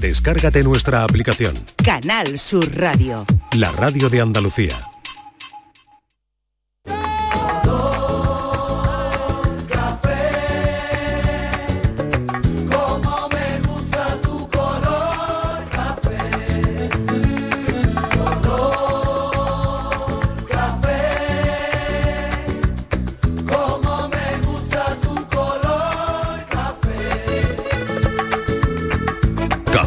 Descárgate 0.00 0.64
nuestra 0.64 1.04
aplicación. 1.04 1.54
Canal 1.84 2.36
Sur 2.38 2.76
Radio. 2.76 3.24
La 3.52 3.70
radio 3.70 4.10
de 4.10 4.20
Andalucía. 4.20 4.95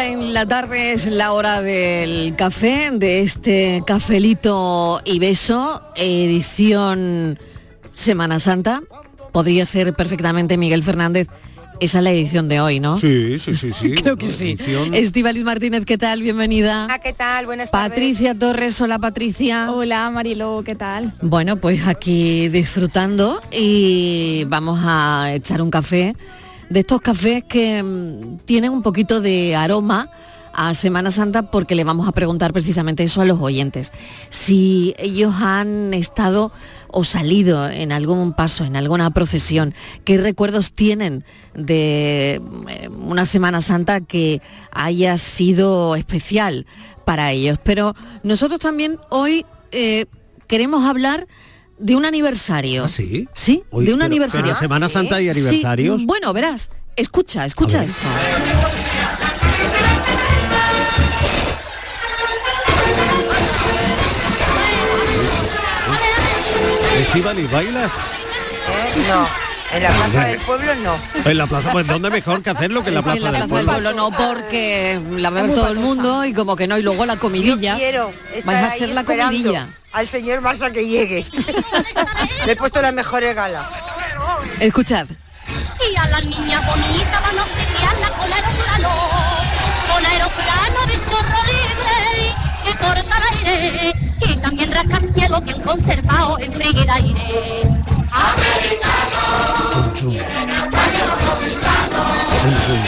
en 0.00 0.32
la 0.34 0.46
tarde 0.46 0.92
es 0.92 1.06
la 1.06 1.32
hora 1.32 1.62
del 1.62 2.34
café, 2.36 2.90
de 2.92 3.20
este 3.20 3.82
cafelito 3.86 5.00
y 5.04 5.18
beso, 5.18 5.82
edición 5.96 7.38
Semana 7.94 8.38
Santa. 8.40 8.82
Podría 9.32 9.66
ser 9.66 9.94
perfectamente 9.94 10.56
Miguel 10.56 10.82
Fernández. 10.82 11.28
Esa 11.80 11.98
es 11.98 12.04
la 12.04 12.10
edición 12.10 12.48
de 12.48 12.60
hoy, 12.60 12.78
¿no? 12.80 12.98
Sí, 12.98 13.38
sí, 13.38 13.56
sí, 13.56 13.72
sí. 13.72 13.92
Creo 14.02 14.16
que 14.16 14.28
sí. 14.28 14.52
Edición- 14.58 14.94
Estivaliz 14.94 15.44
Martínez, 15.44 15.84
¿qué 15.86 15.96
tal? 15.96 16.22
Bienvenida. 16.22 16.86
Ah, 16.90 16.98
¿qué 16.98 17.12
tal? 17.12 17.46
Buenas 17.46 17.70
Patricia 17.70 18.34
Torres, 18.34 18.80
hola 18.80 18.98
Patricia. 18.98 19.70
Hola 19.72 20.10
Marilo, 20.10 20.62
¿qué 20.64 20.74
tal? 20.74 21.12
Bueno, 21.22 21.56
pues 21.56 21.86
aquí 21.86 22.48
disfrutando 22.48 23.40
y 23.50 24.44
vamos 24.48 24.80
a 24.82 25.30
echar 25.34 25.62
un 25.62 25.70
café 25.70 26.14
de 26.70 26.80
estos 26.80 27.00
cafés 27.00 27.44
que 27.44 27.82
mm, 27.82 28.38
tienen 28.46 28.72
un 28.72 28.82
poquito 28.82 29.20
de 29.20 29.54
aroma 29.56 30.08
a 30.52 30.74
Semana 30.74 31.10
Santa 31.10 31.50
porque 31.50 31.74
le 31.74 31.84
vamos 31.84 32.08
a 32.08 32.12
preguntar 32.12 32.52
precisamente 32.52 33.02
eso 33.04 33.20
a 33.20 33.24
los 33.24 33.40
oyentes. 33.40 33.92
Si 34.30 34.94
ellos 34.98 35.34
han 35.38 35.94
estado 35.94 36.52
o 36.88 37.04
salido 37.04 37.68
en 37.68 37.92
algún 37.92 38.32
paso, 38.32 38.64
en 38.64 38.76
alguna 38.76 39.10
procesión, 39.10 39.74
qué 40.04 40.18
recuerdos 40.18 40.72
tienen 40.72 41.24
de 41.54 42.40
eh, 42.68 42.88
una 42.88 43.24
Semana 43.24 43.60
Santa 43.60 44.00
que 44.00 44.40
haya 44.72 45.18
sido 45.18 45.94
especial 45.96 46.66
para 47.04 47.32
ellos. 47.32 47.58
Pero 47.62 47.94
nosotros 48.22 48.60
también 48.60 48.98
hoy 49.08 49.44
eh, 49.72 50.06
queremos 50.46 50.84
hablar 50.84 51.26
de 51.80 51.96
un 51.96 52.04
aniversario. 52.04 52.84
¿Ah, 52.84 52.88
sí? 52.88 53.28
Sí, 53.32 53.64
Oye, 53.70 53.88
de 53.88 53.94
un 53.94 54.02
aniversario. 54.02 54.54
Semana 54.56 54.88
Santa 54.88 55.20
y 55.20 55.32
Sí, 55.32 55.40
aniversarios. 55.40 56.04
bueno, 56.04 56.32
verás, 56.32 56.70
escucha, 56.96 57.44
escucha 57.44 57.82
esto. 57.82 57.98
Estíbaliz, 67.00 67.50
¿bailas? 67.50 67.90
¿Eh? 67.92 69.04
No, 69.08 69.28
en 69.72 69.82
la 69.82 69.90
plaza 69.90 70.26
del 70.26 70.40
pueblo 70.40 70.74
no. 70.76 70.96
En 71.24 71.38
la 71.38 71.46
plaza, 71.46 71.72
pues 71.72 71.86
¿dónde 71.86 72.10
mejor 72.10 72.42
que 72.42 72.50
hacerlo 72.50 72.82
que 72.82 72.88
en 72.90 72.94
la 72.96 73.02
plaza, 73.02 73.16
en 73.18 73.22
la 73.24 73.30
del, 73.32 73.48
Plaza 73.48 73.56
del 73.56 73.66
pueblo? 73.66 73.90
Pueblo 73.90 74.10
no, 74.10 74.10
porque 74.16 75.00
la 75.16 75.30
va 75.30 75.46
todo 75.46 75.68
el 75.70 75.78
mundo 75.78 76.24
y 76.24 76.32
como 76.32 76.56
que 76.56 76.66
no, 76.66 76.78
y 76.78 76.82
luego 76.82 77.06
la 77.06 77.16
comidilla. 77.16 77.76
Quiero 77.76 78.12
estar 78.34 78.44
Vais 78.44 78.64
a 78.64 78.72
ahí 78.72 78.78
ser 78.78 78.88
la 78.90 79.04
comidilla. 79.04 79.68
Al 79.92 80.06
señor 80.06 80.40
Barça 80.42 80.70
que 80.70 80.86
llegues. 80.86 81.32
Le 82.46 82.52
he 82.52 82.56
puesto 82.56 82.80
las 82.80 82.92
mejores 82.92 83.34
galas. 83.34 83.70
Escuchad. 84.60 85.06
Y 85.90 85.96
a 85.96 86.06
las 86.06 86.24
niñas 86.24 86.64
bonitas 86.66 87.22
van 87.22 87.38
a 87.38 87.42
obsequiarla 87.42 88.10
con 88.12 88.32
aeroplano, 88.32 88.90
con 89.92 90.06
aeroplano 90.06 90.86
de 90.86 90.94
chorro 91.06 91.42
libre 91.44 92.34
que 92.64 92.72
corta 92.76 93.16
el 93.18 93.48
aire 93.48 93.94
y 94.20 94.36
también 94.36 94.70
rasca 94.70 94.98
el 94.98 95.14
cielo 95.14 95.40
bien 95.40 95.60
conservado 95.62 96.38
en 96.38 96.52
freír 96.52 96.90
aire. 96.90 97.62
Americano, 98.12 99.70
Chum, 99.72 99.92
chum. 99.94 100.16
Chum, 102.42 102.54
chum. 102.66 102.80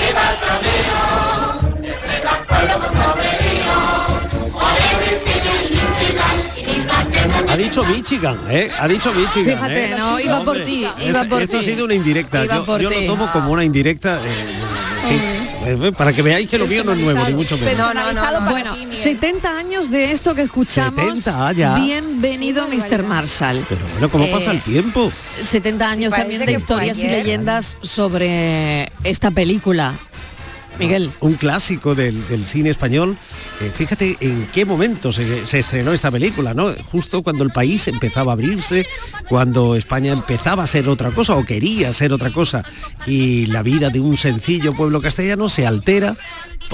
Ha 7.52 7.56
dicho 7.56 7.84
Michigan, 7.84 8.38
¿eh? 8.48 8.70
Ha 8.78 8.88
dicho 8.88 9.12
Michigan, 9.12 9.56
Fíjate, 9.56 9.84
¿eh? 9.92 9.94
no, 9.98 10.18
iba 10.18 10.42
por 10.42 10.58
ti, 10.64 10.86
iba 11.06 11.24
por 11.24 11.42
Esto 11.42 11.58
ha 11.58 11.60
ti. 11.60 11.66
sido 11.66 11.84
una 11.84 11.92
indirecta. 11.94 12.44
Iba 12.44 12.64
Yo, 12.64 12.78
yo 12.78 12.88
ti. 12.88 12.94
lo 13.06 13.06
tomo 13.12 13.30
como 13.30 13.52
una 13.52 13.62
indirecta. 13.62 14.20
eh, 14.24 14.58
en 15.66 15.78
fin, 15.78 15.88
eh, 15.88 15.92
para 15.92 16.14
que 16.14 16.22
veáis 16.22 16.48
que 16.48 16.56
lo 16.56 16.66
mío 16.66 16.82
no 16.82 16.92
es 16.92 16.98
nuevo, 16.98 17.22
ni 17.28 17.34
mucho 17.34 17.58
menos. 17.58 17.92
Bueno, 18.48 18.74
70 18.90 19.58
años 19.58 19.90
de 19.90 20.12
esto 20.12 20.34
que 20.34 20.42
escuchamos. 20.42 21.18
70 21.20 21.52
ya. 21.52 21.74
Bienvenido, 21.74 22.66
Mr. 22.68 23.02
Marshall. 23.02 23.66
Pero 23.68 23.82
bueno, 23.92 24.08
¿cómo 24.08 24.24
Eh, 24.24 24.30
pasa 24.32 24.50
el 24.52 24.60
tiempo? 24.62 25.12
70 25.40 25.90
años 25.90 26.14
también 26.14 26.46
de 26.46 26.52
historias 26.52 26.98
y 26.98 27.06
leyendas 27.08 27.76
sobre 27.82 28.90
esta 29.04 29.30
película. 29.30 29.98
Miguel. 30.82 31.10
Un 31.20 31.34
clásico 31.34 31.94
del, 31.94 32.22
cine 32.46 32.70
español. 32.70 33.16
Eh, 33.60 33.70
fíjate 33.72 34.16
en 34.20 34.46
qué 34.52 34.64
momento 34.64 35.12
se, 35.12 35.42
estrenó 35.58 35.92
esta 35.92 36.10
película, 36.10 36.54
¿no? 36.54 36.72
Justo 36.90 37.22
cuando 37.22 37.44
el 37.44 37.50
país 37.50 37.88
empezaba 37.88 38.32
a 38.32 38.34
abrirse, 38.34 38.86
cuando 39.28 39.76
España 39.76 40.12
empezaba 40.12 40.64
a 40.64 40.66
ser 40.66 40.88
otra 40.88 41.10
cosa 41.10 41.36
o 41.36 41.44
quería 41.44 41.92
ser 41.92 42.12
otra 42.12 42.32
cosa 42.32 42.64
y 43.06 43.46
la 43.46 43.62
vida 43.62 43.90
de 43.90 44.00
un 44.00 44.16
sencillo 44.16 44.72
pueblo 44.72 45.00
castellano 45.00 45.48
se 45.48 45.66
altera 45.66 46.16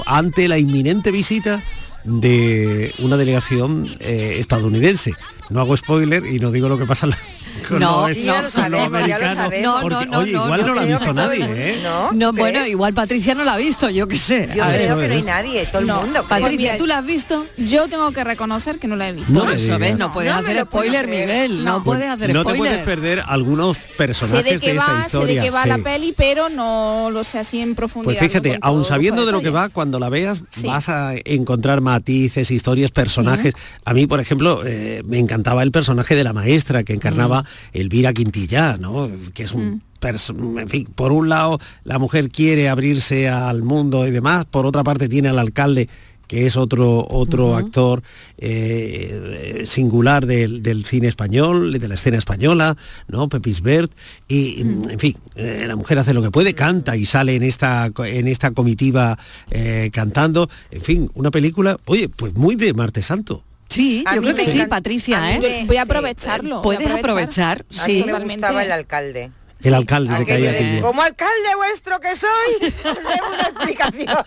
ante 0.05 0.47
la 0.47 0.57
inminente 0.57 1.11
visita 1.11 1.63
de 2.03 2.93
una 2.99 3.17
delegación 3.17 3.87
eh, 3.99 4.37
estadounidense. 4.39 5.13
No 5.49 5.59
hago 5.59 5.75
spoiler 5.75 6.25
y 6.25 6.39
no 6.39 6.51
digo 6.51 6.69
lo 6.69 6.77
que 6.77 6.85
pasa 6.85 7.05
en 7.05 7.11
con, 7.67 7.79
No, 7.79 8.07
los, 8.07 8.17
ya 8.17 8.41
lo 8.41 8.49
con 8.51 8.71
los 8.71 8.81
sabemos, 8.81 8.81
ya 8.81 8.89
lo 8.89 8.95
americanos. 8.95 9.43
sabemos. 9.45 9.73
No, 9.73 9.81
porque, 9.81 10.05
no, 10.05 10.11
no, 10.11 10.17
oye, 10.19 10.31
no, 10.33 10.43
igual 10.45 10.61
no, 10.61 10.67
no, 10.67 10.73
lo 10.73 10.79
ha 10.81 10.85
visto 10.85 11.13
nadie, 11.13 11.45
¿eh? 11.47 11.79
¿No? 11.83 12.11
No, 12.13 12.33
¿Qué? 12.33 12.41
bueno, 12.41 12.65
igual 12.65 12.93
Patricia 12.93 13.35
no 13.35 13.43
la 13.43 13.53
ha 13.53 13.57
visto, 13.57 13.89
yo 13.89 14.07
qué 14.07 14.17
sé. 14.17 14.49
Yo 14.55 14.63
A 14.63 14.67
ver. 14.69 14.81
creo 14.85 14.97
que 14.99 15.07
no 15.07 15.13
hay 15.15 15.21
nadie, 15.23 15.65
todo 15.67 15.79
el 15.81 15.87
mundo. 15.87 16.25
Patricia, 16.27 16.77
¿tú 16.77 16.85
la 16.87 16.99
has 16.99 17.05
visto? 17.05 17.47
Yo 17.57 17.87
tengo 17.87 18.11
que 18.11 18.23
reconocer 18.23 18.79
que 18.79 18.87
no 18.87 18.95
la 18.95 19.09
he 19.09 19.13
visto. 19.13 19.31
No 19.31 19.41
Por 19.45 19.53
eso. 19.53 19.77
¿ves? 19.79 19.97
No 19.97 20.11
puedes 20.13 20.31
hacer 20.31 20.59
spoiler. 20.61 21.07
Miguel. 21.07 21.63
No, 21.63 21.83
puedes 21.83 22.07
hacer 22.09 22.33
no 22.33 22.43
te 22.45 22.53
spoiler. 22.53 22.57
puedes 22.57 22.85
perder 22.85 23.23
algunos 23.27 23.77
Sé 23.77 23.83
personajes 23.97 24.43
de 24.53 24.59
qué 24.59 24.71
esta 24.71 24.83
va, 24.85 24.99
sé 25.01 25.05
historia. 25.07 25.41
de 25.41 25.47
qué 25.47 25.51
va 25.51 25.63
sí. 25.63 25.69
la 25.69 25.77
peli, 25.79 26.13
pero 26.15 26.49
no 26.49 27.09
lo 27.11 27.23
sé 27.23 27.39
así 27.39 27.59
en 27.61 27.75
profundidad. 27.75 28.17
Pues 28.19 28.29
fíjate, 28.31 28.53
no 28.53 28.59
todo 28.59 28.83
sabiendo 28.83 29.25
de 29.25 29.31
lo 29.31 29.41
que 29.41 29.49
va, 29.49 29.69
cuando 29.69 29.99
la 29.99 30.09
veas 30.09 30.43
Sí. 30.51 30.65
vas 30.67 30.89
a 30.89 31.13
encontrar 31.25 31.81
matices, 31.81 32.51
historias, 32.51 32.91
personajes. 32.91 33.53
A 33.85 33.93
mí, 33.93 34.07
por 34.07 34.19
ejemplo, 34.19 34.61
eh, 34.65 35.01
me 35.05 35.17
encantaba 35.19 35.63
el 35.63 35.71
personaje 35.71 36.15
de 36.15 36.23
la 36.23 36.33
maestra 36.33 36.83
que 36.83 36.93
encarnaba 36.93 37.38
Elvira 37.73 38.13
Quintillá, 38.13 38.77
¿no? 38.77 39.09
Que 39.33 39.43
es 39.43 39.51
un 39.53 39.81
perso- 39.99 40.33
en 40.59 40.69
fin, 40.69 40.87
por 40.95 41.11
un 41.11 41.27
lado 41.29 41.59
la 41.83 41.99
mujer 41.99 42.29
quiere 42.29 42.69
abrirse 42.69 43.27
al 43.29 43.63
mundo 43.63 44.07
y 44.07 44.11
demás, 44.11 44.45
por 44.45 44.65
otra 44.65 44.83
parte 44.83 45.09
tiene 45.09 45.29
al 45.29 45.39
alcalde 45.39 45.89
que 46.27 46.45
es 46.45 46.57
otro 46.57 47.07
otro 47.09 47.55
actor 47.55 48.03
eh, 48.37 49.63
singular 49.65 50.25
del, 50.27 50.61
del 50.61 50.85
cine 50.85 51.07
español, 51.07 51.73
de 51.79 51.87
la 51.87 51.95
escena 51.95 52.17
española, 52.19 52.77
¿no? 53.07 53.27
Pepis 53.29 53.61
Bert, 53.61 53.91
y 54.27 54.61
en 54.61 54.99
fin, 54.99 55.15
eh, 55.35 55.65
la 55.67 55.75
mujer 55.75 55.97
hace 55.97 56.13
lo 56.13 56.21
que 56.21 56.29
puede, 56.31 56.53
canta 56.53 56.95
y 56.95 57.05
sale 57.07 57.35
en 57.35 57.41
esta 57.43 57.89
en 58.05 58.27
esta 58.27 58.51
comitiva 58.51 59.17
eh, 59.49 59.89
cantando, 59.91 60.49
en 60.69 60.81
fin, 60.81 61.11
una 61.15 61.31
película, 61.31 61.77
oye, 61.85 62.09
pues 62.09 62.35
muy 62.35 62.55
de 62.55 62.73
Martes 62.75 63.07
Santo. 63.07 63.43
Sí, 63.69 64.03
A 64.07 64.15
yo 64.15 64.21
mí 64.21 64.27
creo 64.33 64.45
que 64.45 64.51
sí, 64.51 64.61
Patricia, 64.67 65.19
a 65.23 65.27
mí 65.39 65.45
¿eh? 65.45 65.63
Voy 65.67 65.77
a 65.77 65.83
Sí, 65.83 65.89
aprovecharlo. 65.89 66.61
voy 66.61 66.75
a 66.75 66.79
Puedes 66.79 66.91
aprovechar, 66.97 67.65
A 67.69 67.73
sí. 67.85 67.91
mí 67.93 67.97
me 67.99 68.05
Totalmente. 68.07 68.35
gustaba 68.35 68.63
el 68.63 68.71
alcalde. 68.71 69.31
El 69.61 69.73
alcalde 69.73 70.17
de 70.17 70.25
Calle. 70.25 70.79
Como 70.81 71.01
alcalde 71.01 71.49
vuestro 71.57 71.99
que 71.99 72.15
soy, 72.15 72.73
una 73.33 73.41
explicación. 73.49 74.17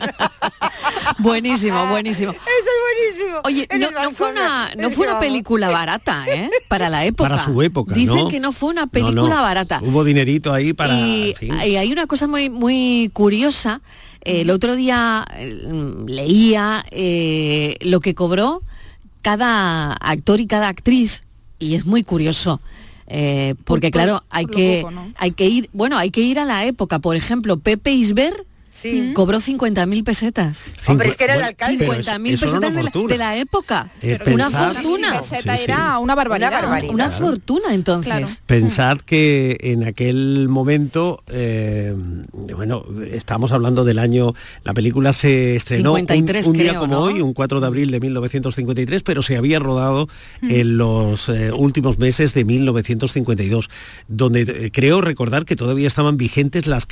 Buenísimo, 1.18 1.86
buenísimo. 1.88 2.32
Eso 2.32 2.40
es 2.44 3.18
buenísimo. 3.24 3.40
Oye, 3.44 3.68
no, 3.94 4.12
fue 4.12 4.28
una, 4.30 4.70
no 4.76 4.90
fue 4.90 5.06
una 5.06 5.20
película 5.20 5.70
barata, 5.70 6.24
¿eh? 6.28 6.50
Para 6.68 6.88
la 6.90 7.04
época. 7.04 7.30
Para 7.30 7.42
su 7.44 7.62
época, 7.62 7.94
Dicen 7.94 8.14
¿no? 8.16 8.28
que 8.28 8.40
no 8.40 8.52
fue 8.52 8.68
una 8.70 8.86
película 8.86 9.36
no. 9.36 9.42
barata. 9.42 9.80
Hubo 9.82 10.04
dinerito 10.04 10.52
ahí 10.52 10.72
para... 10.74 10.94
y, 10.94 11.30
en 11.30 11.36
fin. 11.36 11.54
y 11.66 11.76
hay 11.76 11.90
una 11.92 12.06
cosa 12.06 12.26
muy, 12.26 12.50
muy 12.50 13.10
curiosa. 13.12 13.80
El 14.20 14.50
otro 14.50 14.76
día 14.76 15.26
eh, 15.34 15.62
leía 16.06 16.84
eh, 16.90 17.76
lo 17.80 18.00
que 18.00 18.14
cobró 18.14 18.62
cada 19.22 19.92
actor 19.92 20.40
y 20.40 20.46
cada 20.46 20.68
actriz, 20.68 21.22
y 21.58 21.74
es 21.76 21.86
muy 21.86 22.02
curioso, 22.02 22.60
eh, 23.06 23.54
porque 23.64 23.88
por- 23.90 23.92
claro, 24.02 24.22
hay 24.30 24.46
por 24.46 24.56
que, 24.56 24.78
poco, 24.82 24.90
¿no? 24.90 25.12
hay 25.16 25.30
que 25.32 25.48
ir, 25.48 25.70
bueno, 25.72 25.96
hay 25.96 26.10
que 26.10 26.20
ir 26.22 26.38
a 26.38 26.44
la 26.44 26.64
época. 26.66 26.98
Por 26.98 27.16
ejemplo, 27.16 27.58
Pepe 27.58 27.92
Isber 27.92 28.46
Sí. 28.74 29.12
cobró 29.14 29.38
50.000 29.40 30.02
pesetas. 30.02 30.64
Hombre, 30.88 31.10
es 31.10 31.16
que 31.16 31.24
era 31.24 31.34
el 31.36 31.42
alcalde. 31.44 31.76
pero 31.78 31.92
eso- 31.92 32.10
50.000 32.10 32.32
eso 32.34 32.46
era 32.46 32.56
una 32.58 32.68
pesetas 32.68 32.92
de 32.92 33.00
la, 33.00 33.06
de 33.08 33.18
la 33.18 33.36
época. 33.36 33.90
Eh, 34.00 34.18
una 34.32 34.48
pensad- 34.48 34.72
fortuna. 34.72 35.22
Sí, 35.22 35.28
peseta 35.30 35.52
Sí, 35.52 35.58
sí. 35.58 35.64
era 35.70 35.98
una 35.98 36.14
barbaridad. 36.14 36.48
Una 36.48 36.60
barbaridad. 36.60 36.94
Una 36.94 37.10
fortuna 37.10 37.74
entonces. 37.74 38.06
Claro. 38.12 38.26
Pensad 38.46 38.98
que 38.98 39.58
en 39.60 39.84
aquel 39.84 40.48
momento, 40.48 41.22
eh, 41.28 41.94
bueno, 42.56 42.82
estamos 43.10 43.52
hablando 43.52 43.84
del 43.84 43.98
año, 43.98 44.34
la 44.64 44.72
película 44.74 45.12
se 45.12 45.54
estrenó 45.54 45.92
un- 45.92 45.98
53 45.98 46.46
un, 46.46 46.52
día 46.54 46.70
creo, 46.70 46.80
como 46.80 46.94
¿no? 46.94 47.00
hoy, 47.02 47.20
un 47.20 47.34
4 47.34 47.60
de 47.60 47.66
abril 47.66 47.90
de 47.90 48.00
1953, 48.00 49.02
pero 49.02 49.22
se 49.22 49.36
había 49.36 49.58
rodado 49.58 50.08
en 50.42 50.76
los 50.78 51.28
eh, 51.28 51.52
últimos 51.52 51.98
meses 51.98 52.34
de 52.34 52.44
1952, 52.44 53.68
donde 54.08 54.42
eh, 54.42 54.70
creo 54.72 55.00
recordar 55.00 55.44
que 55.44 55.56
todavía 55.56 55.86
estaban 55.88 56.16
vigentes 56.16 56.66
las, 56.66 56.86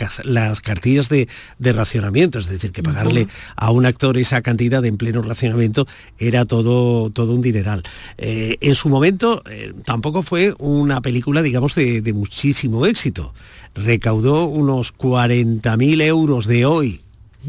cartillas 0.60 1.08
de, 1.08 1.28
de 1.58 1.69
racionamiento, 1.72 2.38
es 2.38 2.48
decir, 2.48 2.72
que 2.72 2.82
pagarle 2.82 3.28
a 3.56 3.70
un 3.70 3.86
actor 3.86 4.16
esa 4.18 4.42
cantidad 4.42 4.84
en 4.84 4.96
pleno 4.96 5.22
racionamiento 5.22 5.86
era 6.18 6.44
todo, 6.44 7.10
todo 7.10 7.34
un 7.34 7.42
dineral. 7.42 7.82
Eh, 8.18 8.56
en 8.60 8.74
su 8.74 8.88
momento 8.88 9.42
eh, 9.50 9.72
tampoco 9.84 10.22
fue 10.22 10.54
una 10.58 11.00
película, 11.00 11.42
digamos, 11.42 11.74
de, 11.74 12.00
de 12.00 12.12
muchísimo 12.12 12.86
éxito. 12.86 13.34
Recaudó 13.74 14.46
unos 14.46 14.94
40.000 14.94 16.02
euros 16.02 16.46
de 16.46 16.66
hoy. 16.66 17.00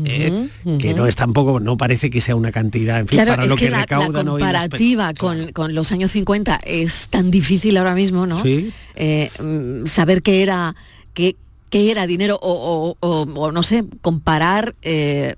¿eh? 0.06 0.48
que 0.80 0.94
no 0.94 1.06
es 1.06 1.16
tampoco, 1.16 1.60
no 1.60 1.78
parece 1.78 2.10
que 2.10 2.22
sea 2.22 2.36
una 2.36 2.52
cantidad, 2.52 3.00
en 3.00 3.08
fin, 3.08 3.18
Claro, 3.18 3.32
para 3.32 3.44
es 3.44 3.50
lo 3.50 3.56
que, 3.56 3.66
que, 3.66 3.72
la, 3.72 3.78
la 3.78 3.84
recaudan 3.84 4.28
hoy. 4.28 4.42
comparativa 4.42 5.14
con, 5.14 5.52
con 5.52 5.76
los 5.76 5.92
años 5.92 6.12
50 6.12 6.62
es 6.66 7.08
tan 7.10 7.32
difícil 7.32 7.78
ahora 7.78 7.94
mismo, 7.94 8.26
¿no? 8.26 8.42
Sí. 8.42 8.72
Eh, 8.96 9.30
mm, 9.42 9.88
saber 9.88 10.22
qué 10.22 10.44
era, 10.44 10.76
qué, 11.14 11.36
qué 11.72 11.90
era 11.90 12.06
dinero 12.06 12.38
o, 12.42 12.52
o- 13.02 13.08
o- 13.08 13.24
o, 13.34 13.52
no 13.52 13.64
sé, 13.64 13.84
comparar 14.02 14.76
eh, 14.84 15.34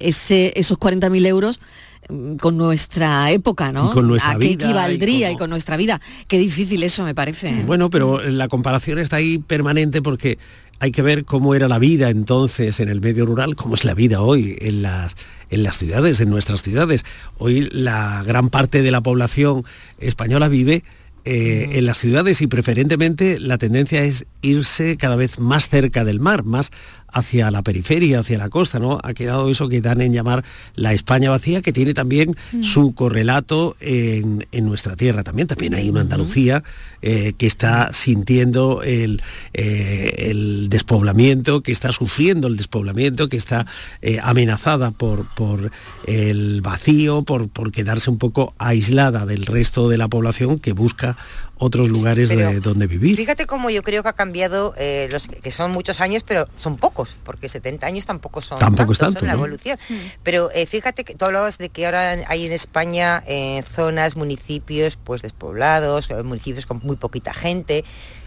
ese, 0.00 0.52
esos 0.56 0.78
40.000 0.78 1.26
euros 1.26 1.60
mm, 2.08 2.36
con 2.36 2.56
nuestra 2.56 3.30
época, 3.30 3.70
¿no? 3.70 3.90
Y 3.90 3.92
con 3.92 4.08
nuestra 4.08 4.32
¿A 4.32 4.38
qué 4.38 4.38
vida, 4.48 4.50
y 4.50 4.54
equivaldría 4.70 5.28
y, 5.30 5.34
como- 5.34 5.38
con 5.40 5.50
nuestra 5.50 5.76
vida? 5.76 6.00
Qué 6.26 6.38
difícil 6.38 6.82
eso 6.82 7.04
me 7.04 7.14
parece. 7.14 7.50
¿eh? 7.50 7.62
Bueno, 7.66 7.90
pero 7.90 8.20
la 8.22 8.48
comparación 8.48 8.98
está 8.98 9.16
ahí 9.16 9.38
permanente 9.38 10.02
porque 10.02 10.38
hay 10.80 10.90
que 10.90 11.02
ver 11.02 11.24
cómo 11.24 11.54
era 11.54 11.68
la 11.68 11.78
vida 11.78 12.08
entonces 12.08 12.80
en 12.80 12.88
el 12.88 13.00
medio 13.00 13.26
rural, 13.26 13.54
cómo 13.56 13.74
es 13.74 13.84
la 13.84 13.94
vida 13.94 14.22
hoy 14.22 14.56
en 14.60 14.82
las, 14.82 15.16
en 15.50 15.64
las 15.64 15.76
ciudades, 15.76 16.20
en 16.20 16.30
nuestras 16.30 16.62
ciudades. 16.62 17.04
Hoy 17.36 17.68
la 17.72 18.22
gran 18.26 18.48
parte 18.48 18.80
de 18.82 18.90
la 18.90 19.00
población 19.02 19.64
española 19.98 20.48
vive 20.48 20.84
eh, 21.24 21.70
en 21.72 21.84
las 21.84 21.98
ciudades 21.98 22.40
y 22.40 22.46
preferentemente 22.46 23.38
la 23.38 23.58
tendencia 23.58 24.02
es 24.02 24.26
irse 24.40 24.96
cada 24.96 25.16
vez 25.16 25.38
más 25.38 25.68
cerca 25.68 26.04
del 26.04 26.20
mar, 26.20 26.44
más 26.44 26.70
hacia 27.12 27.50
la 27.50 27.62
periferia, 27.62 28.20
hacia 28.20 28.38
la 28.38 28.48
costa, 28.48 28.78
¿no? 28.78 28.98
Ha 29.02 29.14
quedado 29.14 29.50
eso 29.50 29.68
que 29.68 29.80
dan 29.80 30.00
en 30.00 30.12
llamar 30.12 30.44
la 30.74 30.92
España 30.92 31.30
vacía, 31.30 31.62
que 31.62 31.72
tiene 31.72 31.94
también 31.94 32.34
su 32.60 32.94
correlato 32.94 33.76
en, 33.80 34.46
en 34.52 34.64
nuestra 34.66 34.96
tierra. 34.96 35.24
También, 35.24 35.48
también 35.48 35.74
hay 35.74 35.88
una 35.90 36.02
Andalucía 36.02 36.62
eh, 37.02 37.32
que 37.38 37.46
está 37.46 37.92
sintiendo 37.92 38.82
el, 38.82 39.22
eh, 39.54 40.30
el 40.30 40.68
despoblamiento, 40.68 41.62
que 41.62 41.72
está 41.72 41.92
sufriendo 41.92 42.48
el 42.48 42.56
despoblamiento, 42.56 43.28
que 43.28 43.36
está 43.36 43.66
eh, 44.02 44.18
amenazada 44.22 44.90
por, 44.90 45.32
por 45.34 45.70
el 46.06 46.60
vacío, 46.60 47.22
por, 47.22 47.48
por 47.48 47.72
quedarse 47.72 48.10
un 48.10 48.18
poco 48.18 48.54
aislada 48.58 49.26
del 49.26 49.46
resto 49.46 49.88
de 49.88 49.98
la 49.98 50.08
población 50.08 50.58
que 50.58 50.72
busca 50.72 51.16
otros 51.58 51.88
lugares 51.88 52.28
Pero 52.28 52.50
de 52.50 52.60
donde 52.60 52.86
vivir. 52.86 53.16
Fíjate 53.16 53.46
cómo 53.46 53.70
yo 53.70 53.82
creo 53.82 54.02
que 54.02 54.08
ha 54.08 54.12
cambiado, 54.14 54.74
eh, 54.76 55.08
los 55.10 55.28
que 55.28 55.50
son 55.50 55.70
muchos 55.70 56.00
años, 56.00 56.22
pero 56.26 56.48
son 56.56 56.76
pocos, 56.76 57.18
porque 57.24 57.48
70 57.48 57.86
años 57.86 58.06
tampoco 58.06 58.42
son 58.42 58.58
Tampoco 58.58 58.92
es 58.92 58.98
tantos, 58.98 59.14
tanto, 59.14 59.20
son 59.20 59.28
la 59.28 59.34
evolución. 59.34 59.78
Pero 60.22 60.50
eh, 60.52 60.66
fíjate 60.66 61.04
que 61.04 61.14
tú 61.14 61.24
hablabas 61.24 61.58
de 61.58 61.68
que 61.68 61.86
ahora 61.86 62.16
hay 62.28 62.46
en 62.46 62.52
España 62.52 63.22
eh, 63.26 63.62
zonas, 63.66 64.16
municipios 64.16 64.96
pues 64.96 65.22
despoblados, 65.22 66.10
eh, 66.10 66.22
municipios 66.22 66.66
con 66.66 66.80
muy 66.82 66.96
poquita 66.96 67.34
gente, 67.34 67.84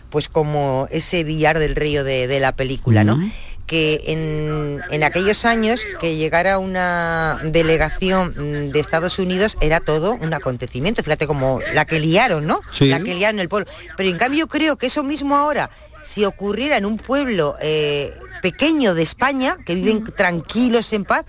pues 0.09 0.27
como 0.27 0.87
ese 0.91 1.23
Villar 1.23 1.57
del 1.57 1.75
Río 1.75 2.03
de, 2.03 2.27
de 2.27 2.39
la 2.39 2.55
película, 2.55 3.03
¿no? 3.03 3.19
Que 3.71 4.03
en, 4.07 4.81
en 4.91 5.03
aquellos 5.05 5.45
años 5.45 5.85
que 6.01 6.17
llegara 6.17 6.59
una 6.59 7.39
delegación 7.41 8.33
mm, 8.35 8.71
de 8.73 8.79
Estados 8.81 9.17
Unidos 9.17 9.55
era 9.61 9.79
todo 9.79 10.11
un 10.11 10.33
acontecimiento. 10.33 11.01
Fíjate 11.03 11.25
como 11.25 11.61
la 11.73 11.85
que 11.85 12.01
liaron, 12.01 12.45
¿no? 12.45 12.59
Sí. 12.71 12.89
La 12.89 12.99
que 12.99 13.15
liaron 13.15 13.39
el 13.39 13.47
pueblo. 13.47 13.71
Pero 13.95 14.09
en 14.09 14.17
cambio 14.17 14.47
creo 14.47 14.75
que 14.75 14.87
eso 14.87 15.03
mismo 15.03 15.37
ahora, 15.37 15.69
si 16.03 16.25
ocurriera 16.25 16.75
en 16.75 16.85
un 16.85 16.97
pueblo 16.97 17.55
eh, 17.61 18.13
pequeño 18.41 18.93
de 18.93 19.03
España, 19.03 19.57
que 19.65 19.75
viven 19.75 20.03
tranquilos 20.03 20.91
en 20.91 21.05
paz, 21.05 21.23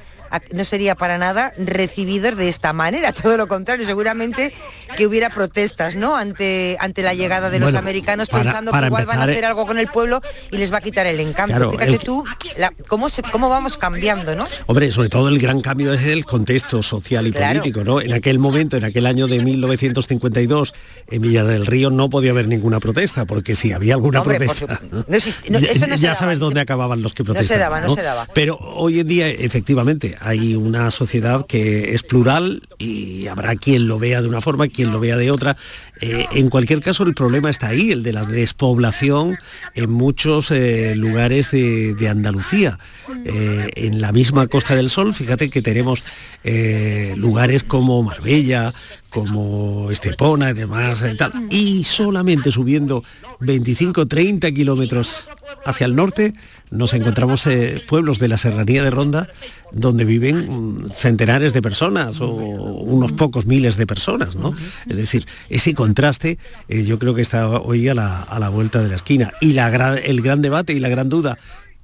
no 0.53 0.65
sería 0.65 0.95
para 0.95 1.19
nada 1.19 1.53
recibidos 1.59 2.37
de 2.37 2.49
esta 2.49 2.73
manera, 2.73 3.13
todo 3.23 3.37
lo 3.37 3.49
contrario, 3.49 3.85
seguramente 3.87 4.53
que 4.97 5.07
hubiera 5.07 5.31
protestas, 5.31 5.97
¿no? 5.97 6.17
Ante, 6.17 6.77
ante 6.81 7.03
la 7.03 7.15
llegada 7.15 7.51
de 7.51 7.59
los 7.59 7.67
Bueno, 7.69 7.79
americanos 7.79 8.29
para- 8.29 8.45
pensando 8.45 8.71
para 8.71 8.83
que 8.83 8.87
igual 8.89 9.07
van 9.07 9.19
a 9.21 9.23
hacer 9.25 9.45
eh, 9.45 9.47
algo 9.47 9.67
con 9.67 9.79
el 9.79 9.89
pueblo 9.89 10.21
y 10.51 10.57
les 10.59 10.73
va 10.73 10.79
a 10.79 10.81
quitar 10.81 11.07
el 11.07 11.21
encanto. 11.21 11.55
Claro, 11.55 11.71
Fíjate 11.73 11.93
el- 11.93 11.99
tú 11.99 12.25
la- 12.57 12.73
cómo, 12.89 13.09
se, 13.09 13.23
cómo 13.23 13.49
vamos 13.49 13.77
cambiando, 13.79 14.35
¿no? 14.37 14.45
Hombre, 14.67 14.91
sobre 14.91 15.09
todo 15.09 15.29
el 15.29 15.39
gran 15.39 15.61
cambio 15.61 15.93
es 15.93 16.03
el 16.07 16.25
contexto 16.25 16.83
social 16.83 17.27
y 17.27 17.33
Claro. 17.33 17.61
político, 17.61 17.85
¿no? 17.85 18.01
En 18.01 18.13
aquel 18.13 18.39
momento, 18.39 18.77
en 18.77 18.85
aquel 18.85 19.07
año 19.07 19.27
de 19.27 19.41
1952, 19.43 20.75
en 21.11 21.23
Villa 21.23 21.45
del 21.45 21.67
Río 21.67 21.91
no 21.91 22.09
podía 22.11 22.31
haber 22.33 22.49
ninguna 22.49 22.81
protesta, 22.81 23.25
porque 23.27 23.55
si 23.55 23.73
había 23.73 23.95
alguna 23.95 24.21
Hombre, 24.21 24.39
protesta. 24.39 24.81
No 24.91 25.17
existe- 25.17 25.51
no, 25.51 25.59
ya, 25.61 25.71
eso 25.71 25.87
no 25.87 25.95
se 25.95 26.01
ya 26.01 26.09
daba. 26.11 26.19
sabes 26.21 26.39
dónde 26.39 26.61
acababan 26.61 27.03
los 27.03 27.13
que 27.15 27.23
No 27.23 27.29
se 27.29 27.33
protestaban. 27.35 27.61
daba, 27.61 27.81
no 27.89 27.95
se 27.95 28.03
daba. 28.03 28.29
Pero 28.35 28.57
hoy 28.59 29.01
en 29.01 29.09
día, 29.09 29.29
efectivamente, 29.29 30.17
hay 30.23 30.55
una 30.55 30.91
sociedad 30.91 31.47
que 31.47 31.95
es 31.95 32.03
plural 32.05 32.69
y 32.79 33.27
habrá 33.27 33.57
quien 33.57 33.89
lo 33.89 33.99
vea 33.99 34.23
de 34.23 34.29
una 34.29 34.41
forma, 34.41 34.69
quien 34.69 34.93
lo 34.93 35.01
vea 35.01 35.17
de 35.17 35.31
otra. 35.31 35.57
Eh, 36.01 36.27
en 36.33 36.49
cualquier 36.49 36.81
caso, 36.81 37.03
el 37.03 37.15
problema 37.15 37.51
está 37.51 37.69
ahí, 37.69 37.91
el 37.91 38.03
de 38.03 38.13
la 38.13 38.25
despoblación 38.25 39.37
en 39.75 39.91
muchos 39.91 40.51
eh, 40.51 40.95
lugares 40.95 41.51
de, 41.51 42.09
Andalucía. 42.09 42.79
Eh, 43.25 43.71
en 43.75 44.01
la 44.01 44.13
misma 44.13 44.47
Costa 44.47 44.75
del 44.75 44.91
Sol, 44.91 45.15
fíjate 45.15 45.51
que 45.51 45.63
tenemos 45.63 46.03
lugares 47.17 47.65
como 47.65 48.03
Marbella, 48.03 48.73
como 49.13 49.91
Estepona 49.91 50.51
y 50.51 50.55
demás, 50.55 51.03
eh, 51.03 51.15
tal, 51.15 51.33
y 51.51 51.85
solamente 51.85 52.51
subiendo 52.51 53.05
25, 53.41 54.09
30 54.09 54.51
kilómetros 54.53 55.29
hacia 55.67 55.85
el 55.85 55.95
norte 55.95 56.33
nos 56.73 56.95
encontramos 56.95 57.47
eh, 57.47 57.83
pueblos 57.87 58.19
de 58.19 58.29
la 58.29 58.39
serranía 58.39 58.83
de 58.83 58.91
Ronda 58.91 59.29
donde 59.73 60.05
viven 60.05 60.49
mm, 60.49 60.91
centenares 60.91 61.53
de 61.53 61.63
personas 61.63 62.21
o 62.21 62.29
unos 62.31 63.13
pocos 63.13 63.47
miles 63.47 63.77
de 63.77 63.87
personas, 63.87 64.37
¿no? 64.37 64.55
Es 64.89 64.97
decir, 64.97 65.27
ese 65.49 65.75
contraste 65.75 66.39
eh, 66.69 66.85
yo 66.85 66.99
creo 66.99 67.15
que 67.15 67.23
está 67.23 67.49
hoy 67.49 67.89
a 67.89 67.95
la, 67.95 68.49
vuelta 68.49 68.83
de 68.83 68.89
la 68.89 68.97
esquina. 68.97 69.33
Y 69.41 69.57
el 69.57 70.23
gran 70.23 70.43
debate 70.43 70.73
y 70.73 70.81
la 70.81 70.89
gran 70.89 71.09
duda 71.09 71.39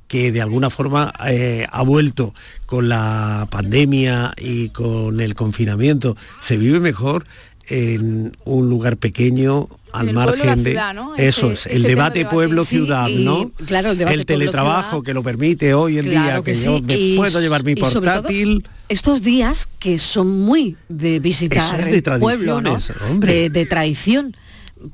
que 0.09 0.33
de 0.33 0.40
alguna 0.40 0.71
forma 0.71 1.12
eh, 1.28 1.66
ha 1.71 1.83
vuelto 1.83 2.35
con 2.66 2.88
la 2.88 3.47
pandemia 3.50 4.33
y 4.38 4.71
con 4.71 5.21
el 5.21 5.35
confinamiento, 5.35 6.16
se 6.40 6.57
vive 6.57 6.80
mejor 6.80 7.25
en 7.69 8.37
un 8.45 8.69
lugar 8.69 8.97
pequeño 8.97 9.69
al 9.93 10.07
pueblo, 10.13 10.21
margen 10.21 10.63
de 10.65 10.71
ciudad, 10.71 10.95
¿no? 10.95 11.15
eso 11.17 11.51
es 11.51 11.67
el 11.67 11.83
debate 11.83 12.19
de 12.21 12.25
Sí, 12.65 12.87
y, 13.09 13.25
¿no? 13.25 13.51
claro, 13.67 13.93
el 13.93 14.27
teletrabajo 14.27 15.03
que 15.03 15.15
lo 15.15 15.23
permite 15.23 15.75
hoy 15.75 15.99
en 15.99 16.07
Claro 16.11 16.25
día, 16.25 16.43
que, 16.43 16.53
que 16.53 16.63
yo 16.63 16.81
me 16.83 16.97
y 16.97 17.17
puedo 17.17 17.41
llevar 17.41 17.65
mi 17.65 17.75
portátil. 17.75 18.67
estos 18.89 19.23
días 19.23 19.69
que 19.79 19.99
son 19.99 20.41
muy 20.41 20.77
de 20.89 21.21
visitar 21.21 21.81
es 21.81 21.87
de 21.87 21.97
el 21.97 22.21
pueblo. 22.21 22.61
De, 23.21 23.51
de 23.51 23.67
tradición. 23.67 24.37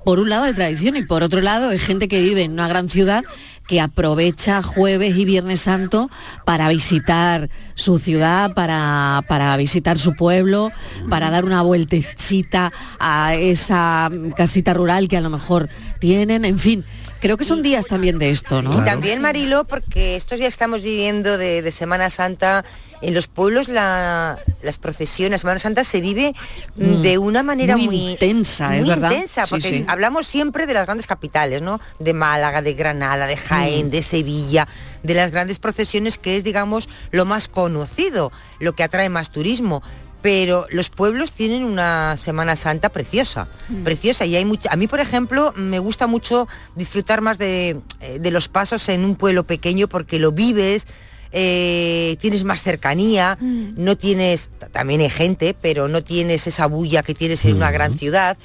Por 0.04 0.19
un 0.19 0.31
lado 0.31 0.45
de 0.45 0.54
tradición 0.54 0.97
y 0.97 1.02
por 1.02 1.23
otro 1.23 1.40
lado 1.43 1.71
es 1.71 1.83
gente 1.83 2.09
que 2.09 2.23
vive 2.23 2.43
en 2.43 2.52
una 2.52 2.69
gran 2.69 2.88
ciudad 2.88 3.23
que 3.66 3.80
aprovecha 3.80 4.62
jueves 4.62 5.16
y 5.16 5.25
viernes 5.25 5.62
santo 5.62 6.11
para 6.44 6.68
visitar 6.68 7.49
su 7.75 7.99
ciudad, 7.99 8.52
para, 8.54 9.23
para 9.28 9.56
visitar 9.56 9.99
su 9.99 10.14
pueblo, 10.14 10.71
para 11.09 11.30
dar 11.30 11.44
una 11.44 11.62
vueltecita 11.62 12.73
a 12.99 13.35
esa 13.35 14.11
casita 14.37 14.75
rural 14.75 15.09
que 15.09 15.16
a 15.16 15.21
lo 15.21 15.30
mejor 15.30 15.68
tienen, 15.99 16.44
en 16.44 16.59
fin. 16.59 16.85
Creo 17.25 17.38
que 17.38 17.45
son 17.45 17.62
días 17.62 17.87
también 17.87 18.19
de 18.19 18.28
esto, 18.28 18.61
¿no? 18.61 18.78
Y 18.83 18.85
también, 18.85 19.23
Marilo, 19.23 19.64
porque 19.64 20.14
estos 20.14 20.38
días 20.38 20.49
que 20.49 20.52
estamos 20.52 20.83
viviendo 20.83 21.38
de, 21.38 21.62
de 21.62 21.73
Semana 21.73 22.11
Santa, 22.11 22.66
en 23.00 23.14
los 23.14 23.28
pueblos 23.28 23.69
la- 23.69 24.38
las 24.62 24.78
procesiones, 24.78 25.40
Semana 25.40 25.59
Santa 25.59 25.85
se 25.85 26.02
vive 26.02 26.35
mm, 26.76 26.85
Mm, 26.85 27.00
de 27.02 27.16
una 27.16 27.43
manera 27.43 27.78
muy 27.78 27.87
muy, 27.87 28.11
intensa, 28.11 28.75
es 28.76 28.81
muy 28.83 28.90
verdad. 28.90 29.11
intensa, 29.11 29.47
porque 29.49 29.69
sí. 29.78 29.85
hablamos 29.88 30.26
siempre 30.26 30.66
de 30.66 30.75
las 30.75 30.85
grandes 30.85 31.07
capitales, 31.07 31.62
¿no? 31.62 31.81
De 31.99 32.12
Málaga, 32.12 32.61
de 32.61 32.75
Granada, 32.75 33.26
de 33.26 33.37
Mm. 33.37 33.47
Jaén, 33.49 33.90
de 33.90 34.02
Sevilla, 34.02 34.69
de 35.02 35.14
las 35.14 35.31
grandes 35.31 35.59
procesiones 35.59 36.19
que 36.19 36.37
es, 36.37 36.45
digamos, 36.45 36.90
lo 37.11 37.25
más 37.25 37.49
conocido, 37.49 38.33
lo 38.61 38.75
que 38.75 38.83
atrae 38.83 39.09
más 39.09 39.31
turismo. 39.31 39.83
Pero 40.25 40.66
los 40.71 40.88
pueblos 40.88 41.33
tienen 41.33 41.64
una 41.64 42.16
Semana 42.16 42.57
Santa 42.57 42.88
preciosa, 42.88 43.47
preciosa. 43.85 44.25
Y 44.25 44.35
hay 44.37 44.47
mucha. 44.47 44.73
A 44.73 44.76
mí, 44.76 44.87
por 44.87 45.00
ejemplo, 45.00 45.52
me 45.54 45.78
gusta 45.78 46.07
mucho 46.07 46.49
disfrutar 46.75 47.21
más 47.21 47.37
de, 47.37 47.83
eh, 48.00 48.19
de 48.21 48.31
los 48.31 48.49
pasos 48.49 48.88
en 48.88 49.04
un 49.04 49.16
pueblo 49.16 49.45
pequeño 49.45 49.87
porque 49.87 50.19
lo 50.19 50.33
vives. 50.33 50.87
eh, 51.31 52.16
tienes 52.21 52.43
más 52.45 52.62
cercanía, 52.62 53.37
no 53.40 53.99
tienes, 53.99 54.49
también 54.73 55.02
hay 55.02 55.11
gente, 55.11 55.54
pero 55.61 55.88
no 55.88 56.02
tienes 56.02 56.47
esa 56.47 56.69
bulla 56.69 57.02
que 57.02 57.12
tienes 57.12 57.45
en 57.45 57.57
una 57.57 57.71
gran 57.71 57.93
ciudad. 57.93 58.38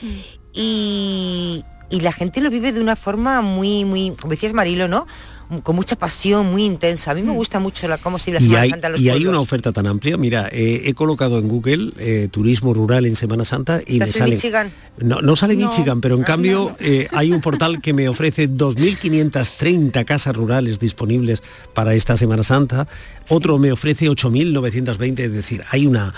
Y, 0.52 1.64
y 1.90 2.02
la 2.02 2.12
gente 2.12 2.42
lo 2.42 2.50
vive 2.50 2.74
de 2.74 2.82
una 2.82 2.98
forma 2.98 3.42
muy, 3.42 3.86
muy, 3.86 4.18
como 4.20 4.32
decías 4.32 4.52
Marilo, 4.52 4.90
¿no? 4.90 5.08
Con 5.64 5.76
mucha 5.76 5.96
pasión, 5.96 6.52
muy 6.52 6.64
intensa. 6.64 7.10
A 7.12 7.16
mí 7.16 7.24
me 7.24 7.32
gusta 7.32 7.60
mucho 7.60 7.88
la, 7.88 7.98
cómo 7.98 8.20
se 8.20 8.32
la 8.32 8.40
Semana 8.40 8.62
hay, 8.62 8.70
Santa 8.70 8.90
los 8.90 9.00
y 9.02 9.10
hay 9.10 9.26
una 9.26 9.40
oferta 9.40 9.72
tan 9.72 9.88
amplia. 9.88 10.16
Mira, 10.16 10.48
eh, 10.52 10.84
he 10.86 10.94
colocado 10.94 11.40
en 11.40 11.48
Google 11.48 11.92
eh, 11.98 12.28
turismo 12.30 12.74
rural 12.74 13.06
en 13.08 13.16
Semana 13.16 13.46
Santa 13.46 13.82
y 13.88 13.98
me 13.98 14.06
¿Estás 14.06 14.16
en 14.18 14.22
sale. 14.22 14.36
Michigan? 14.36 14.72
No, 15.00 15.22
no 15.22 15.36
sale 15.36 15.56
No. 15.56 15.68
Michigan, 15.68 16.02
pero 16.02 16.16
en 16.16 16.22
Ah, 16.24 16.28
cambio 16.28 16.76
eh, 16.80 17.08
hay 17.12 17.32
un 17.32 17.42
portal 17.42 17.82
que 17.82 17.94
me 17.94 18.08
ofrece 18.08 18.48
2.530 18.52 20.06
casas 20.06 20.36
rurales 20.36 20.80
disponibles 20.80 21.42
para 21.74 21.94
esta 21.96 22.16
Semana 22.16 22.44
Santa. 22.44 22.88
Otro 23.30 23.58
me 23.58 23.72
ofrece 23.72 24.08
8.920, 24.10 25.20
es 25.20 25.34
decir, 25.34 25.64
hay 25.72 25.88
una 25.88 26.14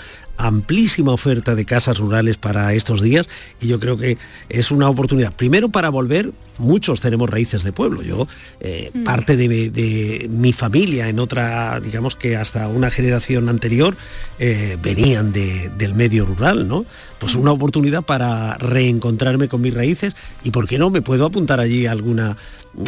amplísima 0.46 1.12
oferta 1.12 1.54
de 1.54 1.64
casas 1.64 1.98
rurales 1.98 2.36
para 2.36 2.72
estos 2.74 3.00
días 3.02 3.28
y 3.60 3.68
yo 3.68 3.78
creo 3.80 3.96
que 3.96 4.18
es 4.48 4.70
una 4.70 4.88
oportunidad. 4.88 5.32
Primero 5.32 5.68
para 5.68 5.88
volver 5.88 6.32
muchos 6.58 7.00
tenemos 7.00 7.30
raíces 7.30 7.62
de 7.62 7.72
pueblo. 7.72 8.02
Yo 8.02 8.26
eh, 8.60 8.90
Mm. 8.94 9.04
parte 9.04 9.36
de, 9.36 9.48
mi- 9.48 9.68
de 9.68 10.28
mi 10.30 10.52
familia 10.52 11.08
en 11.08 11.18
otra 11.18 11.80
digamos 11.80 12.14
que 12.16 12.36
hasta 12.36 12.68
una 12.68 12.90
generación 12.90 13.48
anterior 13.48 13.96
eh, 14.38 14.76
venían 14.82 15.32
de- 15.32 15.70
del 15.78 15.94
medio 15.94 16.26
rural 16.26 16.68
no 16.68 16.84
pues 17.22 17.36
una 17.36 17.52
oportunidad 17.52 18.02
para 18.02 18.58
reencontrarme 18.58 19.46
con 19.46 19.60
mis 19.60 19.72
raíces 19.72 20.16
y 20.42 20.50
por 20.50 20.66
qué 20.66 20.76
no 20.76 20.90
me 20.90 21.02
puedo 21.02 21.24
apuntar 21.24 21.60
allí 21.60 21.86
a 21.86 21.92
alguna 21.92 22.36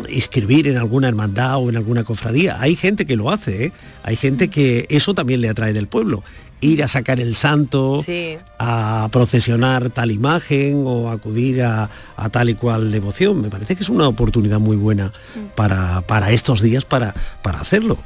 inscribir 0.08 0.66
en 0.66 0.76
alguna 0.76 1.06
hermandad 1.06 1.58
o 1.58 1.68
en 1.70 1.76
alguna 1.76 2.02
cofradía. 2.02 2.60
Hay 2.60 2.74
gente 2.74 3.06
que 3.06 3.14
lo 3.14 3.30
hace 3.30 3.66
¿eh? 3.66 3.72
hay 4.02 4.16
gente 4.16 4.48
que 4.48 4.86
eso 4.90 5.14
también 5.14 5.40
le 5.40 5.48
atrae 5.48 5.72
del 5.72 5.86
pueblo. 5.86 6.24
Ir 6.60 6.82
a 6.82 6.88
sacar 6.88 7.20
el 7.20 7.36
santo 7.36 8.02
Sí. 8.04 8.36
a 8.58 9.08
procesionar 9.12 9.90
tal 9.90 10.10
imagen 10.10 10.82
o 10.84 11.10
acudir 11.12 11.62
a, 11.62 11.88
a 12.16 12.28
tal 12.28 12.50
y 12.50 12.54
cual 12.56 12.90
devoción. 12.90 13.40
Me 13.40 13.50
parece 13.50 13.76
que 13.76 13.84
es 13.84 13.88
una 13.88 14.08
oportunidad 14.08 14.58
muy 14.58 14.76
buena 14.76 15.12
para, 15.54 16.00
para 16.00 16.32
estos 16.32 16.60
días 16.60 16.84
para, 16.84 17.14
para 17.40 17.60
hacerlo 17.60 17.98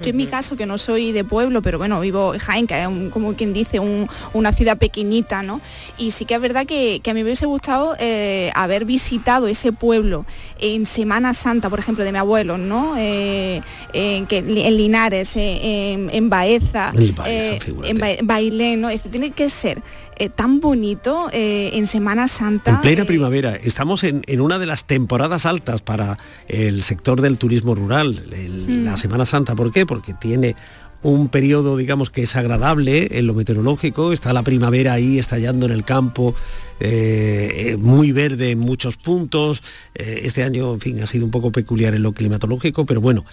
Yo 0.00 0.10
en 0.10 0.16
mi 0.16 0.26
caso, 0.26 0.56
que 0.56 0.66
no 0.66 0.78
soy 0.78 1.12
de 1.12 1.24
pueblo, 1.24 1.62
pero 1.62 1.78
bueno, 1.78 2.00
vivo 2.00 2.32
en 2.34 2.40
Jaén, 2.40 2.66
que 2.66 2.80
es 2.80 2.86
un- 2.86 3.10
como 3.10 3.34
quien 3.34 3.52
dice, 3.52 3.78
un- 3.80 4.08
una 4.32 4.52
ciudad 4.52 4.78
pequeñita, 4.78 5.42
¿no? 5.42 5.60
Y 5.98 6.10
sí 6.12 6.24
que 6.24 6.34
es 6.34 6.40
verdad 6.40 6.66
que, 6.66 7.00
que 7.02 7.10
a 7.10 7.14
mí 7.14 7.20
me 7.20 7.24
hubiese 7.24 7.46
gustado 7.46 7.94
eh, 7.98 8.50
haber 8.54 8.84
visitado 8.84 9.46
ese 9.46 9.72
pueblo 9.72 10.24
en 10.58 10.86
Semana 10.86 11.34
Santa, 11.34 11.68
por 11.70 11.78
ejemplo, 11.78 12.04
de 12.04 12.12
mi 12.12 12.18
abuelo, 12.18 12.56
¿no? 12.58 12.94
Eh, 12.98 13.62
en, 13.92 14.26
que, 14.26 14.38
en 14.38 14.76
Linares, 14.76 15.36
eh, 15.36 15.92
en, 15.92 16.10
en 16.12 16.30
Baeza, 16.30 16.92
En 16.96 17.14
Baeza, 17.14 17.64
en 17.90 17.98
Ba- 17.98 18.16
Bailén, 18.22 18.80
¿no? 18.80 18.88
Tiene 19.10 19.30
que 19.30 19.48
ser 19.48 19.82
eh, 20.20 20.28
tan 20.28 20.60
bonito 20.60 21.28
eh, 21.32 21.70
en 21.74 21.86
Semana 21.86 22.28
Santa. 22.28 22.70
En 22.70 22.80
plena 22.80 23.02
eh, 23.02 23.06
primavera, 23.06 23.56
estamos 23.56 24.04
en, 24.04 24.22
en 24.26 24.40
una 24.40 24.58
de 24.58 24.66
las 24.66 24.84
temporadas 24.86 25.46
altas 25.46 25.82
para 25.82 26.18
el 26.46 26.82
sector 26.82 27.20
del 27.20 27.38
turismo 27.38 27.74
rural, 27.74 28.22
el- 28.32 28.60
Mm. 28.68 28.84
la 28.84 28.96
Semana 28.96 29.24
Santa. 29.26 29.56
¿Por 29.56 29.72
qué? 29.72 29.86
Porque 29.86 30.14
tiene 30.14 30.54
un 31.02 31.28
periodo, 31.28 31.78
digamos, 31.78 32.10
que 32.10 32.22
es 32.24 32.36
agradable 32.36 33.18
en 33.18 33.26
lo 33.26 33.32
meteorológico, 33.34 34.12
está 34.12 34.34
la 34.34 34.42
primavera 34.42 34.92
ahí 34.92 35.18
estallando 35.18 35.64
en 35.64 35.72
el 35.72 35.82
campo, 35.82 36.34
eh, 36.78 37.76
muy 37.80 38.12
verde 38.12 38.50
en 38.50 38.58
muchos 38.58 38.96
puntos. 38.98 39.62
Eh, 39.94 40.20
este 40.24 40.42
año, 40.42 40.74
en 40.74 40.80
fin, 40.80 41.00
ha 41.02 41.06
sido 41.06 41.24
un 41.24 41.30
poco 41.30 41.52
peculiar 41.52 41.94
en 41.94 42.02
lo 42.02 42.12
climatológico, 42.12 42.84
pero 42.84 43.00
bueno, 43.00 43.24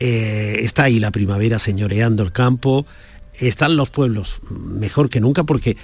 eh, 0.00 0.56
está 0.60 0.84
ahí 0.84 0.98
la 0.98 1.12
primavera 1.12 1.58
señoreando 1.60 2.24
el 2.24 2.32
campo, 2.32 2.86
están 3.38 3.76
los 3.76 3.90
pueblos 3.90 4.40
mejor 4.50 5.08
que 5.08 5.20
nunca 5.20 5.44
porque 5.44 5.76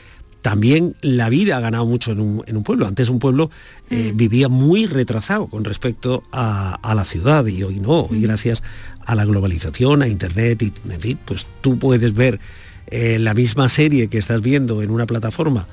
también 0.43 0.95
la 1.03 1.29
vida 1.29 1.57
ha 1.57 1.61
ganado 1.61 1.87
mucho 1.87 2.13
en 2.13 2.21
un, 2.21 2.45
en 2.47 2.57
un 2.57 2.63
pueblo. 2.63 2.87
Antes 2.87 3.09
un 3.09 3.19
pueblo 3.19 3.51
eh, 3.91 4.13
vivía 4.15 4.49
muy 4.49 4.87
retrasado 4.87 5.49
con 5.49 5.65
respecto 5.65 6.25
a, 6.33 6.75
a 6.75 6.95
la 6.95 7.05
ciudad 7.05 7.47
y 7.47 7.63
hoy 7.63 7.81
no, 7.81 8.03
hoy 8.03 8.23
gracias 8.23 8.63
a 9.05 9.15
la 9.15 9.25
globalización, 9.25 10.03
a 10.03 10.09
internet 10.09 10.63
y 10.63 10.73
en 10.91 11.01
fin, 11.01 11.19
pues 11.25 11.47
tú 11.61 11.79
puedes 11.79 12.13
ver 12.15 12.39
eh, 12.91 13.19
la 13.19 13.35
misma 13.35 13.69
serie 13.69 14.09
que 14.09 14.19
estás 14.19 14.41
viendo 14.41 14.83
en 14.83 14.91
una 14.91 15.07
plataforma. 15.07 15.69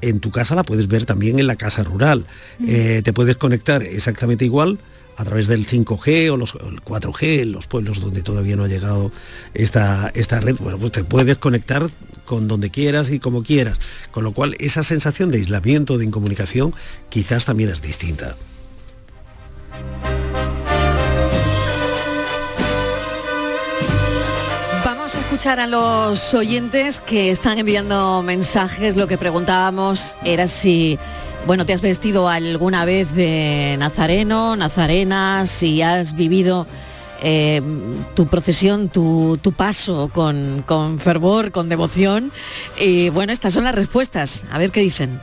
En 0.00 0.20
tu 0.20 0.30
casa 0.30 0.54
la 0.54 0.62
puedes 0.62 0.88
ver 0.88 1.04
también 1.04 1.38
en 1.38 1.46
la 1.46 1.56
casa 1.56 1.82
rural. 1.82 2.26
Eh, 2.66 3.02
te 3.04 3.12
puedes 3.12 3.36
conectar 3.36 3.82
exactamente 3.82 4.44
igual 4.44 4.78
a 5.16 5.24
través 5.24 5.46
del 5.46 5.66
5G 5.66 6.30
o 6.30 6.36
los, 6.36 6.54
o 6.54 6.68
el 6.68 6.82
4G 6.82 7.40
en 7.42 7.52
los 7.52 7.66
pueblos 7.66 8.00
donde 8.00 8.22
todavía 8.22 8.56
no 8.56 8.64
ha 8.64 8.68
llegado 8.68 9.10
esta, 9.54 10.10
esta 10.14 10.40
red. 10.40 10.56
Bueno, 10.60 10.78
pues 10.78 10.92
te 10.92 11.04
puedes 11.04 11.38
conectar 11.38 11.88
con 12.26 12.48
donde 12.48 12.70
quieras 12.70 13.10
y 13.10 13.18
como 13.18 13.42
quieras. 13.42 13.80
Con 14.10 14.24
lo 14.24 14.32
cual 14.32 14.54
esa 14.58 14.82
sensación 14.82 15.30
de 15.30 15.38
aislamiento, 15.38 15.96
de 15.96 16.04
incomunicación, 16.04 16.74
quizás 17.08 17.46
también 17.46 17.70
es 17.70 17.80
distinta. 17.80 18.36
Vamos 24.84 25.14
a 25.14 25.20
escuchar 25.20 25.60
a 25.60 25.66
los 25.66 26.34
oyentes 26.34 27.00
que 27.00 27.30
están 27.30 27.58
enviando 27.58 28.22
mensajes. 28.22 28.96
Lo 28.96 29.06
que 29.06 29.16
preguntábamos 29.16 30.16
era 30.24 30.48
si, 30.48 30.98
bueno, 31.46 31.64
te 31.64 31.72
has 31.72 31.80
vestido 31.80 32.28
alguna 32.28 32.84
vez 32.84 33.14
de 33.14 33.76
nazareno, 33.78 34.56
nazarena, 34.56 35.46
si 35.46 35.82
has 35.82 36.14
vivido 36.14 36.66
eh, 37.22 37.62
tu 38.14 38.26
procesión, 38.26 38.88
tu, 38.88 39.38
tu 39.42 39.52
paso 39.52 40.08
con, 40.12 40.64
con 40.66 40.98
fervor, 40.98 41.50
con 41.50 41.68
devoción. 41.68 42.32
Y 42.78 43.10
bueno, 43.10 43.32
estas 43.32 43.52
son 43.52 43.64
las 43.64 43.74
respuestas. 43.74 44.44
A 44.50 44.58
ver 44.58 44.70
qué 44.70 44.80
dicen. 44.80 45.20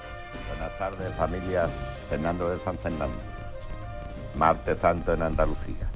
Buenas 0.49 0.77
tardes, 0.77 1.15
familia. 1.15 1.69
Fernando 2.09 2.49
de 2.49 2.59
San 2.59 2.77
Fernando. 2.77 3.17
Martes 4.35 4.77
Santo 4.79 5.13
en 5.13 5.21
Andalucía. 5.21 5.89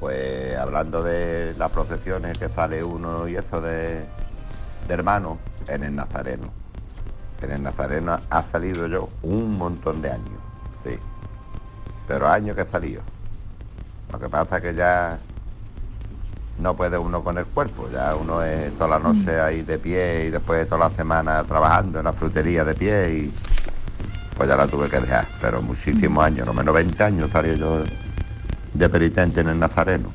Pues 0.00 0.56
hablando 0.56 1.02
de 1.02 1.54
las 1.56 1.70
procesiones 1.70 2.36
que 2.36 2.48
sale 2.48 2.82
uno 2.82 3.28
y 3.28 3.36
eso 3.36 3.60
de, 3.60 4.04
de 4.88 4.94
hermano, 4.94 5.38
en 5.68 5.84
el 5.84 5.94
Nazareno. 5.94 6.50
En 7.40 7.52
el 7.52 7.62
Nazareno 7.62 8.18
ha 8.30 8.42
salido 8.42 8.86
yo 8.86 9.08
un 9.22 9.56
montón 9.58 10.02
de 10.02 10.10
años, 10.10 10.40
sí. 10.84 10.96
Pero 12.08 12.28
años 12.28 12.56
que 12.56 12.62
he 12.62 12.66
salido. 12.66 13.02
Lo 14.12 14.18
que 14.18 14.28
pasa 14.28 14.58
es 14.58 14.62
que 14.62 14.74
ya 14.74 15.18
no 16.58 16.76
puede 16.76 16.98
uno 16.98 17.24
con 17.24 17.38
el 17.38 17.46
cuerpo, 17.46 17.88
ya 17.90 18.14
uno 18.14 18.42
es 18.42 18.72
toda 18.74 18.98
la 18.98 18.98
noche 18.98 19.40
ahí 19.40 19.62
de 19.62 19.78
pie 19.78 20.26
y 20.26 20.30
después 20.30 20.68
toda 20.68 20.88
la 20.88 20.94
semana 20.94 21.42
trabajando 21.44 21.98
en 21.98 22.04
la 22.04 22.12
frutería 22.12 22.64
de 22.64 22.74
pie 22.74 23.14
y 23.14 23.32
pues 24.36 24.48
ya 24.48 24.56
la 24.56 24.66
tuve 24.66 24.88
que 24.88 25.00
dejar, 25.00 25.28
pero 25.40 25.62
muchísimos 25.62 26.24
años, 26.24 26.46
no 26.46 26.52
menos 26.52 26.74
20 26.74 27.02
años 27.02 27.30
salí 27.32 27.58
yo 27.58 27.82
de 28.74 28.88
penitente 28.88 29.40
en 29.40 29.48
el 29.48 29.58
Nazareno. 29.58 30.12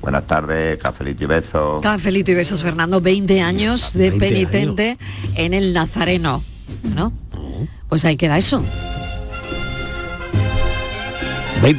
Buenas 0.00 0.26
tardes, 0.26 0.76
cafelito 0.78 1.24
y 1.24 1.26
besos. 1.26 1.82
Cafelito 1.82 2.30
y 2.30 2.34
besos, 2.34 2.62
Fernando. 2.62 3.00
20 3.00 3.40
años 3.40 3.94
de 3.94 4.10
20 4.10 4.18
penitente 4.18 4.98
en 5.34 5.54
el 5.54 5.72
Nazareno. 5.72 6.42
¿No? 6.94 7.10
Pues 7.88 8.04
ahí 8.04 8.16
queda 8.16 8.36
eso. 8.36 8.62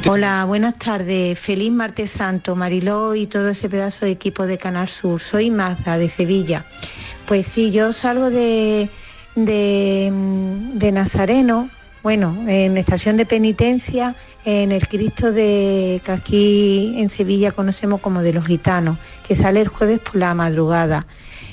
Hola, 0.08 0.44
buenas 0.46 0.78
tardes. 0.78 1.38
Feliz 1.38 1.70
martes 1.70 2.10
santo, 2.10 2.56
Mariló 2.56 3.14
y 3.14 3.28
todo 3.28 3.50
ese 3.50 3.68
pedazo 3.68 4.04
de 4.04 4.10
equipo 4.10 4.44
de 4.44 4.58
Canal 4.58 4.88
Sur. 4.88 5.20
Soy 5.20 5.48
Mazda 5.48 5.96
de 5.96 6.08
Sevilla. 6.08 6.64
Pues 7.24 7.46
sí, 7.46 7.70
yo 7.70 7.92
salgo 7.92 8.30
de, 8.30 8.90
de, 9.36 10.10
de 10.74 10.90
Nazareno, 10.90 11.70
bueno, 12.02 12.36
en 12.48 12.76
estación 12.76 13.16
de 13.16 13.26
penitencia, 13.26 14.16
en 14.44 14.72
el 14.72 14.88
Cristo 14.88 15.30
de 15.30 16.02
que 16.04 16.10
aquí 16.10 16.94
en 16.96 17.08
Sevilla 17.08 17.52
conocemos 17.52 18.00
como 18.00 18.22
de 18.22 18.32
los 18.32 18.44
gitanos, 18.44 18.98
que 19.28 19.36
sale 19.36 19.60
el 19.60 19.68
jueves 19.68 20.00
por 20.00 20.16
la 20.16 20.34
madrugada. 20.34 21.06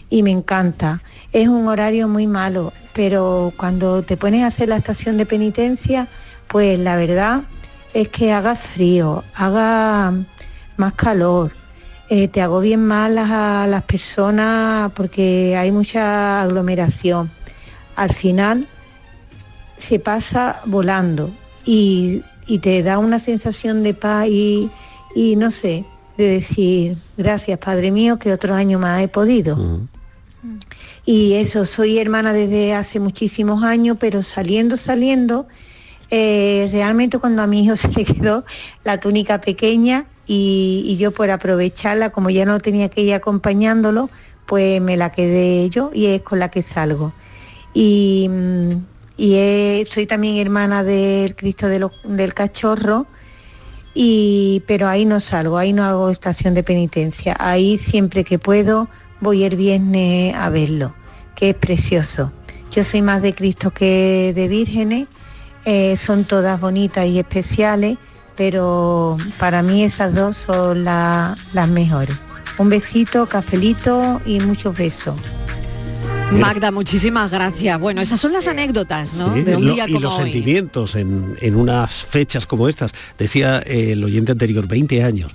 Y 0.09 0.23
me 0.23 0.31
encanta. 0.31 1.03
Es 1.33 1.47
un 1.47 1.67
horario 1.67 2.07
muy 2.07 2.25
malo, 2.25 2.73
pero 2.93 3.53
cuando 3.57 4.01
te 4.01 4.17
pones 4.17 4.41
a 4.41 4.47
hacer 4.47 4.69
la 4.69 4.77
estación 4.77 5.17
de 5.17 5.27
penitencia, 5.27 6.07
pues 6.47 6.79
la 6.79 6.95
verdad 6.95 7.43
es 7.93 8.07
que 8.09 8.31
haga 8.31 8.55
frío, 8.55 9.23
haga 9.35 10.13
más 10.77 10.93
calor, 10.93 11.51
eh, 12.09 12.27
te 12.27 12.41
agobien 12.41 12.85
más 12.85 13.11
las, 13.11 13.29
a 13.31 13.67
las 13.67 13.83
personas 13.83 14.91
porque 14.93 15.55
hay 15.55 15.71
mucha 15.71 16.41
aglomeración. 16.41 17.29
Al 17.95 18.13
final 18.13 18.67
se 19.77 19.99
pasa 19.99 20.61
volando 20.65 21.31
y, 21.65 22.21
y 22.47 22.59
te 22.59 22.83
da 22.83 22.97
una 22.97 23.19
sensación 23.19 23.83
de 23.83 23.93
paz 23.93 24.27
y, 24.27 24.69
y 25.15 25.35
no 25.35 25.51
sé, 25.51 25.85
de 26.17 26.27
decir, 26.27 26.97
gracias 27.17 27.59
Padre 27.59 27.91
mío 27.91 28.19
que 28.19 28.33
otro 28.33 28.55
año 28.55 28.79
más 28.79 29.01
he 29.01 29.07
podido. 29.07 29.57
Y 31.05 31.33
eso, 31.33 31.65
soy 31.65 31.99
hermana 31.99 32.33
desde 32.33 32.73
hace 32.73 32.99
muchísimos 32.99 33.63
años, 33.63 33.97
pero 33.99 34.21
saliendo, 34.21 34.77
saliendo, 34.77 35.47
eh, 36.09 36.69
realmente 36.71 37.19
cuando 37.19 37.41
a 37.41 37.47
mi 37.47 37.63
hijo 37.63 37.75
se 37.77 37.89
le 37.89 38.05
quedó 38.05 38.45
la 38.83 38.99
túnica 38.99 39.41
pequeña 39.41 40.05
y, 40.25 40.95
yo 40.97 41.11
por 41.11 41.29
aprovecharla, 41.31 42.11
como 42.11 42.29
ya 42.29 42.45
no 42.45 42.59
tenía 42.59 42.89
que 42.89 43.01
ir 43.01 43.13
acompañándolo, 43.13 44.09
pues 44.45 44.81
me 44.81 44.97
la 44.97 45.11
quedé 45.11 45.69
yo 45.69 45.91
y 45.93 46.07
es 46.07 46.21
con 46.21 46.39
la 46.39 46.49
que 46.49 46.61
salgo. 46.61 47.13
Y, 47.73 48.27
mm, 48.29 48.71
y 49.17 49.83
soy 49.87 50.05
también 50.05 50.37
hermana 50.37 50.83
del 50.83 51.35
Cristo 51.35 51.67
de 51.67 51.79
los- 51.79 51.91
del 52.03 52.33
Cachorro, 52.33 53.07
y, 53.93 54.63
pero 54.65 54.87
ahí 54.87 55.05
no 55.05 55.19
salgo, 55.19 55.57
ahí 55.57 55.71
no 55.71 55.83
hago 55.83 56.09
estación 56.09 56.53
de 56.53 56.63
penitencia. 56.63 57.35
Ahí 57.39 57.77
siempre 57.77 58.23
que 58.23 58.39
puedo 58.39 58.87
voy 59.21 59.43
el 59.43 59.55
viernes 59.55 60.35
a 60.35 60.49
verlo, 60.49 60.93
que 61.35 61.51
es 61.51 61.55
precioso. 61.55 62.31
Yo 62.71 62.83
soy 62.83 63.01
más 63.01 63.21
de 63.21 63.35
Cristo 63.35 63.71
que 63.71 64.33
de 64.35 64.47
vírgenes, 64.47 65.07
eh, 65.65 65.95
son 65.95 66.23
todas 66.25 66.59
bonitas 66.59 67.05
y 67.05 67.19
especiales, 67.19 67.97
pero 68.35 69.17
para 69.39 69.61
mí 69.61 69.83
esas 69.83 70.13
dos 70.13 70.37
son 70.37 70.83
la- 70.83 71.35
las 71.53 71.69
mejores. 71.69 72.19
Un 72.57 72.69
besito, 72.69 73.25
cafelito 73.25 74.21
y 74.25 74.39
muchos 74.41 74.77
besos. 74.77 75.15
Magda, 76.31 76.71
muchísimas 76.71 77.29
gracias. 77.31 77.79
Bueno, 77.79 78.01
esas 78.01 78.19
son 78.19 78.33
las 78.33 78.47
anécdotas, 78.47 79.13
¿no? 79.13 79.33
Sí, 79.35 79.41
de 79.43 79.55
un 79.55 79.65
lo- 79.67 79.73
día 79.73 79.85
y 79.87 79.93
como 79.93 80.05
los 80.05 80.17
hoy. 80.17 80.23
sentimientos 80.31 80.95
en, 80.95 81.37
en 81.41 81.55
unas 81.55 81.93
fechas 82.05 82.47
como 82.47 82.67
estas. 82.67 82.91
Decía 83.19 83.61
eh, 83.65 83.91
el 83.91 84.03
oyente 84.03 84.31
anterior, 84.31 84.67
20 84.67 85.03
años, 85.03 85.31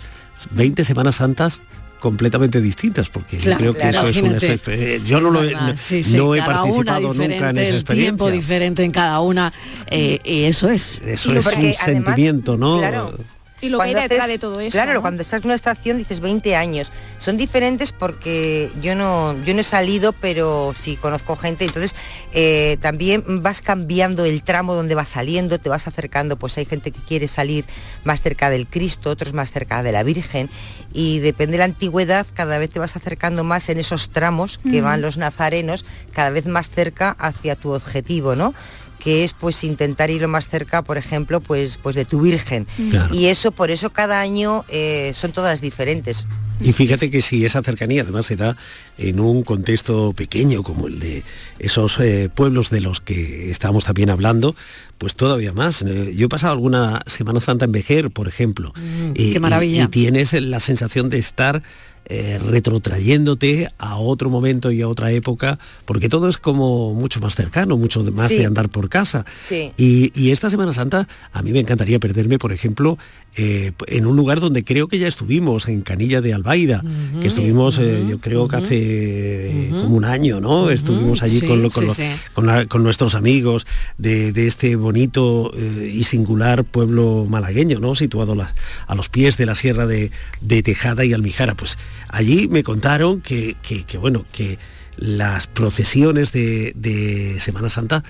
20 0.51 0.85
Semanas 0.85 1.17
Santas 1.17 1.61
completamente 1.99 2.61
distintas, 2.61 3.09
porque 3.09 3.37
Claro, 3.39 3.65
yo 3.65 3.73
creo 3.73 3.73
que 3.75 3.91
claro, 3.91 4.09
eso 4.09 4.19
es 4.21 4.31
un 4.31 4.35
efecto. 4.37 4.71
eh, 4.71 5.01
yo 5.05 5.21
no 5.21 5.31
lo 5.31 5.43
he, 5.43 5.53
no, 5.53 5.77
sí, 5.77 6.03
sí, 6.03 6.17
no 6.17 6.35
he 6.35 6.39
cada 6.39 6.65
una 6.65 6.93
participado 6.93 7.09
nunca 7.15 7.25
en 7.25 7.31
diferente, 7.31 7.63
esa 7.63 7.77
el 7.77 7.85
tiempo 7.85 8.29
experiencia. 8.29 8.31
diferente 8.31 8.83
en 8.85 8.93
cada 8.93 9.21
una, 9.21 9.53
eh, 9.91 10.19
y 10.25 10.45
eso 10.45 10.69
es. 10.71 11.01
Eso 11.05 11.33
es 11.35 11.47
un 11.47 11.75
sentimiento, 11.75 12.57
¿no? 12.57 12.79
Claro. 12.79 13.15
Y 13.61 13.69
lo 13.69 13.79
que 13.79 13.85
hay 13.85 13.93
Cuando 13.93 14.09
detrás 14.09 14.29
de 14.29 14.39
todo 14.39 14.61
eso. 14.61 14.71
Claro, 14.71 14.95
¿no? 14.95 15.01
cuando 15.01 15.23
estás 15.23 15.41
en 15.41 15.47
una 15.47 15.55
estación 15.55 15.99
dices 15.99 16.21
20 16.21 16.55
años. 16.57 16.93
Son 17.17 17.37
diferentes 17.37 17.93
porque 17.93 18.71
yo 18.81 18.95
no, 18.95 19.35
yo 19.45 19.55
no 19.55 19.61
he 19.61 19.65
salido, 19.65 20.13
pero 20.13 20.75
sí 20.79 20.97
conozco 20.97 21.37
gente. 21.37 21.65
Entonces 21.65 21.95
eh, 22.33 22.77
también 22.81 23.43
vas 23.43 23.61
cambiando 23.61 24.25
el 24.25 24.43
tramo 24.43 24.75
donde 24.75 24.95
vas 24.95 25.09
saliendo, 25.09 25.59
te 25.59 25.69
vas 25.69 25.89
acercando. 25.89 26.37
Pues 26.37 26.57
hay 26.59 26.65
gente 26.67 26.91
que 26.91 27.01
quiere 27.01 27.29
salir 27.29 27.65
más 28.05 28.21
cerca 28.21 28.51
del 28.51 28.67
Cristo, 28.67 29.11
otros 29.11 29.33
más 29.33 29.51
cerca 29.51 29.83
de 29.83 29.93
la 29.93 30.03
Virgen. 30.03 30.49
Y 30.93 31.19
depende 31.19 31.53
de 31.53 31.59
la 31.59 31.65
antigüedad, 31.65 32.27
cada 32.35 32.59
vez 32.59 32.71
te 32.71 32.79
vas 32.79 32.97
acercando 32.97 33.45
más 33.45 33.69
en 33.69 33.79
esos 33.79 34.11
tramos 34.11 34.59
que 34.59 34.81
van 34.81 35.01
los 35.01 35.17
nazarenos, 35.17 35.85
cada 36.13 36.31
vez 36.31 36.47
más 36.47 36.69
cerca 36.69 37.17
hacia 37.19 37.57
tu 37.57 37.75
objetivo, 37.75 38.37
¿no? 38.37 38.55
Que 38.99 39.25
es 39.25 39.33
pues 39.33 39.63
intentar 39.65 40.11
ir 40.11 40.23
lo 40.23 40.29
más 40.29 40.49
cerca, 40.49 40.83
por 40.83 40.99
ejemplo, 40.99 41.41
pues, 41.41 41.79
pues 41.83 41.95
de 41.97 42.05
tu 42.05 42.21
Virgen. 42.21 42.67
Claro. 42.91 43.15
Y 43.15 43.27
eso, 43.27 43.53
por 43.53 43.71
eso 43.71 43.91
cada 43.91 44.21
año 44.21 44.65
eh, 44.69 45.13
son 45.15 45.33
todas 45.33 45.61
diferentes. 45.61 46.27
Y 46.61 46.73
fíjate 46.73 47.09
que 47.09 47.23
si 47.23 47.45
esa 47.45 47.63
cercanía 47.63 48.03
además 48.03 48.27
se 48.27 48.35
da 48.35 48.57
en 48.99 49.21
un 49.21 49.45
contexto 49.45 50.13
pequeño 50.13 50.65
como 50.65 50.89
el 50.89 50.99
de 50.99 51.23
esos 51.61 52.01
eh, 52.01 52.29
pueblos 52.35 52.71
de 52.71 52.81
los 52.81 53.01
que 53.01 53.49
estamos 53.49 53.85
también 53.85 54.11
hablando, 54.11 54.57
pues 54.99 55.15
todavía 55.15 55.53
más. 55.53 55.85
Yo 56.17 56.27
he 56.27 56.29
pasado 56.29 56.53
alguna 56.55 57.01
Semana 57.07 57.41
Santa 57.41 57.65
en 57.67 57.71
Vejer, 57.71 58.11
por 58.11 58.27
ejemplo, 58.27 58.73
y, 59.15 59.35
qué 59.35 59.39
maravilla. 59.39 59.83
y- 59.83 59.85
y 59.85 59.89
tienes 59.89 60.33
la 60.33 60.59
sensación 60.59 61.11
de 61.11 61.19
estar 61.19 61.63
eh, 62.11 62.39
retrotrayéndote 62.39 63.69
a 63.79 63.97
otro 63.99 64.31
momento 64.31 64.71
y 64.73 64.81
a 64.83 64.89
otra 64.89 65.13
época, 65.13 65.59
porque 65.85 66.09
todo 66.09 66.29
es 66.29 66.39
como 66.39 66.95
mucho 66.95 67.21
más 67.21 67.35
cercano, 67.35 67.77
mucho 67.77 68.03
más 68.13 68.29
Sí. 68.31 68.39
de 68.39 68.47
andar 68.47 68.69
por 68.71 68.89
casa. 68.89 69.25
Sí. 69.47 69.73
Y, 69.77 70.11
y 70.19 70.31
esta 70.31 70.49
Semana 70.51 70.73
Santa 70.73 71.07
a 71.33 71.43
mí 71.43 71.53
me 71.53 71.61
encantaría 71.61 71.99
perderme, 71.99 72.39
por 72.39 72.53
ejemplo, 72.53 72.99
eh, 73.37 73.73
en 73.89 74.07
un 74.07 74.17
lugar 74.17 74.41
donde 74.41 74.65
creo 74.65 74.89
que 74.89 74.99
ya 74.99 75.07
estuvimos, 75.07 75.69
en 75.69 75.83
Canilla 75.83 76.21
de 76.21 76.33
Albaida, 76.35 76.83
que 77.21 77.29
estuvimos, 77.29 77.79
eh, 77.79 78.03
yo 78.09 78.19
creo 78.21 78.49
que 78.49 78.57
hace 78.57 78.77
eh, 78.79 79.71
como 79.71 79.95
un 79.97 80.05
año, 80.05 80.41
¿no? 80.41 80.71
Estuvimos 80.71 81.23
allí 81.23 81.41
sí, 81.41 81.47
con, 81.47 81.63
lo- 81.63 81.71
con 81.71 81.87
con 82.35 82.47
la- 82.47 82.67
con 82.67 82.83
nuestros 82.83 83.15
amigos 83.15 83.67
de, 83.99 84.33
de 84.33 84.47
este 84.47 84.77
bonito 84.77 85.53
y 85.57 86.05
singular 86.05 86.65
pueblo 86.65 87.27
malagueño, 87.29 87.79
¿no? 87.81 87.95
Situado 87.95 88.35
la- 88.35 88.55
a 88.87 88.95
los 88.95 89.09
pies 89.09 89.37
de 89.37 89.47
la 89.47 89.55
sierra 89.55 89.87
de, 89.87 90.11
de 90.41 90.63
Tejada 90.63 91.05
y 91.05 91.13
Almijara. 91.13 91.55
Pues 91.55 91.77
allí 92.09 92.49
me 92.49 92.63
contaron 92.63 93.21
que, 93.21 93.57
que- 93.63 93.85
que, 93.85 93.99
bueno, 93.99 94.25
que 94.33 94.59
las 94.97 95.47
procesiones 95.47 96.33
de, 96.33 96.73
de 96.77 97.39
Semana 97.41 97.69
Santa 97.71 98.03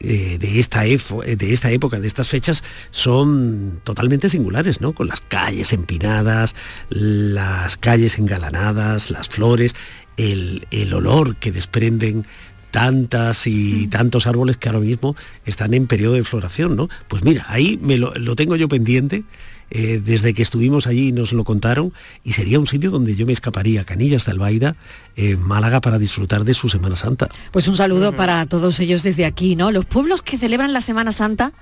eh, 0.00 0.36
de, 0.38 0.60
esta 0.60 0.84
efo- 0.86 1.24
eh, 1.24 1.36
de 1.36 1.52
esta 1.54 1.70
época, 1.70 1.98
de 2.00 2.06
estas 2.06 2.28
fechas, 2.28 2.62
son 2.90 3.80
totalmente 3.82 4.28
singulares, 4.28 4.80
¿no? 4.82 4.92
Con 4.94 5.08
las 5.08 5.20
calles 5.22 5.72
empinadas, 5.72 6.54
las 6.90 7.76
calles 7.78 8.18
engalanadas, 8.18 9.10
las 9.10 9.28
flores, 9.28 9.74
el, 10.18 10.66
el 10.70 10.92
olor 10.92 11.36
que 11.36 11.50
desprenden 11.50 12.26
tantas 12.70 13.46
y 13.46 13.86
tantos 13.88 14.26
árboles 14.26 14.58
que 14.58 14.68
ahora 14.68 14.80
mismo 14.80 15.16
están 15.46 15.72
en 15.72 15.86
periodo 15.86 16.12
de 16.14 16.24
floración, 16.24 16.76
¿no? 16.76 16.88
Pues 17.08 17.24
mira, 17.24 17.46
ahí 17.48 17.78
me 17.80 17.96
lo, 17.96 18.14
lo 18.16 18.36
tengo 18.36 18.54
yo 18.56 18.68
pendiente. 18.68 19.24
Eh, 19.70 20.00
desde 20.04 20.32
que 20.32 20.42
estuvimos 20.42 20.86
allí 20.86 21.08
y 21.08 21.12
nos 21.12 21.32
lo 21.32 21.42
contaron 21.44 21.92
y 22.22 22.32
sería 22.32 22.60
un 22.60 22.66
sitio 22.66 22.90
donde 22.90 23.16
yo 23.16 23.26
me 23.26 23.32
escaparía 23.32 23.80
a 23.80 23.84
Canillas 23.84 24.24
de 24.24 24.32
Albaida 24.32 24.76
en 25.16 25.40
Málaga 25.42 25.80
para 25.80 25.98
disfrutar 25.98 26.44
de 26.44 26.54
su 26.54 26.68
Semana 26.68 26.94
Santa. 26.94 27.28
Pues 27.50 27.66
un 27.66 27.76
saludo 27.76 28.14
para 28.14 28.46
todos 28.46 28.78
ellos 28.80 29.02
desde 29.02 29.24
aquí, 29.24 29.56
¿no? 29.56 29.72
Los 29.72 29.84
pueblos 29.84 30.22
que 30.22 30.38
celebran 30.38 30.72
la 30.72 30.80
Semana 30.80 31.10
Santa 31.10 31.52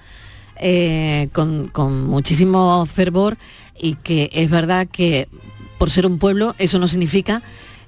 eh, 0.61 1.29
con, 1.33 1.69
con 1.69 2.05
muchísimo 2.05 2.85
fervor 2.87 3.38
y 3.81 3.95
que 3.95 4.31
es 4.33 4.51
verdad 4.51 4.87
que 4.87 5.29
por 5.79 5.90
ser 5.90 6.07
un 6.07 6.19
pueblo 6.19 6.55
eso 6.59 6.79
no 6.79 6.88
significa 6.88 7.43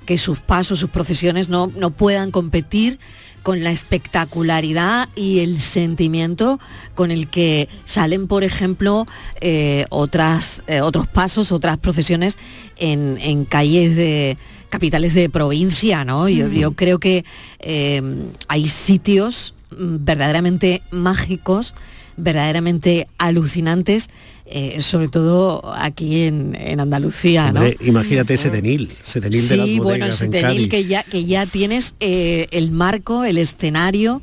que 0.06 0.16
sus 0.16 0.38
pasos, 0.38 0.78
sus 0.78 0.90
procesiones 0.90 1.48
no, 1.48 1.70
no 1.76 1.90
puedan 1.90 2.30
competir 2.30 2.98
con 3.46 3.62
la 3.62 3.70
espectacularidad 3.70 5.08
y 5.14 5.38
el 5.38 5.60
sentimiento 5.60 6.58
con 6.96 7.12
el 7.12 7.28
que 7.30 7.68
salen, 7.84 8.26
por 8.26 8.42
ejemplo, 8.42 9.06
eh, 9.40 9.86
otras, 9.90 10.64
eh, 10.66 10.80
otros 10.80 11.06
pasos, 11.06 11.52
otras 11.52 11.78
procesiones 11.78 12.38
en, 12.74 13.18
en 13.20 13.44
calles 13.44 13.94
de 13.94 14.36
capitales 14.68 15.14
de 15.14 15.30
provincia, 15.30 16.04
¿no? 16.04 16.28
Yo, 16.28 16.48
yo 16.48 16.72
creo 16.72 16.98
que 16.98 17.24
eh, 17.60 18.02
hay 18.48 18.66
sitios 18.66 19.54
mm, 19.70 19.98
verdaderamente 20.00 20.82
mágicos, 20.90 21.72
verdaderamente 22.16 23.06
alucinantes, 23.16 24.10
eh, 24.48 24.80
sobre 24.80 25.08
todo 25.08 25.74
aquí 25.74 26.22
en, 26.22 26.54
en 26.54 26.78
Andalucía, 26.80 27.52
¿no? 27.52 27.62
Imagínate 27.80 28.36
Setenil, 28.36 28.90
Setenil 29.02 29.48
de 29.48 29.56
las 29.56 29.66
Sí, 29.66 29.78
bueno, 29.80 30.12
Setenil, 30.12 30.68
que 30.68 30.84
ya, 30.84 31.02
que 31.02 31.24
ya 31.24 31.46
tienes 31.46 31.94
eh, 32.00 32.46
el 32.52 32.70
marco, 32.70 33.24
el 33.24 33.38
escenario 33.38 34.22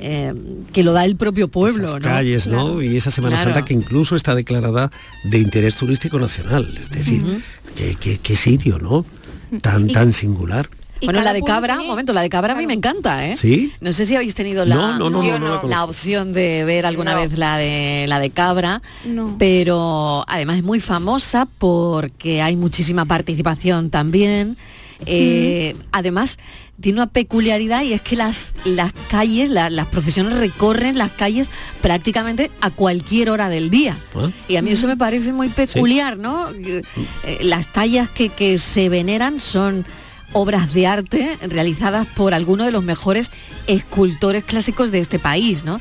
eh, 0.00 0.34
que 0.72 0.82
lo 0.82 0.92
da 0.92 1.04
el 1.04 1.16
propio 1.16 1.48
pueblo, 1.48 1.84
Esas 1.86 2.00
¿no? 2.02 2.08
calles, 2.08 2.46
¿no? 2.46 2.82
Y 2.82 2.96
esa 2.96 3.10
Semana 3.10 3.36
Claro. 3.36 3.52
Santa 3.52 3.64
que 3.64 3.74
incluso 3.74 4.16
está 4.16 4.34
declarada 4.34 4.90
de 5.24 5.38
interés 5.38 5.76
turístico 5.76 6.18
nacional. 6.18 6.76
Es 6.80 6.90
decir, 6.90 7.22
qué, 7.76 7.96
qué- 7.98 8.18
qué 8.18 8.36
sitio, 8.36 8.78
¿no? 8.78 9.06
Tan, 9.62 9.86
tan 9.88 10.12
singular. 10.12 10.68
Bueno, 11.04 11.22
la 11.22 11.32
de 11.32 11.42
cabra, 11.42 11.80
un 11.80 11.86
momento, 11.86 12.12
la 12.12 12.22
de 12.22 12.28
cabra 12.30 12.52
a 12.54 12.56
mí 12.56 12.66
me 12.66 12.74
encanta, 12.74 13.26
¿eh? 13.26 13.36
¿Sí? 13.36 13.72
No 13.80 13.92
sé 13.92 14.06
si 14.06 14.14
habéis 14.16 14.34
tenido 14.34 14.64
la, 14.64 14.74
No, 14.74 14.98
no, 14.98 15.10
no, 15.10 15.24
Yo 15.24 15.38
no, 15.38 15.62
no 15.62 15.68
la 15.68 15.84
opción 15.84 16.32
de 16.32 16.64
ver 16.64 16.86
alguna 16.86 17.14
vez 17.14 17.38
la 17.38 17.58
de 17.58 18.06
la 18.08 18.18
de 18.18 18.30
cabra, 18.30 18.82
No. 19.04 19.36
pero 19.38 20.24
además 20.28 20.58
es 20.58 20.64
muy 20.64 20.80
famosa 20.80 21.46
porque 21.58 22.42
hay 22.42 22.56
muchísima 22.56 23.04
participación 23.04 23.90
también. 23.90 24.56
Eh, 25.06 25.74
Además, 25.92 26.38
tiene 26.80 26.98
una 27.00 27.06
peculiaridad 27.08 27.82
y 27.82 27.92
es 27.92 28.00
que 28.02 28.16
las, 28.16 28.52
las 28.64 28.92
calles, 29.08 29.48
la- 29.50 29.70
las 29.70 29.86
procesiones 29.86 30.36
recorren 30.38 30.98
las 30.98 31.10
calles 31.12 31.50
prácticamente 31.80 32.50
a 32.60 32.70
cualquier 32.70 33.30
hora 33.30 33.48
del 33.48 33.70
día. 33.70 33.96
¿Ah? 34.16 34.30
Y 34.48 34.56
a 34.56 34.62
mí 34.62 34.70
eso 34.72 34.86
me 34.86 34.96
parece 34.96 35.32
muy 35.32 35.48
peculiar, 35.50 36.16
¿no? 36.16 36.48
Eh, 36.50 36.82
las 37.42 37.72
tallas 37.72 38.08
que, 38.08 38.28
que 38.28 38.58
se 38.58 38.88
veneran 38.88 39.38
son 39.40 39.84
obras 40.34 40.74
de 40.74 40.86
arte 40.86 41.38
realizadas 41.48 42.06
por 42.08 42.34
algunos 42.34 42.66
de 42.66 42.72
los 42.72 42.84
mejores 42.84 43.30
escultores 43.66 44.44
clásicos 44.44 44.90
de 44.90 44.98
este 44.98 45.18
país, 45.18 45.64
¿no? 45.64 45.80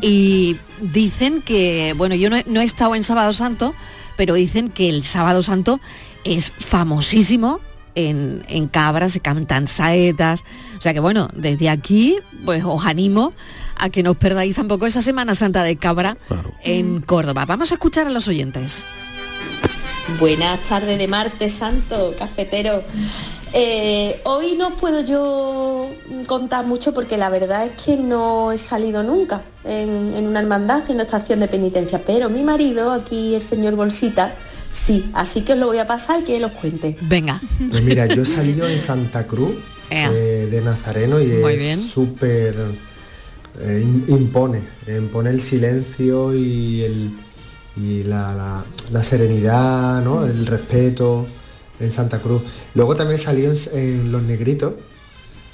Y 0.00 0.56
dicen 0.80 1.42
que, 1.42 1.94
bueno, 1.96 2.16
yo 2.16 2.28
no 2.28 2.36
he, 2.36 2.44
no 2.48 2.60
he 2.60 2.64
estado 2.64 2.96
en 2.96 3.04
Sábado 3.04 3.32
Santo, 3.32 3.74
pero 4.16 4.34
dicen 4.34 4.70
que 4.70 4.88
el 4.88 5.04
Sábado 5.04 5.42
Santo 5.44 5.80
es 6.24 6.52
famosísimo. 6.58 7.60
En, 7.94 8.42
en 8.48 8.68
Cabra 8.68 9.10
se 9.10 9.20
cantan 9.20 9.68
saetas. 9.68 10.44
O 10.78 10.80
sea 10.80 10.94
que 10.94 11.00
bueno, 11.00 11.28
desde 11.34 11.68
aquí 11.68 12.16
pues 12.46 12.64
os 12.64 12.86
animo 12.86 13.34
a 13.76 13.90
que 13.90 14.02
no 14.02 14.12
os 14.12 14.16
perdáis 14.16 14.56
tampoco 14.56 14.86
esa 14.86 15.02
Semana 15.02 15.34
Santa 15.34 15.62
de 15.62 15.76
Cabra 15.76 16.16
en 16.62 17.02
Córdoba. 17.02 17.44
Vamos 17.44 17.70
a 17.70 17.74
escuchar 17.74 18.06
a 18.06 18.10
los 18.10 18.28
oyentes. 18.28 18.82
Buenas 20.18 20.60
tardes 20.68 20.98
de 20.98 21.06
martes 21.08 21.52
santo, 21.54 22.14
cafetero. 22.18 22.82
Eh, 23.54 24.20
hoy 24.24 24.54
no 24.56 24.70
puedo 24.76 25.04
yo 25.04 25.90
contar 26.26 26.66
mucho 26.66 26.92
porque 26.94 27.16
la 27.16 27.28
verdad 27.28 27.66
es 27.66 27.80
que 27.82 27.96
no 27.96 28.50
he 28.50 28.58
salido 28.58 29.02
nunca 29.02 29.42
en, 29.64 30.12
en 30.14 30.26
una 30.26 30.40
hermandad 30.40 30.78
haciendo 30.82 31.04
esta 31.04 31.18
acción 31.18 31.40
de 31.40 31.48
penitencia, 31.48 32.02
pero 32.04 32.28
mi 32.30 32.42
marido, 32.42 32.90
aquí 32.92 33.34
el 33.34 33.42
señor 33.42 33.76
Bolsita, 33.76 34.34
sí, 34.72 35.08
así 35.12 35.42
que 35.42 35.52
os 35.52 35.58
lo 35.58 35.66
voy 35.66 35.78
a 35.78 35.86
pasar 35.86 36.20
y 36.20 36.24
que 36.24 36.36
él 36.36 36.44
os 36.44 36.52
cuente. 36.52 36.96
Venga. 37.02 37.40
Pues 37.70 37.82
mira, 37.82 38.06
yo 38.06 38.22
he 38.22 38.26
salido 38.26 38.66
en 38.68 38.80
Santa 38.80 39.26
Cruz 39.26 39.52
eh, 39.90 40.48
de 40.50 40.60
Nazareno 40.62 41.20
y 41.20 41.26
Muy 41.26 41.52
es 41.54 41.58
bien. 41.60 41.78
súper 41.78 42.56
eh, 43.60 43.84
im- 43.84 44.04
impone, 44.08 44.62
impone 44.88 45.30
el 45.30 45.40
silencio 45.42 46.34
y, 46.34 46.82
el, 46.84 47.10
y 47.76 48.02
la, 48.04 48.34
la- 48.34 48.64
la 48.90 49.02
serenidad, 49.04 50.02
¿no? 50.04 50.24
el 50.26 50.46
respeto 50.46 51.26
en 51.80 51.90
Santa 51.90 52.18
Cruz. 52.20 52.42
Luego 52.74 52.94
también 52.96 53.18
salió 53.18 53.50
en, 53.50 53.56
en 53.72 54.12
Los 54.12 54.22
Negritos, 54.22 54.74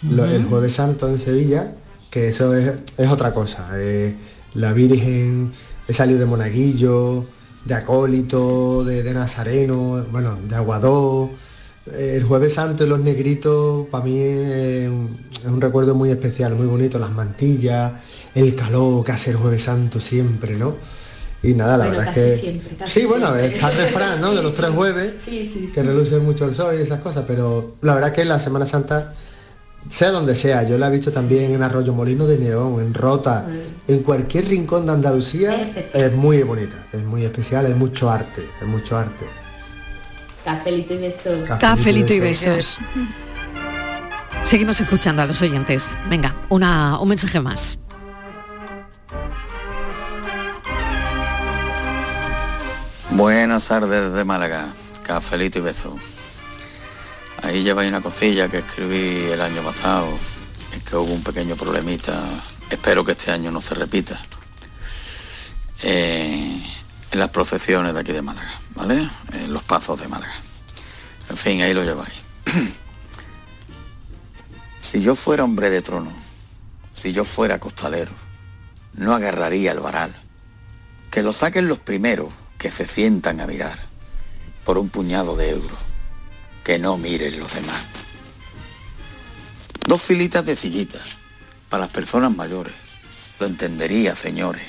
lo- 0.03 0.25
el 0.27 0.45
Jueves 0.45 0.75
Santo 0.75 1.09
en 1.09 1.19
Sevilla, 1.19 1.71
que 2.11 2.29
eso 2.29 2.55
es, 2.55 2.73
es 2.97 3.09
otra 3.11 3.35
cosa. 3.35 3.69
eh, 3.75 4.15
la 4.55 4.73
Virgen, 4.73 5.53
he 5.87 5.93
salido 5.93 6.19
de 6.19 6.25
Monaguillo, 6.27 7.27
de 7.65 7.75
Acólito, 7.75 8.85
de, 8.85 9.03
de 9.03 9.15
Nazareno, 9.15 10.05
bueno, 10.13 10.39
de 10.49 10.55
Aguadó. 10.57 11.31
El 11.93 12.25
Jueves 12.25 12.55
Santo 12.55 12.85
y 12.85 12.89
los 12.89 13.01
negritos 13.01 13.87
para 13.89 14.05
mí 14.05 14.19
es 14.19 14.89
un, 14.91 15.19
es 15.41 15.47
un 15.47 15.61
recuerdo 15.61 15.95
muy 15.95 16.11
especial, 16.11 16.55
muy 16.55 16.67
bonito, 16.67 16.99
las 16.99 17.11
mantillas, 17.11 17.93
el 18.35 18.55
calor 18.57 19.05
que 19.05 19.13
hace 19.13 19.31
el 19.31 19.37
Jueves 19.37 19.63
Santo 19.65 20.01
siempre, 20.01 20.57
¿no? 20.57 20.77
Y 21.43 21.55
nada, 21.55 21.77
la 21.77 21.85
Bueno, 21.87 21.99
verdad 21.99 22.15
casi 22.15 22.21
es 22.27 22.33
que... 22.33 22.41
siempre, 22.41 22.77
casi 22.77 23.01
sí, 23.01 23.07
bueno, 23.07 23.37
está 23.37 23.71
el 23.71 23.77
refrán, 23.79 24.21
¿no? 24.21 24.35
De 24.35 24.43
los 24.43 24.55
tres 24.55 24.71
jueves, 24.71 25.15
Sí, 25.19 25.45
sí. 25.45 25.71
que 25.73 25.83
reluce 25.83 26.19
mucho 26.19 26.47
el 26.47 26.55
sol 26.55 26.75
y 26.79 26.83
esas 26.83 27.01
cosas, 27.01 27.25
pero 27.29 27.77
la 27.83 27.95
verdad 27.95 28.13
que 28.13 28.25
la 28.25 28.41
Semana 28.41 28.67
Santa, 28.67 29.15
sea 29.89 30.11
donde 30.11 30.35
sea, 30.35 30.65
yo 30.65 30.77
la 30.79 30.89
he 30.89 30.91
visto 30.91 31.13
también 31.13 31.53
en 31.53 31.63
Arroyo 31.63 31.93
Molino 31.95 32.27
de 32.27 32.39
Neón, 32.39 32.81
en 32.81 32.93
Rota, 32.93 33.47
en 33.87 34.01
cualquier 34.03 34.49
rincón 34.49 34.87
de 34.87 34.93
Andalucía, 34.93 35.71
es 35.95 36.13
muy 36.13 36.43
bonita, 36.43 36.87
es 36.93 37.05
muy 37.05 37.25
especial, 37.25 37.67
es 37.67 37.77
mucho 37.77 38.11
arte, 38.11 38.49
es 38.61 38.67
mucho 38.67 38.97
arte. 38.99 39.25
Cafelito 40.45 40.95
y 40.95 40.99
beso. 40.99 41.31
Cafelito 41.61 42.13
y 42.15 42.21
besos. 42.21 42.79
Seguimos 44.43 44.81
escuchando 44.81 45.23
a 45.23 45.27
los 45.27 45.41
oyentes. 45.43 45.91
Venga, 46.09 46.35
una, 46.49 46.99
un 46.99 47.09
mensaje 47.09 47.41
más. 47.41 47.79
Buenas 53.19 53.67
tardes 53.67 54.13
de 54.13 54.25
Málaga, 54.25 54.73
cafelito 55.03 55.59
y 55.59 55.63
beso. 55.63 55.99
Ahí 57.43 57.65
lleváis 57.65 57.89
una 57.89 58.01
cosilla 58.01 58.49
que 58.49 58.59
escribí 58.59 59.33
el 59.33 59.41
año 59.41 59.61
pasado, 59.65 60.07
es 60.73 60.85
que 60.85 60.95
hubo 60.95 61.13
un 61.13 61.25
pequeño 61.25 61.57
problemita, 61.57 62.17
espero 62.71 63.05
que 63.05 63.13
este 63.13 63.33
año 63.33 63.51
no 63.51 63.61
se 63.61 63.75
repita, 63.75 64.21
Eh, 65.83 66.63
en 67.11 67.19
las 67.19 67.31
procesiones 67.31 67.93
de 67.93 67.99
aquí 67.99 68.13
de 68.13 68.23
Málaga, 68.23 68.53
¿vale? 68.77 69.11
En 69.33 69.53
los 69.53 69.65
pasos 69.65 69.99
de 69.99 70.07
Málaga. 70.07 70.37
En 71.29 71.37
fin, 71.37 71.61
ahí 71.61 71.75
lo 71.75 71.83
lleváis. 71.83 72.23
si 74.79 75.01
yo 75.01 75.17
fuera 75.17 75.43
hombre 75.43 75.71
de 75.71 75.83
trono, 75.83 76.13
si 76.95 77.13
yo 77.13 77.25
fuera 77.25 77.59
costalero, 77.59 78.13
no 78.95 79.13
agarraría 79.13 79.73
el 79.73 79.81
varal. 79.81 80.15
Que 81.11 81.25
lo 81.25 81.33
saquen 81.33 81.67
los 81.67 81.81
primeros 81.81 82.33
que 82.59 82.71
se 82.71 82.87
sientan 82.87 83.41
a 83.41 83.47
mirar 83.47 83.79
por 84.65 84.79
un 84.79 84.91
puñado 84.91 85.37
de 85.37 85.51
euros. 85.51 85.79
Que 86.65 86.79
no 86.79 86.99
miren 86.99 87.39
los 87.39 87.55
demás. 87.55 87.87
Dos 89.87 90.03
filitas 90.03 90.45
de 90.45 90.57
sillitas 90.57 91.17
para 91.71 91.85
las 91.85 91.93
personas 91.93 92.37
mayores. 92.37 92.75
Lo 93.41 93.47
entendería, 93.47 94.15
señores. 94.15 94.67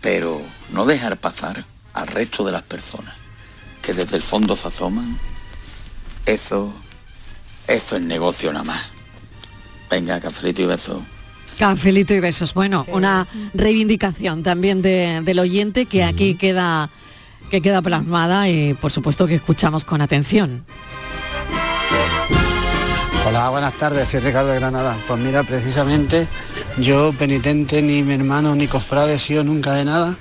Pero 0.00 0.40
no 0.70 0.84
dejar 0.86 1.16
pasar 1.18 1.64
al 1.94 2.06
resto 2.06 2.44
de 2.44 2.52
las 2.52 2.62
personas 2.62 3.14
que 3.82 3.94
desde 3.94 4.16
el 4.16 4.22
fondo 4.22 4.54
se 4.54 4.68
asoman. 4.68 5.18
Eso, 6.26 6.72
eso 7.66 7.96
es 7.96 8.02
negocio 8.02 8.52
nada 8.52 8.64
más. 8.64 8.88
Venga, 9.90 10.20
cafelito 10.20 10.62
y 10.62 10.66
beso. 10.66 11.02
Cafelito 11.58 12.14
y 12.14 12.20
besos. 12.20 12.54
Bueno, 12.54 12.84
una 12.88 13.28
reivindicación 13.54 14.42
también 14.42 14.82
de- 14.82 15.20
del 15.24 15.38
oyente 15.38 15.86
que 15.86 16.04
aquí 16.04 16.34
queda 16.34 16.90
que 17.50 17.60
queda 17.60 17.82
plasmada 17.82 18.48
y 18.48 18.72
por 18.72 18.90
supuesto 18.90 19.26
que 19.26 19.34
escuchamos 19.34 19.84
con 19.84 20.00
atención. 20.00 20.64
Hola, 23.28 23.50
buenas 23.50 23.74
tardes, 23.74 24.08
soy 24.08 24.20
Ricardo 24.20 24.48
de 24.50 24.56
Granada. 24.58 24.96
Pues 25.06 25.20
mira, 25.20 25.42
precisamente 25.44 26.26
yo 26.78 27.12
penitente 27.18 27.82
ni 27.82 28.02
mi 28.02 28.14
hermano 28.14 28.54
ni 28.54 28.66
cofrade 28.68 29.14
he 29.14 29.18
sido 29.18 29.44
nunca 29.44 29.74
de 29.74 29.84
nada 29.84 30.16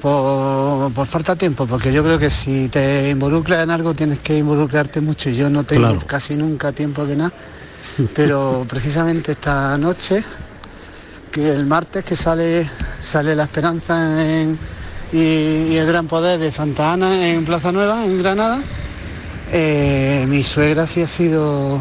por, 0.00 0.90
por 0.92 1.06
falta 1.06 1.34
de 1.34 1.40
tiempo, 1.40 1.66
porque 1.66 1.92
yo 1.92 2.02
creo 2.02 2.18
que 2.18 2.30
si 2.30 2.68
te 2.70 3.10
involucras 3.10 3.62
en 3.62 3.70
algo 3.70 3.94
tienes 3.94 4.20
que 4.20 4.38
involucrarte 4.38 5.00
mucho 5.02 5.28
y 5.30 5.36
yo 5.36 5.50
no 5.50 5.62
tengo 5.64 5.82
Claro. 5.90 6.06
casi 6.06 6.36
nunca 6.36 6.72
tiempo 6.72 7.04
de 7.06 7.16
nada. 7.16 7.32
Pero 8.14 8.64
precisamente 8.68 9.32
esta 9.32 9.76
noche, 9.78 10.22
el 11.36 11.66
martes 11.66 12.04
que 12.04 12.16
sale, 12.16 12.68
sale 13.00 13.34
la 13.34 13.44
esperanza 13.44 14.24
y, 15.12 15.76
el 15.76 15.86
gran 15.86 16.06
poder 16.06 16.38
de 16.38 16.50
Santa 16.50 16.92
Ana 16.92 17.28
en 17.28 17.44
Plaza 17.44 17.72
Nueva, 17.72 18.04
en 18.04 18.18
Granada, 18.18 18.60
eh, 19.52 20.26
mi 20.28 20.42
suegra 20.42 20.86
sí 20.86 21.02
ha 21.02 21.08
sido 21.08 21.80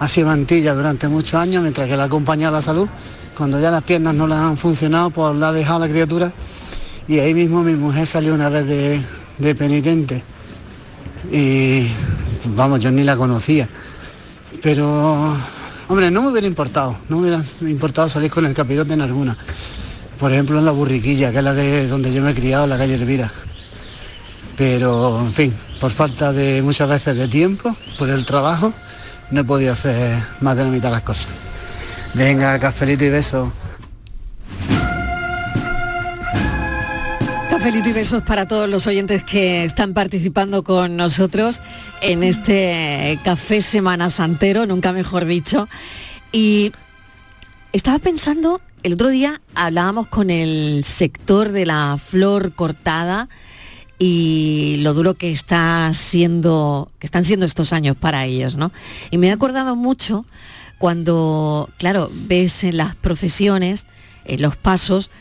ha 0.00 0.08
sido 0.08 0.28
mantilla 0.28 0.74
durante 0.74 1.08
muchos 1.08 1.34
años, 1.34 1.62
mientras 1.62 1.86
que 1.86 1.96
la 1.96 2.04
ha 2.04 2.06
acompañado 2.06 2.54
la 2.54 2.62
salud. 2.62 2.88
Cuando 3.36 3.60
ya 3.60 3.70
las 3.70 3.82
piernas 3.82 4.14
no 4.14 4.26
le 4.26 4.34
han 4.34 4.56
funcionado, 4.56 5.10
pues 5.10 5.36
la 5.36 5.50
ha 5.50 5.52
dejado 5.52 5.80
la 5.80 5.88
criatura. 5.88 6.32
Y 7.06 7.18
ahí 7.18 7.34
mismo 7.34 7.62
mi 7.62 7.74
mujer 7.74 8.06
salió 8.06 8.34
una 8.34 8.48
vez 8.48 8.66
de, 8.66 9.00
de 9.38 9.54
penitente. 9.54 10.24
Y 11.30 11.86
vamos, 12.46 12.80
yo 12.80 12.90
ni 12.90 13.04
la 13.04 13.14
conocía. 13.14 13.68
Pero, 14.62 15.36
hombre, 15.90 16.08
no 16.12 16.22
me 16.22 16.28
hubiera 16.28 16.46
importado, 16.46 16.96
no 17.08 17.16
me 17.16 17.22
hubiera 17.22 17.42
importado 17.62 18.08
salir 18.08 18.30
con 18.30 18.46
el 18.46 18.54
capirote 18.54 18.94
en 18.94 19.00
alguna. 19.00 19.36
Por 20.20 20.32
ejemplo, 20.32 20.58
en 20.60 20.64
la 20.64 20.70
burriquilla, 20.70 21.32
que 21.32 21.38
es 21.38 21.44
la 21.44 21.52
de 21.52 21.88
donde 21.88 22.12
yo 22.12 22.22
me 22.22 22.30
he 22.30 22.34
criado, 22.34 22.62
en 22.64 22.70
la 22.70 22.78
calle 22.78 22.94
Elvira. 22.94 23.32
Pero, 24.56 25.18
en 25.20 25.32
fin, 25.32 25.52
por 25.80 25.90
falta 25.90 26.32
de 26.32 26.62
muchas 26.62 26.88
veces 26.88 27.16
de 27.16 27.26
tiempo, 27.26 27.74
por 27.98 28.08
el 28.08 28.24
trabajo, 28.24 28.72
no 29.32 29.40
he 29.40 29.44
podido 29.44 29.72
hacer 29.72 30.16
más 30.40 30.56
de 30.56 30.62
la 30.62 30.70
mitad 30.70 30.90
de 30.90 30.94
las 30.94 31.02
cosas. 31.02 31.26
Venga, 32.14 32.56
cafelito 32.60 33.04
y 33.04 33.10
beso. 33.10 33.52
Cafelito 37.70 37.90
y 37.90 37.92
besos 37.92 38.22
para 38.22 38.48
todos 38.48 38.68
los 38.68 38.88
oyentes 38.88 39.22
que 39.22 39.62
están 39.62 39.94
participando 39.94 40.64
con 40.64 40.96
nosotros 40.96 41.60
en 42.02 42.24
este 42.24 43.16
café 43.22 43.62
Semana 43.62 44.10
Santero, 44.10 44.66
nunca 44.66 44.92
mejor 44.92 45.24
dicho. 45.24 45.68
Y 46.32 46.72
estaba 47.72 48.00
pensando, 48.00 48.60
el 48.82 48.94
otro 48.94 49.08
día 49.08 49.40
hablábamos 49.54 50.08
con 50.08 50.30
el 50.30 50.82
sector 50.82 51.52
de 51.52 51.64
la 51.64 51.96
flor 52.04 52.54
cortada 52.54 53.28
y 54.00 54.78
lo 54.80 54.92
duro 54.92 55.14
que 55.14 55.30
está 55.30 55.92
siendo, 55.94 56.90
que 56.98 57.06
están 57.06 57.24
siendo 57.24 57.46
estos 57.46 57.72
años 57.72 57.94
para 57.94 58.24
ellos, 58.24 58.56
¿no? 58.56 58.72
Y 59.12 59.18
me 59.18 59.28
he 59.28 59.30
acordado 59.30 59.76
mucho 59.76 60.26
cuando, 60.78 61.70
claro, 61.78 62.10
ves 62.12 62.64
en 62.64 62.78
las 62.78 62.96
procesiones, 62.96 63.86
en 64.24 64.42
los 64.42 64.56
pasos, 64.56 65.12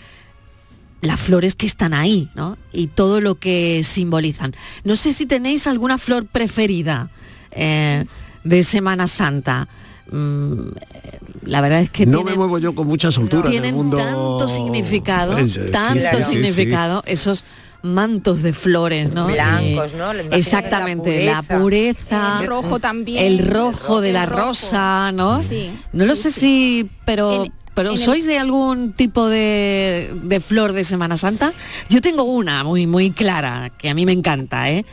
las 1.02 1.20
flores 1.20 1.56
que 1.56 1.66
están 1.66 1.94
ahí, 1.94 2.30
¿no? 2.36 2.58
Y 2.74 2.88
todo 2.88 3.22
lo 3.22 3.36
que 3.36 3.84
simbolizan. 3.84 4.54
No 4.84 4.96
sé 4.96 5.14
si 5.14 5.26
tenéis 5.26 5.66
alguna 5.68 5.98
flor 5.98 6.26
preferida 6.26 7.10
eh, 7.52 8.06
de 8.44 8.64
Semana 8.64 9.08
Santa. 9.08 9.68
Mm, 10.12 10.70
eh, 10.70 11.20
la 11.44 11.62
verdad 11.62 11.82
es 11.82 11.90
que 11.90 12.06
no 12.06 12.18
tienen, 12.18 12.34
me 12.34 12.38
muevo 12.38 12.58
yo 12.60 12.74
con 12.76 12.88
mucha 12.88 13.12
soltura 13.12 13.48
en 13.48 13.54
el 13.56 13.62
tienen 13.62 13.76
mundo. 13.76 13.98
tanto 13.98 14.50
significado, 14.50 15.38
sí, 15.46 15.60
tanto 15.72 16.00
sí, 16.02 16.18
sí, 16.18 16.24
sí. 16.24 16.30
significado, 16.32 17.04
esos 17.06 17.44
mantos 17.82 18.42
de 18.44 18.52
flores, 18.52 19.14
¿no? 19.14 19.28
Blancos, 19.28 19.94
Eh, 19.94 19.96
¿no? 19.98 20.12
La 20.14 20.24
Exactamente, 20.36 21.26
la 21.26 21.44
pureza, 21.44 22.40
El 22.42 22.48
rojo 22.48 22.80
también. 22.80 23.24
el 23.24 23.48
rojo 23.48 24.02
de 24.02 24.12
la 24.12 24.26
rojo. 24.26 24.48
rosa, 24.48 25.12
¿no? 25.14 25.40
Sí, 25.40 25.72
No 25.94 26.06
lo 26.06 26.16
sé 26.18 26.32
sí. 26.32 26.40
si, 26.40 26.90
pero, 27.06 27.30
pero 27.38 27.44
en 27.46 27.52
el- 27.76 27.98
¿sois 27.98 28.26
de 28.26 28.38
algún 28.40 28.94
tipo 28.94 29.28
de, 29.30 30.12
de 30.24 30.40
flor 30.40 30.74
de 30.74 30.84
Semana 30.84 31.18
Santa? 31.18 31.54
Yo 31.90 32.02
tengo 32.02 32.24
una 32.24 32.64
muy, 32.64 32.88
muy 32.88 33.12
clara, 33.12 33.72
que 33.78 33.90
a 33.90 33.94
mí 33.94 34.06
me 34.06 34.12
encanta, 34.12 34.70
¿eh? 34.70 34.86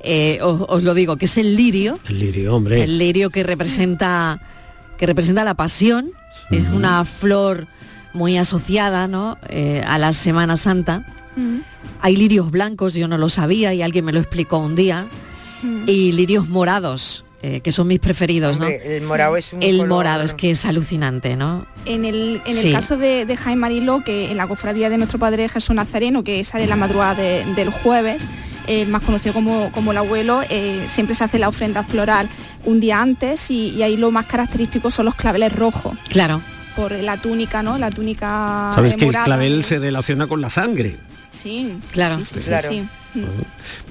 Eh, 0.00 0.38
os, 0.42 0.62
os 0.68 0.82
lo 0.82 0.92
digo, 0.92 1.16
que 1.16 1.24
es 1.24 1.36
el 1.38 1.56
lirio, 1.56 1.98
El 2.08 2.18
lirio, 2.18 2.54
hombre. 2.54 2.82
el 2.84 2.98
lirio 2.98 3.30
que 3.30 3.42
representa, 3.42 4.40
que 4.98 5.06
representa 5.06 5.44
la 5.44 5.54
pasión, 5.54 6.12
es 6.50 6.68
una 6.68 7.04
flor 7.06 7.66
muy 8.12 8.36
asociada, 8.36 9.08
¿no? 9.08 9.38
Eh, 9.48 9.82
a 9.86 9.98
la 9.98 10.12
Semana 10.12 10.56
Santa. 10.58 11.06
Hay 12.00 12.16
lirios 12.16 12.50
blancos, 12.50 12.92
yo 12.94 13.08
no 13.08 13.16
lo 13.18 13.28
sabía 13.30 13.72
y 13.72 13.80
alguien 13.82 14.04
me 14.04 14.12
lo 14.12 14.20
explicó 14.20 14.58
un 14.58 14.76
día, 14.76 15.08
y 15.86 16.12
lirios 16.12 16.48
morados. 16.48 17.23
Eh, 17.46 17.60
que 17.60 17.72
son 17.72 17.86
mis 17.88 18.00
preferidos, 18.00 18.56
Hombre, 18.56 18.80
¿no? 18.82 18.90
el 18.90 19.02
morado 19.04 19.36
es 19.36 19.52
un 19.52 19.62
El 19.62 19.76
color- 19.76 19.88
morado 19.88 20.22
es 20.24 20.32
que 20.32 20.50
es 20.50 20.64
alucinante, 20.64 21.36
¿no? 21.36 21.66
En 21.84 22.06
el, 22.06 22.40
en 22.46 22.56
el 22.56 22.72
caso 22.72 22.96
de, 22.96 23.26
de 23.26 23.36
Jaime 23.36 23.60
Mariló, 23.60 24.02
que 24.02 24.30
en 24.30 24.38
la 24.38 24.46
cofradía 24.46 24.88
de 24.88 24.96
nuestro 24.96 25.18
Padre 25.18 25.48
Jesús 25.50 25.74
Nazareno, 25.76 26.24
que 26.24 26.42
sale 26.44 26.66
la 26.66 26.76
madrugada 26.76 27.14
de- 27.16 27.44
del 27.54 27.68
jueves, 27.68 28.26
el 28.66 28.88
más 28.88 29.02
conocido 29.02 29.34
como, 29.34 29.70
como 29.72 29.90
el 29.92 29.98
abuelo, 29.98 30.40
eh, 30.48 30.86
siempre 30.88 31.14
se 31.14 31.22
hace 31.24 31.38
la 31.38 31.48
ofrenda 31.50 31.84
floral 31.84 32.30
un 32.64 32.80
día 32.80 33.02
antes 33.02 33.50
y, 33.50 33.68
y 33.70 33.82
ahí 33.82 33.98
lo 33.98 34.10
más 34.10 34.24
característico 34.24 34.90
son 34.90 35.04
los 35.04 35.14
claveles 35.14 35.52
rojos, 35.52 35.98
Claro. 36.08 36.40
por 36.74 36.92
la 36.92 37.18
túnica, 37.18 37.62
¿no? 37.62 37.76
La 37.76 37.90
túnica 37.90 38.70
Sabes 38.74 38.94
eh, 38.94 38.96
que 38.96 39.04
el 39.08 39.12
clavel 39.12 39.62
se 39.64 39.78
relaciona 39.78 40.26
con 40.26 40.40
la 40.40 40.48
sangre. 40.48 40.96
Sí, 41.30 41.74
Claro. 41.92 42.16
sí, 42.18 42.24
sí, 42.24 42.40
sí, 42.40 42.46
Claro. 42.48 42.68
sí. 42.70 42.86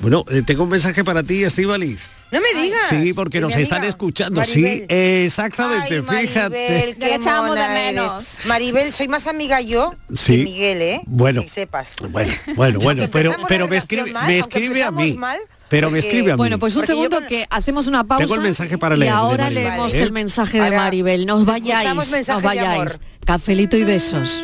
Bueno, 0.01 0.25
eh, 0.31 0.41
tengo 0.41 0.63
un 0.63 0.69
mensaje 0.69 1.03
para 1.03 1.21
ti, 1.23 1.43
Estivaliz. 1.43 2.09
No 2.33 2.41
me 2.41 2.61
digas. 2.61 2.81
Sí, 2.89 3.13
porque 3.13 3.37
Sí, 3.37 3.41
nos 3.41 3.55
están 3.55 3.77
amiga, 3.79 3.89
escuchando. 3.89 4.41
Maribel. 4.41 4.79
Sí, 4.79 4.85
exactamente, 4.89 5.95
Ay, 5.95 6.01
Maribel, 6.01 6.27
fíjate. 6.27 6.95
le 6.99 7.15
echábamos 7.15 7.55
de 7.55 7.61
eres. 7.61 7.73
menos. 7.73 8.23
Maribel, 8.45 8.91
soy 8.91 9.07
más 9.07 9.27
amiga 9.27 9.61
yo 9.61 9.93
Sí. 10.13 10.37
que 10.39 10.43
Miguel, 10.43 10.81
¿eh? 10.81 11.01
Bueno. 11.05 11.43
Que 11.43 11.49
sepas. 11.49 11.95
Bueno, 12.09 12.33
bueno, 12.55 12.79
bueno, 12.79 13.07
pero, 13.11 13.35
pero 13.47 13.67
me 13.67 13.77
escribe, 13.77 14.11
mal, 14.11 14.25
me 14.27 14.39
escribe 14.39 14.83
a 14.83 14.91
mí. 14.91 15.13
mal, 15.13 15.39
Pero 15.69 15.89
me 15.89 15.99
escribe 15.99 16.31
a 16.31 16.35
mí. 16.35 16.37
Bueno, 16.37 16.59
pues 16.59 16.75
un 16.75 16.81
Porque 16.81 16.87
segundo 16.87 17.17
con- 17.19 17.27
que 17.27 17.45
hacemos 17.49 17.87
una 17.87 18.03
pausa. 18.03 18.23
Tengo 18.23 18.35
el 18.35 18.41
mensaje 18.41 18.77
para 18.77 18.95
y 18.95 18.99
leer 18.99 19.11
de 19.11 19.17
ahora 19.17 19.49
leemos 19.49 19.93
¿eh? 19.93 20.03
el 20.03 20.11
mensaje 20.11 20.59
de 20.61 20.71
Maribel. 20.71 21.25
No 21.25 21.35
os 21.37 21.45
vayáis, 21.45 21.71
escuchamos 21.87 22.07
no 22.09 22.17
mensaje 22.17 22.37
os 22.37 22.41
de 22.41 22.47
vayáis. 22.47 22.99
Cafelito 23.25 23.77
y 23.77 23.83
besos. 23.83 24.43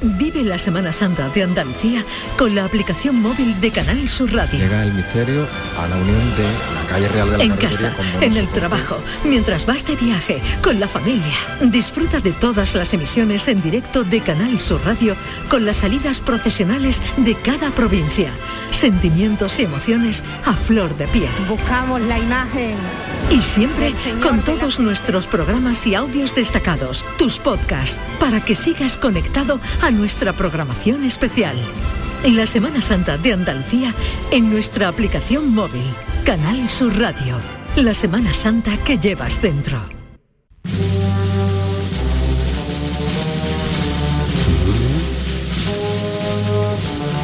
Vive 0.00 0.42
la 0.42 0.58
Semana 0.58 0.92
Santa 0.92 1.28
de 1.28 1.42
Andalucía 1.42 2.04
con 2.36 2.54
la 2.54 2.64
aplicación 2.64 3.22
móvil 3.22 3.58
de 3.60 3.70
Canal 3.70 4.08
Sur 4.08 4.32
Radio. 4.32 4.58
Llega 4.58 4.82
el 4.82 4.92
misterio 4.92 5.46
a 5.78 5.86
la 5.86 5.96
unión 5.96 6.36
de 6.36 6.44
la 6.74 6.86
calle 6.88 7.08
Real 7.08 7.30
de 7.30 7.38
la 7.38 7.44
En 7.44 7.50
Carretería 7.50 7.90
casa, 7.90 7.96
con 7.96 8.22
en 8.22 8.36
el 8.36 8.48
trabajo, 8.48 8.98
mientras 9.24 9.66
vas 9.66 9.86
de 9.86 9.96
viaje, 9.96 10.42
con 10.62 10.80
la 10.80 10.88
familia. 10.88 11.34
Disfruta 11.62 12.20
de 12.20 12.32
todas 12.32 12.74
las 12.74 12.92
emisiones 12.92 13.48
en 13.48 13.62
directo 13.62 14.04
de 14.04 14.20
Canal 14.20 14.60
Sur 14.60 14.84
Radio 14.84 15.16
con 15.48 15.64
las 15.64 15.78
salidas 15.78 16.20
procesionales 16.20 17.00
de 17.16 17.34
cada 17.36 17.70
provincia. 17.70 18.30
Sentimientos 18.70 19.58
y 19.58 19.62
emociones 19.62 20.24
a 20.44 20.54
flor 20.54 20.96
de 20.98 21.06
piel. 21.08 21.30
Buscamos 21.48 22.00
la 22.02 22.18
imagen. 22.18 22.78
Y 23.30 23.40
siempre 23.40 23.92
con 24.22 24.42
todos 24.42 24.78
nuestros 24.78 25.26
programas 25.26 25.86
y 25.86 25.94
audios 25.94 26.34
destacados, 26.34 27.04
tus 27.18 27.38
podcasts, 27.38 27.98
para 28.20 28.44
que 28.44 28.54
sigas 28.54 28.96
conectado 28.96 29.60
a 29.82 29.90
nuestra 29.90 30.32
programación 30.34 31.04
especial. 31.04 31.56
En 32.22 32.36
la 32.36 32.46
Semana 32.46 32.80
Santa 32.80 33.18
de 33.18 33.32
Andalucía, 33.32 33.94
en 34.30 34.50
nuestra 34.50 34.88
aplicación 34.88 35.54
móvil, 35.54 35.84
Canal 36.24 36.70
Sur 36.70 36.98
Radio. 36.98 37.38
La 37.76 37.92
Semana 37.92 38.32
Santa 38.32 38.76
que 38.78 38.98
llevas 38.98 39.42
dentro. 39.42 40.03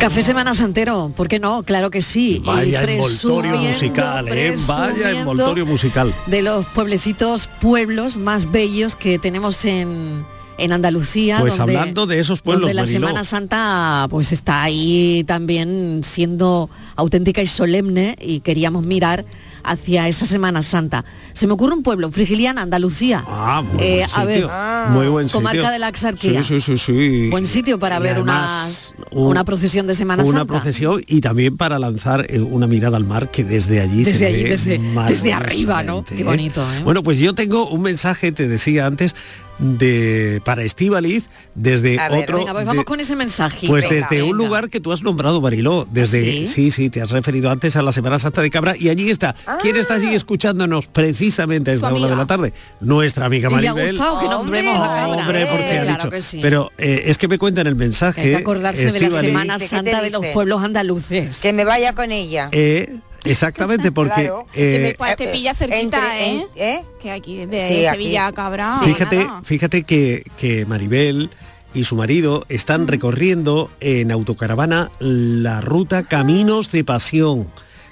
Café 0.01 0.23
Semana 0.23 0.55
Santero, 0.55 1.13
¿por 1.15 1.29
qué 1.29 1.39
no? 1.39 1.63
Claro 1.63 1.91
que 1.91 2.01
sí. 2.01 2.37
Y 2.43 2.47
Vaya 2.47 2.83
envoltorio 2.85 3.57
musical, 3.57 4.29
¿eh? 4.29 4.57
Vaya 4.67 5.11
envoltorio 5.21 5.67
musical. 5.67 6.15
De 6.27 6.41
los 6.41 6.65
pueblecitos, 6.67 7.49
pueblos 7.61 8.17
más 8.17 8.51
bellos 8.51 8.97
que 8.97 9.19
tenemos 9.19 9.63
en, 9.67 10.25
en 10.57 10.73
Andalucía. 10.73 11.37
Pues 11.41 11.59
donde- 11.59 11.77
hablando 11.77 12.07
de 12.07 12.19
esos 12.19 12.41
pueblos, 12.41 12.63
donde 12.71 12.75
la 12.75 12.83
Mariló. 12.83 13.09
Semana 13.09 13.25
Santa 13.25 14.07
pues 14.09 14.33
está 14.33 14.63
ahí 14.63 15.23
también 15.27 16.01
siendo 16.03 16.71
auténtica 16.97 17.43
y 17.43 17.47
solemne 17.47 18.17
y 18.19 18.41
queríamos 18.41 18.85
mirar 18.85 19.27
hacia 19.65 20.09
esa 20.09 20.27
Semana 20.27 20.63
Santa. 20.63 21.05
Se 21.33 21.47
me 21.47 21.53
ocurre 21.55 21.75
un 21.75 21.83
pueblo, 21.83 22.11
Frigiliana, 22.11 22.63
Andalucía. 22.63 23.25
Ah, 23.27 23.63
muy 23.63 23.83
Eh, 23.83 24.07
buen 24.07 24.11
a 24.21 24.25
ver, 24.25 24.49
muy 24.91 25.09
buen 25.09 25.29
sitio. 25.29 25.39
comarca 25.41 25.71
de 25.71 25.79
la 25.79 25.87
Axarquía. 25.89 26.43
Sí, 26.43 26.61
sí, 26.61 26.77
sí, 26.77 26.79
sí. 26.79 27.29
Buen 27.31 27.47
sitio 27.47 27.79
para 27.79 27.99
Y 27.99 28.03
ver 28.03 28.13
además, 28.17 28.95
unas- 28.97 29.09
un- 29.13 29.27
una 29.29 29.45
procesión 29.45 29.87
de 29.87 29.95
Semana 29.95 30.23
una 30.23 30.39
Santa. 30.41 30.53
procesión 30.55 31.03
y 31.07 31.21
también 31.21 31.57
para 31.57 31.79
lanzar 31.79 32.27
eh, 32.29 32.41
una 32.41 32.67
mirada 32.67 32.97
al 32.97 33.05
mar 33.05 33.31
que 33.31 33.45
desde 33.45 33.81
allí 33.81 34.05
Desde 34.05 34.19
se 34.19 34.27
allí, 34.27 34.43
ve 34.45 34.51
desde- 34.51 34.81
desde 35.09 35.33
arriba, 35.33 35.83
¿no? 35.83 36.05
Qué 36.05 36.25
bonito, 36.25 36.63
¿eh? 36.63 36.83
Bueno, 36.85 37.03
pues 37.03 37.19
yo 37.19 37.35
tengo 37.35 37.69
un 37.69 37.83
mensaje, 37.83 38.33
te 38.33 38.49
decía 38.49 38.87
antes, 38.87 39.15
de 39.61 40.41
para 40.45 40.63
Estíbaliz 40.63 41.29
desde 41.55 41.99
A 41.99 42.09
ver, 42.09 42.23
otro 42.25 42.39
venga, 42.39 42.53
pues 42.53 42.61
de- 42.65 42.67
vamos 42.67 42.85
con 42.85 43.01
ese 43.01 43.15
mensaje. 43.17 43.67
pues 43.67 43.89
Venga, 43.89 44.09
desde 44.11 44.23
un 44.23 44.37
lugar 44.37 44.71
que 44.71 44.81
tú 44.81 44.93
has 44.93 45.03
nombrado, 45.03 45.41
Mariló, 45.41 45.87
desde 45.91 46.21
¿Ah, 46.21 46.33
sí? 46.33 46.47
sí, 46.47 46.71
sí, 46.71 46.91
te 46.91 47.03
has 47.03 47.11
referido 47.11 47.51
antes 47.51 47.77
a 47.77 47.83
la 47.83 47.93
Semana 47.93 48.19
Santa 48.19 48.41
de 48.43 48.51
Cabra 48.51 48.77
y 48.77 48.89
allí 48.89 49.11
está. 49.11 49.35
¿Quién 49.61 49.77
está 49.77 49.95
allí 49.95 50.15
escuchándonos 50.15 50.87
precisamente 50.87 51.71
a 51.71 51.75
esta 51.75 51.93
hora 51.93 52.09
de 52.09 52.17
la 52.17 52.27
tarde? 52.27 52.53
Nuestra 52.81 53.27
amiga 53.27 53.49
Y 53.53 53.61
le 53.61 53.69
ha 53.69 53.75
Maribel. 53.75 53.97
gustado 53.97 54.21
que 54.21 54.29
nombremos 54.29 54.77
a 54.77 54.87
Cabra. 54.87 55.07
Hombre, 55.17 55.47
porque 55.47 55.79
ha 55.79 55.83
Claro 55.83 55.97
dicho. 55.99 56.11
que 56.11 56.23
sí. 56.23 56.39
Pero 56.41 56.71
eh, 56.79 57.03
es 57.07 57.19
que 57.19 57.29
me 57.29 57.39
cuenta 57.39 57.61
en 57.61 57.67
el 57.67 57.77
mensaje. 57.77 58.21
Hay 58.23 58.31
que 58.31 58.37
acordarse 58.37 58.91
de 58.91 59.01
la 59.01 59.11
Semana 59.11 59.55
¿Qué 59.55 59.65
te 59.65 59.69
Santa 59.69 60.01
de 60.03 60.11
los 60.11 60.25
pueblos 60.33 60.63
andaluces. 60.65 61.39
Que 61.41 61.53
me 61.53 61.65
vaya 61.65 61.93
con 61.93 62.13
ella. 62.13 62.49
eh, 62.53 62.97
exactamente, 63.25 63.93
porque 63.93 64.23
Claro. 64.23 64.47
eh, 64.55 64.95
Pues 64.99 65.17
te 65.17 65.29
pilla 65.29 65.55
cerquita, 65.55 66.19
entre- 66.21 66.41
¿eh? 66.57 66.77
en- 66.77 66.87
Que 67.01 67.11
aquí 67.11 67.47
de 67.47 67.69
Sí. 67.69 67.85
Sevilla 67.93 68.27
a 68.27 68.33
Cabra. 68.33 68.81
fíjate, 68.85 69.25
nada. 69.25 69.43
fíjate 69.45 69.83
que, 69.85 70.25
que 70.37 70.67
Maribel 70.67 71.31
y 71.75 71.85
su 71.85 71.97
marido 71.97 72.45
están 72.49 72.89
recorriendo 72.89 73.71
en 73.81 74.11
autocaravana 74.11 74.91
la 74.99 75.61
ruta 75.61 76.03
Caminos 76.03 76.73
de 76.73 76.83
Pasión, 76.85 77.49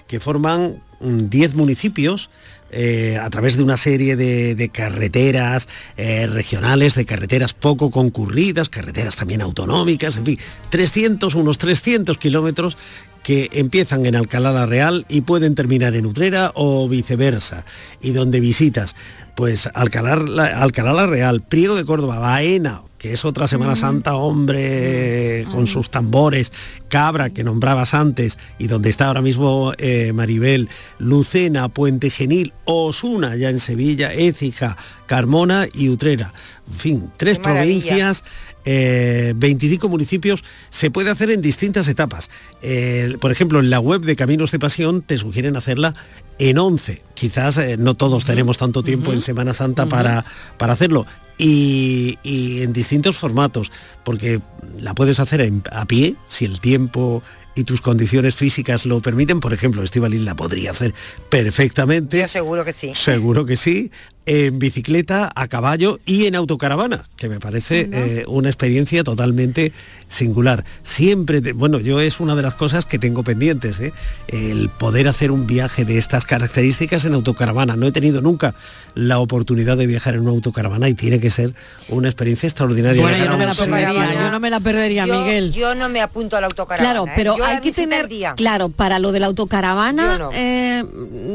que 0.09 0.19
forman 0.21 0.83
mm, 1.01 1.29
10 1.29 1.55
municipios 1.55 2.29
eh, 2.71 3.19
a 3.21 3.31
través 3.31 3.57
de 3.57 3.63
una 3.63 3.77
serie 3.77 4.17
de, 4.17 4.71
carreteras 4.73 5.69
eh, 5.97 6.27
regionales, 6.27 6.95
de 6.95 7.05
carreteras 7.05 7.55
poco 7.55 7.91
concurridas, 7.91 8.69
carreteras 8.69 9.17
también 9.17 9.41
autonómicas, 9.41 10.17
en 10.17 10.27
fin, 10.27 10.39
300, 10.71 11.35
unos 11.35 11.59
300 11.59 12.19
kilómetros 12.19 12.77
que 13.23 13.51
empiezan 13.53 14.07
en 14.07 14.17
Alcalá 14.17 14.53
la 14.53 14.67
Real 14.67 15.07
y 15.09 15.23
pueden 15.23 15.55
terminar 15.55 15.95
en 15.95 16.07
Utrera 16.07 16.53
o 16.55 16.89
viceversa, 16.89 17.65
y 18.01 18.13
donde 18.13 18.41
visitas, 18.41 18.97
pues 19.35 19.69
Alcalá 19.75 20.13
Alcalá 20.57 20.93
la 20.93 21.07
Real, 21.07 21.43
Priego 21.43 21.75
de 21.75 21.85
Córdoba, 21.85 22.19
Baena, 22.19 22.83
que 22.99 23.13
es 23.13 23.25
otra 23.25 23.47
Semana 23.47 23.77
Santa, 23.77 24.17
hombre, 24.17 25.47
con 25.53 25.67
sus 25.67 25.91
tambores, 25.91 26.53
Cabra, 26.89 27.31
que 27.31 27.45
nombrabas 27.45 27.95
antes, 27.95 28.39
y 28.59 28.67
donde 28.67 28.91
está 28.91 29.07
ahora 29.07 29.23
mismo 29.23 29.73
eh, 29.79 30.13
Maribel, 30.13 30.69
Lucena, 30.99 31.69
Puente 31.69 32.11
Genil, 32.11 32.53
Osuna, 32.65 33.37
ya 33.37 33.51
en 33.51 33.61
Sevilla, 33.61 34.13
Écija, 34.13 34.77
Carmona 35.07 35.67
y 35.73 35.89
Utrera. 35.89 36.35
En 36.67 36.75
fin, 36.75 37.11
tres 37.17 37.39
provincias 37.39 38.25
eh, 38.71 39.33
25 39.35 39.89
municipios, 39.89 40.45
se 40.69 40.91
puede 40.91 41.09
hacer 41.09 41.31
en 41.31 41.41
distintas 41.41 41.89
etapas. 41.89 42.29
Eh, 42.61 43.17
por 43.19 43.33
ejemplo, 43.33 43.61
en 43.61 43.71
la 43.71 43.81
web 43.81 44.03
de 44.03 44.15
Caminos 44.15 44.51
de 44.51 44.59
Pasión 44.59 45.01
te 45.01 45.17
sugieren 45.17 45.57
hacerla 45.57 45.95
en 46.39 46.59
11. 46.59 47.03
Quizás 47.15 47.57
eh, 47.57 47.77
no 47.79 47.95
todos 47.95 48.27
tenemos 48.27 48.59
tanto 48.59 48.83
tiempo 48.83 49.13
en 49.15 49.23
Semana 49.23 49.55
Santa 49.55 49.87
para, 49.87 50.23
para 50.59 50.75
hacerlo. 50.75 51.07
Y, 51.39 52.19
y 52.25 52.63
en 52.63 52.73
distintos 52.73 53.17
formatos, 53.17 53.71
porque 54.05 54.41
la 54.77 54.95
puedes 54.95 55.21
hacer 55.21 55.41
en- 55.41 55.63
a 55.71 55.87
pie, 55.87 56.17
si 56.27 56.45
el 56.45 56.59
tiempo 56.61 57.23
y 57.55 57.65
tus 57.65 57.81
condiciones 57.81 58.35
físicas 58.37 58.85
lo 58.87 59.01
permiten. 59.01 59.41
Por 59.41 59.53
ejemplo, 59.53 59.83
Estivalín 59.83 60.25
la 60.25 60.35
podría 60.37 60.73
hacer 60.73 60.95
perfectamente. 61.31 62.19
Yo 62.21 62.29
seguro 62.29 62.65
que 62.65 62.73
sí. 62.73 62.93
Seguro 62.95 63.47
que 63.47 63.57
sí. 63.57 63.91
En 64.31 64.59
bicicleta, 64.59 65.33
a 65.35 65.49
caballo 65.49 66.01
y 66.05 66.27
en 66.27 66.35
autocaravana, 66.35 67.09
que 67.17 67.31
me 67.31 67.41
parece 67.41 67.89
eh, 67.91 68.25
una 68.29 68.51
experiencia 68.51 69.03
totalmente 69.03 69.73
singular. 70.07 70.65
Siempre, 70.83 71.41
te- 71.41 71.53
bueno, 71.55 71.81
yo 71.81 72.01
es 72.03 72.21
una 72.21 72.37
de 72.37 72.43
las 72.43 72.53
cosas 72.55 72.85
que 72.85 72.99
tengo 72.99 73.23
pendientes, 73.25 73.81
¿eh? 73.81 73.95
el 74.29 74.69
poder 74.69 75.09
hacer 75.09 75.31
un 75.31 75.47
viaje 75.47 75.87
de 75.87 75.97
estas 75.97 76.27
características 76.27 77.07
en 77.07 77.15
autocaravana. 77.15 77.75
No 77.77 77.87
he 77.87 77.93
tenido 77.93 78.21
nunca 78.21 78.55
la 78.95 79.19
oportunidad 79.19 79.79
de 79.79 79.87
viajar 79.87 80.15
en 80.15 80.21
una 80.21 80.33
autocaravana 80.33 80.91
y 80.91 80.95
tiene 80.95 81.21
que 81.21 81.31
ser 81.31 81.55
una 81.89 82.09
experiencia 82.09 82.47
extraordinaria. 82.49 83.01
Bueno, 83.01 83.17
yo 83.17 83.31
no 83.31 83.39
me 83.39 83.47
la 83.47 83.55
perdería, 83.55 84.15
yo 84.15 84.31
no 84.31 84.41
me 84.41 84.51
la 84.51 84.61
perdería, 84.61 85.07
Yo- 85.07 85.15
Miguel. 85.21 85.53
Yo 85.53 85.75
no 85.75 85.89
me 85.89 86.03
apunto 86.03 86.37
a 86.37 86.43
la 86.43 86.49
autocaravana. 86.49 86.91
Claro, 86.93 87.07
¿eh? 87.09 87.13
pero 87.17 87.37
hay 87.43 87.61
que 87.61 87.73
tener, 87.73 88.09
día. 88.09 88.35
claro, 88.37 88.69
para 88.69 88.99
lo 88.99 89.11
de 89.11 89.21
la 89.21 89.27
autocaravana, 89.27 90.19
no. 90.19 90.29
eh, 90.35 90.85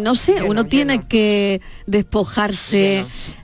no 0.04 0.14
sé, 0.14 0.36
Yo 0.38 0.46
uno 0.46 0.66
tiene 0.66 0.98
no. 0.98 1.08
que 1.08 1.60
despojarse 1.88 2.83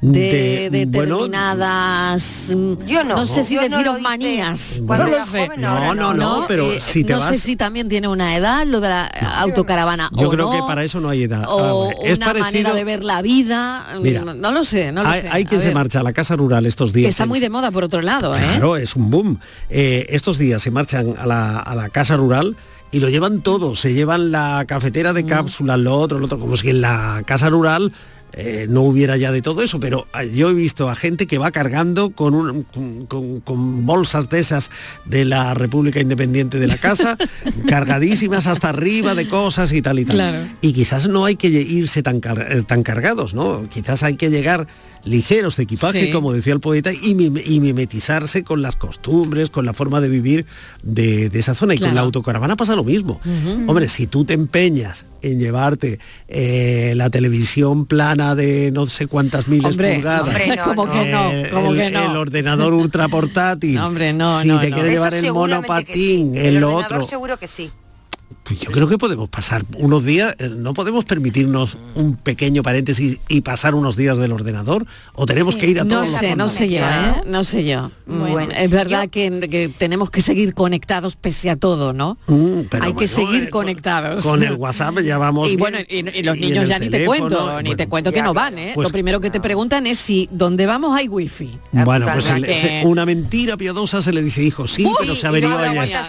de, 0.01 0.69
De- 0.69 0.85
bueno, 0.85 1.17
determinadas, 1.17 2.51
mm, 2.55 2.85
Yo 2.85 3.03
no. 3.03 3.25
sé 3.25 3.43
si 3.43 3.55
Yo 3.55 3.61
no 3.61 3.77
deciros 3.77 3.93
hice 3.95 4.01
manías, 4.03 4.81
cuando 4.85 5.07
no 5.07 5.17
lo 5.17 5.25
sé. 5.25 5.49
No, 5.57 5.95
no, 5.95 6.13
no, 6.13 6.45
pero 6.47 6.71
Eh, 6.71 6.79
si 6.81 7.03
te 7.03 7.13
no 7.13 7.19
vas... 7.19 7.29
sé 7.29 7.37
si 7.39 7.55
también 7.55 7.89
tiene 7.89 8.07
una 8.07 8.35
edad 8.35 8.65
lo 8.65 8.79
de 8.79 8.89
la 8.89 9.05
autocaravana 9.39 10.09
Yo 10.15 10.27
o 10.27 10.31
creo 10.31 10.45
no, 10.45 10.51
que 10.51 10.59
para 10.67 10.83
eso 10.83 10.99
no 10.99 11.09
hay 11.09 11.23
edad. 11.23 11.45
o 11.47 11.59
Ah, 11.59 11.73
bueno, 11.73 11.99
es 12.03 12.17
una 12.17 12.25
parecido... 12.27 12.45
manera 12.45 12.73
de 12.73 12.83
ver 12.83 13.03
la 13.03 13.21
vida, 13.21 13.87
Mira, 14.01 14.21
no, 14.21 14.33
no 14.33 14.51
lo 14.51 14.63
sé, 14.63 14.91
no 14.91 15.03
lo 15.03 15.09
hay, 15.09 15.21
sé. 15.21 15.29
hay 15.29 15.45
quien 15.45 15.61
se 15.61 15.73
marcha 15.73 15.99
a 15.99 16.03
la 16.03 16.13
casa 16.13 16.35
rural 16.35 16.65
estos 16.65 16.93
días. 16.93 17.07
que 17.07 17.11
está 17.11 17.25
muy 17.25 17.39
de 17.39 17.49
moda 17.49 17.71
por 17.71 17.83
otro 17.83 18.01
lado, 18.01 18.35
¿eh? 18.35 18.39
Claro, 18.39 18.77
es 18.77 18.95
un 18.95 19.09
boom. 19.09 19.39
Eh, 19.69 20.05
estos 20.09 20.37
días 20.37 20.61
se 20.61 20.71
marchan 20.71 21.15
a 21.17 21.25
la, 21.25 21.59
a 21.59 21.75
la 21.75 21.89
casa 21.89 22.15
rural 22.17 22.55
y 22.91 22.99
lo 22.99 23.09
llevan 23.09 23.41
todo. 23.41 23.75
Se 23.75 23.93
llevan 23.93 24.31
la 24.31 24.63
cafetera 24.67 25.11
Mm. 25.11 25.15
de 25.15 25.25
cápsulas, 25.25 25.79
lo 25.79 25.95
otro, 25.97 26.19
lo 26.19 26.25
otro, 26.25 26.39
como 26.39 26.57
si 26.57 26.69
en 26.69 26.81
la 26.81 27.21
casa 27.25 27.49
rural 27.49 27.91
eh, 28.33 28.67
no 28.69 28.81
hubiera 28.83 29.17
ya 29.17 29.31
de 29.31 29.41
todo 29.41 29.61
eso, 29.63 29.79
pero 29.79 30.07
eh, 30.19 30.31
yo 30.33 30.49
he 30.49 30.53
visto 30.53 30.89
a 30.89 30.95
gente 30.95 31.25
que 31.27 31.37
va 31.37 31.51
cargando 31.51 32.11
con, 32.11 32.33
un- 32.35 32.63
con- 32.63 33.05
con- 33.07 33.39
con 33.41 33.85
bolsas 33.85 34.29
de 34.29 34.39
esas 34.39 34.69
de 35.05 35.25
la 35.25 35.53
República 35.55 35.99
Independiente 35.99 36.59
de 36.59 36.67
la 36.67 36.77
Casa, 36.77 37.17
cargadísimas 37.67 38.47
hasta 38.47 38.69
arriba 38.69 39.15
de 39.15 39.27
cosas 39.27 39.71
y 39.73 39.81
tal 39.81 39.99
y 39.99 40.05
tal. 40.05 40.15
Claro. 40.15 40.47
Y 40.61 40.73
quizás 40.73 41.07
no 41.07 41.25
hay 41.25 41.35
que 41.35 41.47
irse 41.49 42.03
tan, 42.03 42.19
car- 42.19 42.47
eh, 42.51 42.63
tan 42.63 42.83
cargados, 42.83 43.33
¿no? 43.33 43.67
Quizás 43.69 44.03
hay 44.03 44.15
que 44.15 44.29
llegar 44.29 44.67
ligeros 45.05 45.55
de 45.57 45.63
equipaje, 45.63 46.05
Sí. 46.07 46.11
como 46.11 46.33
decía 46.33 46.53
el 46.53 46.59
poeta, 46.59 46.91
y, 46.93 47.15
mim- 47.15 47.41
y 47.43 47.59
mimetizarse 47.59 48.43
con 48.43 48.61
las 48.61 48.75
costumbres, 48.75 49.49
con 49.49 49.65
la 49.65 49.73
forma 49.73 50.01
de 50.01 50.09
vivir 50.09 50.45
de, 50.83 51.29
de 51.29 51.39
esa 51.39 51.55
zona. 51.55 51.73
Y 51.73 51.77
con 51.77 51.85
Claro. 51.85 51.95
la 51.95 52.01
autocaravana 52.01 52.55
pasa 52.55 52.75
lo 52.75 52.83
mismo. 52.83 53.19
Hombre, 53.67 53.87
si 53.87 54.07
tú 54.07 54.25
te 54.25 54.33
empeñas 54.33 55.05
en 55.21 55.39
llevarte 55.39 55.99
eh, 56.27 56.93
la 56.95 57.09
televisión 57.09 57.85
plana 57.85 58.35
de 58.35 58.71
no 58.71 58.87
sé 58.87 59.07
cuántas 59.07 59.47
miles 59.47 59.71
Hombre, 59.71 59.95
pulgadas, 59.95 60.27
hombre, 60.29 60.55
no, 60.55 60.63
Como 60.63 60.85
que 60.91 61.11
no, 61.11 61.31
eh, 61.31 61.49
como 61.51 61.71
el, 61.73 61.77
que 61.79 61.89
no. 61.91 62.11
el 62.11 62.17
ordenador 62.17 62.73
ultra 62.73 63.07
portátil, 63.09 63.77
Hombre, 63.79 64.13
no, 64.13 64.41
si 64.41 64.47
no, 64.47 64.59
te 64.59 64.69
no. 64.69 64.75
quieres 64.75 64.93
Eso 64.93 65.03
llevar 65.03 65.13
el 65.15 65.33
monopatín, 65.33 66.33
sí. 66.33 66.39
en 66.39 66.45
El 66.45 66.55
lo 66.59 66.75
otro, 66.75 67.03
seguro 67.07 67.37
que 67.37 67.47
sí. 67.47 67.69
Pues 68.49 68.61
yo 68.61 68.71
creo 68.71 68.87
que 68.89 68.97
podemos 68.97 69.29
pasar 69.29 69.63
unos 69.77 70.03
días, 70.03 70.35
eh, 70.39 70.49
no 70.49 70.73
podemos 70.73 71.05
permitirnos 71.05 71.77
un 71.93 72.15
pequeño 72.15 72.63
paréntesis 72.63 73.19
y 73.27 73.41
pasar 73.41 73.75
unos 73.75 73.95
días 73.95 74.17
del 74.17 74.31
ordenador, 74.31 74.87
o 75.13 75.27
tenemos 75.27 75.55
que 75.55 75.67
ir 75.67 75.79
a 75.79 75.83
No 75.83 75.89
todos 75.89 76.09
los 76.09 76.19
sé, 76.19 76.35
no 76.35 76.49
sé 76.49 76.67
yo? 76.67 76.79
¿eh? 76.79 77.21
No 77.27 77.43
sé 77.43 77.63
yo. 77.63 77.91
Bueno, 78.07 78.51
es 78.57 78.69
verdad 78.71 79.07
que, 79.07 79.47
que 79.51 79.69
tenemos 79.69 80.09
que 80.09 80.21
seguir 80.23 80.55
conectados 80.55 81.15
pese 81.15 81.51
a 81.51 81.57
todo, 81.57 81.93
¿no? 81.93 82.17
Mm, 82.25 82.61
pero 82.71 82.83
Hay 82.85 82.89
que 82.93 83.05
bueno, 83.05 83.07
seguir 83.07 83.43
eh, 83.43 83.49
conectados. 83.51 84.23
Con 84.23 84.41
el 84.41 84.53
WhatsApp 84.53 84.99
ya 85.01 85.19
vamos 85.19 85.45
Y 85.47 85.55
bien. 85.55 85.59
bueno, 85.59 85.77
y, 85.87 86.17
y 86.17 86.23
los 86.23 86.35
Y 86.35 86.39
niños 86.41 86.63
el 86.63 86.69
ya 86.69 86.79
ni 86.79 86.85
te 86.87 86.91
teléfono, 86.93 87.19
cuento, 87.29 87.61
ni 87.61 87.75
te 87.75 87.87
cuento 87.87 88.11
que 88.11 88.23
no 88.23 88.33
van, 88.33 88.57
¿eh? 88.57 88.71
Pues- 88.73 88.87
Lo 88.87 88.91
primero 88.91 89.21
que 89.21 89.29
te 89.29 89.39
preguntan 89.39 89.85
es 89.85 89.99
si 89.99 90.27
donde 90.31 90.65
vamos 90.65 90.95
hay 90.97 91.07
wifi. 91.07 91.55
Bueno, 91.71 92.07
pues 92.11 92.25
se 92.25 92.39
le- 92.39 92.47
que- 92.47 92.55
se- 92.59 92.81
una 92.87 93.05
mentira 93.05 93.57
piadosa 93.57 94.01
se 94.01 94.11
le 94.11 94.23
dice, 94.23 94.41
hijo, 94.43 94.67
sí, 94.67 94.85
Uy, 94.85 94.93
pero 94.99 95.13
se 95.15 95.27
y 95.27 95.41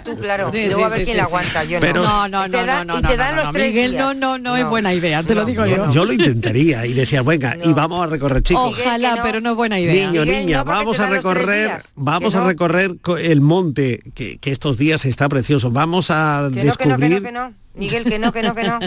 tú, 0.05 0.16
claro. 0.18 0.51
Sí, 0.53 0.59
y 0.59 0.64
luego 0.66 0.78
sí, 0.78 0.82
a 0.84 0.88
ver 0.88 0.99
sí, 1.01 1.05
quién 1.05 1.16
sí, 1.16 1.20
la 1.20 1.24
sí. 1.24 1.28
aguanta, 1.28 1.64
yo 1.64 1.80
Pero- 1.80 2.03
no. 2.03 2.20
No, 2.20 2.28
no, 2.31 2.49
no, 2.49 2.64
dan- 2.66 2.87
no, 2.87 2.99
y 2.99 3.03
no, 3.03 3.09
te 3.09 3.16
no, 3.16 3.22
dan 3.22 3.37
no, 3.37 3.43
los 3.43 3.53
tres 3.53 3.74
Miguel, 3.74 3.91
días. 3.93 4.05
no, 4.05 4.14
no, 4.14 4.39
no, 4.39 4.57
es 4.57 4.64
buena 4.66 4.95
idea, 4.95 5.22
te 5.22 5.35
lo 5.35 5.45
digo 5.45 5.66
yo, 5.66 5.76
yo. 5.87 5.91
yo 5.91 6.05
lo 6.05 6.12
intentaría 6.12 6.87
y 6.87 6.95
decía, 6.95 7.22
venga, 7.22 7.57
y 7.62 7.72
vamos 7.72 8.03
a 8.03 8.07
recorrer, 8.07 8.43
chicos. 8.43 8.78
Ojalá, 8.81 9.20
pero 9.22 9.41
no 9.41 9.51
es 9.51 9.57
buena 9.57 9.78
idea. 9.78 10.09
Niño, 10.09 10.22
Miguel, 10.22 10.47
niña, 10.47 10.62
vamos 10.64 11.01
a 11.01 11.09
recorrer, 11.11 11.72
vamos 11.97 12.35
a 12.35 12.45
recorrer 12.47 12.97
co- 13.03 13.16
el 13.18 13.41
monte 13.41 14.01
que, 14.14 14.39
que 14.39 14.51
estos 14.51 14.78
días 14.78 15.05
está 15.05 15.28
precioso. 15.28 15.70
Vamos 15.70 16.11
a 16.11 16.49
Que 16.53 16.64
no, 16.64 16.74
que 16.76 16.87
no, 16.87 16.97
que 16.99 17.09
descubrir. 17.09 17.22
no, 17.22 17.26
que 17.28 17.33
no. 17.33 17.55
Miguel, 17.75 18.05
que 18.05 18.18
no, 18.18 18.33
que 18.33 18.43
no, 18.43 18.55
que 18.55 18.64
no. 18.64 18.79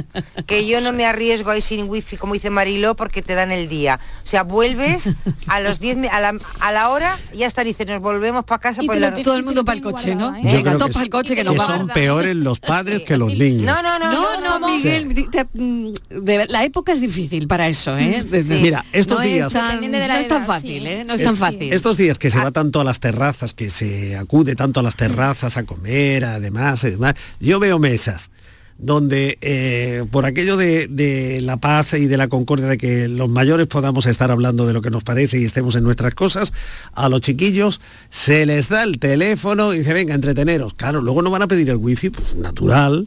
Que 0.46 0.68
yo 0.68 0.82
no 0.82 0.92
me 0.92 1.06
arriesgo 1.06 1.52
ahí 1.52 1.62
sin 1.62 1.90
wifi, 1.90 2.18
como 2.18 2.34
dice 2.34 2.50
Mariló, 2.50 2.96
porque 2.96 3.22
te 3.22 3.34
dan 3.34 3.52
el 3.52 3.70
día. 3.70 4.00
O 4.24 4.28
sea, 4.28 4.44
vuelves 4.44 5.10
a 5.48 5.62
los 5.62 5.80
10 5.80 5.96
mi- 5.98 6.08
a 6.10 6.20
la, 6.20 6.38
a 6.60 6.72
la 6.74 6.90
hora, 6.90 7.18
y 7.34 7.38
ya 7.40 7.48
está, 7.48 7.64
dice, 7.64 7.86
nos 7.86 8.02
volvemos 8.02 8.44
para 8.44 8.60
casa. 8.60 8.84
Y 8.84 8.88
te 8.88 9.00
la- 9.00 9.12
lo 9.12 9.22
Todo 9.22 9.38
el 9.38 9.44
mundo 9.44 9.64
para 9.64 9.78
el 9.78 9.82
coche, 9.84 10.16
¿no? 10.16 10.36
Yo 10.38 10.44
Venga, 10.44 10.62
creo 10.62 10.78
todos 10.78 10.88
que 10.90 10.94
para 10.94 11.04
el 11.06 11.10
coche 11.10 11.36
que 11.36 11.44
que 11.44 11.56
nos 11.56 11.66
son 11.66 11.88
peores 11.88 12.36
los 12.36 12.60
padres 12.60 13.04
que 13.04 13.16
los 13.18 13.30
niños. 13.34 13.64
No, 13.64 13.82
no, 13.82 13.98
no, 14.00 14.12
No, 14.12 14.40
no, 14.42 14.60
no, 14.60 14.68
Miguel, 14.76 15.30
te- 15.32 15.46
mm, 15.54 15.94
de 16.22 16.46
la 16.50 16.64
época 16.66 16.92
es 16.94 17.00
difícil 17.02 17.48
para 17.48 17.68
eso, 17.70 17.98
¿eh? 17.98 18.26
Desde- 18.30 18.62
Mira, 18.62 18.84
estos 18.92 19.18
no 19.20 19.24
días- 19.24 19.48
Es 19.48 19.54
tan, 19.54 19.66
Dependiendo 19.68 19.98
de 20.00 20.08
la 20.08 20.14
no 20.16 20.20
es 20.20 20.28
tan 20.28 20.46
fácil, 20.46 20.82
sí. 20.84 20.88
¿eh? 20.88 21.06
No 21.08 21.14
es 21.14 21.24
tan 21.24 21.36
fácil. 21.36 21.72
Estos 21.74 21.96
días 21.98 22.18
que 22.20 22.30
se 22.30 22.38
va 22.38 22.52
tanto 22.52 22.82
a 22.82 22.84
las 22.84 23.00
terrazas, 23.00 23.54
que 23.54 23.70
se 23.70 24.18
acude 24.18 24.56
tanto 24.56 24.82
a 24.82 24.84
las 24.84 24.96
terrazas 24.98 25.56
a 25.58 25.64
comer, 25.64 26.26
además, 26.26 26.84
además 26.84 27.14
yo 27.40 27.60
veo 27.60 27.80
mesas 27.80 28.30
donde 28.78 29.38
eh, 29.42 30.06
por 30.12 30.26
aquello 30.26 30.58
de, 30.58 30.88
de 30.88 31.42
la 31.42 31.58
paz 31.58 31.94
y 31.94 32.08
de 32.08 32.18
la 32.18 32.28
concordia 32.28 32.68
de 32.68 32.78
que 32.78 33.08
los 33.08 33.30
mayores 33.30 33.68
podamos 33.68 34.06
estar 34.06 34.32
hablando 34.32 34.66
de 34.66 34.74
lo 34.74 34.82
que 34.82 34.90
nos 34.90 35.04
parece 35.04 35.40
y 35.40 35.46
estemos 35.46 35.76
en 35.76 35.84
nuestras 35.84 36.16
cosas, 36.16 36.54
a 36.94 37.10
los 37.10 37.22
chiquillos 37.22 37.80
se 38.10 38.46
les 38.46 38.70
da 38.70 38.84
el 38.84 39.00
teléfono 39.00 39.74
y 39.74 39.80
dice, 39.80 39.94
venga, 39.94 40.14
entreteneros. 40.14 40.74
Claro, 40.74 41.02
luego 41.02 41.22
no 41.22 41.32
van 41.32 41.44
a 41.44 41.48
pedir 41.48 41.70
el 41.70 41.78
wifi, 41.78 42.10
pues 42.10 42.36
natural. 42.36 43.06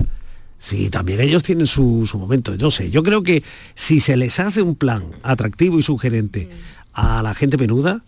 Sí, 0.59 0.89
también 0.89 1.21
ellos 1.21 1.43
tienen 1.43 1.67
su, 1.67 2.07
su 2.07 2.19
momento. 2.19 2.55
Yo 2.55 2.71
sé, 2.71 2.91
yo 2.91 3.03
creo 3.03 3.23
que 3.23 3.43
si 3.75 4.01
se 4.01 4.17
les 4.17 4.41
hace 4.41 4.63
un 4.63 4.75
plan 4.75 5.05
atractivo 5.23 5.79
y 5.79 5.83
sugerente 5.83 6.49
a 6.93 7.23
la 7.23 7.35
gente 7.35 7.59
menuda, 7.59 8.03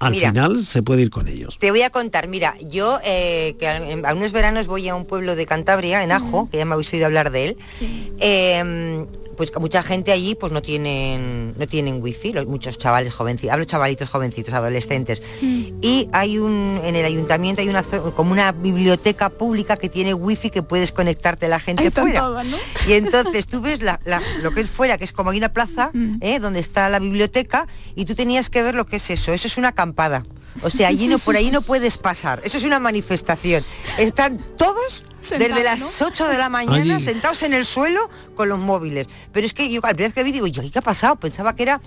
al 0.00 0.12
Mira. 0.12 0.30
final 0.30 0.64
se 0.64 0.82
puede 0.82 1.02
ir 1.02 1.10
con 1.10 1.28
ellos. 1.28 1.58
Te 1.60 1.70
voy 1.70 1.82
a 1.82 1.90
contar, 1.90 2.26
mira, 2.26 2.56
yo 2.60 2.98
eh, 3.04 3.54
que 3.58 3.68
a, 3.68 3.76
a 4.08 4.14
unos 4.14 4.32
veranos 4.32 4.66
voy 4.66 4.88
a 4.88 4.94
un 4.94 5.04
pueblo 5.06 5.36
de 5.36 5.46
Cantabria, 5.46 6.02
en 6.02 6.10
Ajo, 6.10 6.48
que 6.50 6.58
ya 6.58 6.64
me 6.64 6.72
habéis 6.72 6.92
oído 6.92 7.06
hablar 7.06 7.30
de 7.30 7.44
él, 7.48 7.56
eh, 8.18 9.06
pues 9.40 9.50
mucha 9.58 9.82
gente 9.82 10.12
allí 10.12 10.34
pues 10.34 10.52
no 10.52 10.60
tienen 10.60 11.54
no 11.56 11.66
tienen 11.66 12.02
wifi, 12.02 12.32
los, 12.34 12.44
muchos 12.44 12.76
chavales 12.76 13.14
jovencitos, 13.14 13.50
hablo 13.54 13.64
chavalitos 13.64 14.10
jovencitos, 14.10 14.52
adolescentes. 14.52 15.22
Y 15.80 16.10
hay 16.12 16.36
un, 16.36 16.78
en 16.84 16.94
el 16.94 17.06
ayuntamiento 17.06 17.62
hay 17.62 17.68
una 17.70 17.82
como 17.82 18.32
una 18.32 18.52
biblioteca 18.52 19.30
pública 19.30 19.78
que 19.78 19.88
tiene 19.88 20.12
wifi 20.12 20.50
que 20.50 20.62
puedes 20.62 20.92
conectarte 20.92 21.46
a 21.46 21.48
la 21.48 21.58
gente 21.58 21.84
Ahí 21.84 21.88
fuera. 22.02 22.20
Y 22.86 22.92
entonces 22.92 23.46
tú 23.46 23.62
ves 23.62 23.80
la- 23.80 23.98
la- 24.04 24.20
lo 24.42 24.50
que 24.52 24.60
es 24.60 24.68
fuera, 24.68 24.98
que 24.98 25.04
es 25.04 25.12
como 25.14 25.30
hay 25.30 25.38
una 25.38 25.54
plaza, 25.54 25.90
¿eh? 26.20 26.38
donde 26.38 26.60
está 26.60 26.90
la 26.90 26.98
biblioteca, 26.98 27.66
y 27.94 28.04
tú 28.04 28.14
tenías 28.14 28.50
que 28.50 28.62
ver 28.62 28.74
lo 28.74 28.84
que 28.84 28.96
es 28.96 29.08
eso. 29.08 29.32
Eso 29.32 29.46
es 29.48 29.56
una 29.56 29.68
acampada. 29.68 30.24
O 30.62 30.70
sea, 30.70 30.88
allí 30.88 31.08
no, 31.08 31.18
por 31.18 31.36
ahí 31.36 31.50
no 31.50 31.62
puedes 31.62 31.96
pasar. 31.96 32.40
Eso 32.44 32.58
es 32.58 32.64
una 32.64 32.80
manifestación. 32.80 33.64
Están 33.98 34.36
todos 34.56 35.04
desde 35.20 35.62
las 35.62 35.80
¿no? 35.80 36.06
8 36.06 36.28
de 36.28 36.38
la 36.38 36.48
mañana 36.48 36.96
Allí. 36.96 37.04
sentados 37.04 37.42
en 37.42 37.54
el 37.54 37.64
suelo 37.64 38.08
con 38.34 38.48
los 38.48 38.58
móviles. 38.58 39.06
Pero 39.32 39.46
es 39.46 39.54
que 39.54 39.70
yo 39.70 39.80
al 39.84 39.94
primera 39.94 40.08
vez 40.08 40.14
que 40.14 40.22
vi 40.22 40.32
digo, 40.32 40.46
yo, 40.46 40.62
¿qué 40.70 40.78
ha 40.78 40.82
pasado? 40.82 41.16
Pensaba 41.16 41.54
que 41.54 41.62
era 41.62 41.80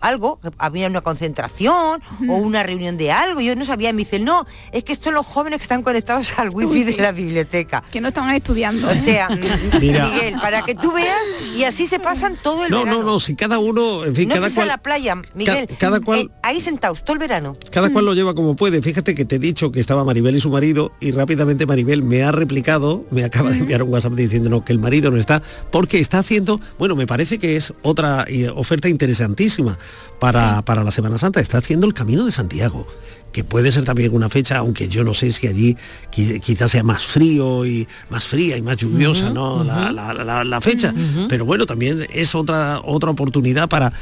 algo, 0.00 0.40
había 0.58 0.86
una 0.88 1.00
concentración 1.00 2.00
o 2.28 2.34
una 2.36 2.62
reunión 2.62 2.96
de 2.96 3.12
algo, 3.12 3.40
yo 3.40 3.54
no 3.56 3.64
sabía, 3.64 3.90
y 3.90 3.92
me 3.92 3.98
dice, 4.00 4.18
no, 4.18 4.46
es 4.72 4.84
que 4.84 4.92
estos 4.92 5.06
son 5.06 5.14
los 5.14 5.26
jóvenes 5.26 5.58
que 5.58 5.64
están 5.64 5.82
conectados 5.82 6.32
al 6.38 6.50
wifi 6.50 6.84
de 6.84 6.96
la 6.96 7.12
biblioteca. 7.12 7.82
Que 7.90 8.00
no 8.00 8.08
estaban 8.08 8.34
estudiando. 8.34 8.88
O 8.88 8.94
sea, 8.94 9.28
Mira. 9.80 10.08
Miguel, 10.08 10.34
para 10.40 10.62
que 10.62 10.74
tú 10.74 10.92
veas, 10.92 11.16
y 11.54 11.64
así 11.64 11.86
se 11.86 11.98
pasan 12.00 12.36
todo 12.42 12.64
el 12.64 12.70
No, 12.70 12.80
verano. 12.84 13.02
no, 13.02 13.12
no, 13.12 13.20
si 13.20 13.34
cada 13.34 13.58
uno, 13.58 14.04
en 14.04 14.14
fin, 14.14 14.28
no 14.28 14.34
cada 14.36 14.50
cual, 14.50 14.68
la 14.68 14.78
playa, 14.78 15.14
Miguel. 15.34 15.68
cada 15.78 16.00
cual- 16.00 16.18
eh, 16.20 16.28
ahí 16.42 16.60
sentados 16.60 17.04
todo 17.04 17.14
el 17.14 17.18
verano. 17.18 17.56
cada 17.70 17.90
cual 17.90 18.04
lo 18.04 18.14
lleva 18.14 18.34
como 18.34 18.56
puede. 18.56 18.82
Fíjate 18.82 19.14
que 19.14 19.24
te 19.24 19.36
he 19.36 19.38
dicho 19.38 19.72
que 19.72 19.80
estaba 19.80 20.04
Maribel 20.04 20.36
y 20.36 20.40
su 20.40 20.50
marido 20.50 20.92
y 21.00 21.12
rápidamente 21.12 21.66
Maribel 21.66 22.02
me 22.02 22.22
ha 22.22 22.32
replicado, 22.32 23.04
me 23.10 23.24
acaba 23.24 23.50
de 23.50 23.58
enviar 23.58 23.82
un 23.82 23.92
WhatsApp 23.92 24.12
diciéndonos 24.14 24.62
que 24.64 24.72
el 24.72 24.78
marido 24.78 25.10
no 25.10 25.16
está 25.18 25.42
porque 25.70 25.98
está 26.00 26.18
haciendo, 26.18 26.60
bueno, 26.78 26.94
me 26.96 27.06
parece 27.06 27.38
que 27.38 27.56
es 27.56 27.72
otra 27.82 28.24
eh, 28.28 28.48
oferta 28.54 28.88
interesantísima 28.88 29.78
para, 30.18 30.62
para 30.62 30.82
la 30.84 30.90
Semana 30.90 31.18
Santa. 31.18 31.40
Está 31.40 31.58
haciendo 31.58 31.86
el 31.86 31.94
Camino 31.94 32.24
de 32.24 32.32
Santiago 32.32 32.86
que 33.32 33.44
puede 33.44 33.70
ser 33.70 33.84
también 33.84 34.14
una 34.14 34.30
fecha, 34.30 34.56
aunque 34.56 34.88
yo 34.88 35.04
no 35.04 35.12
sé 35.12 35.30
si 35.30 35.46
allí 35.46 35.76
qui- 36.10 36.40
quizás 36.40 36.70
sea 36.70 36.82
más 36.82 37.04
frío 37.04 37.66
y 37.66 37.86
más 38.08 38.24
fría 38.24 38.56
y 38.56 38.62
más 38.62 38.78
lluviosa, 38.78 39.28
¿no? 39.28 39.62
La, 39.62 39.92
la- 39.92 40.14
la- 40.14 40.42
la 40.44 40.60
fecha. 40.62 40.94
Pero 41.28 41.44
bueno, 41.44 41.66
también 41.66 42.06
es 42.14 42.34
otra, 42.34 42.80
otra 42.82 43.10
oportunidad 43.10 43.68
para 43.68 43.92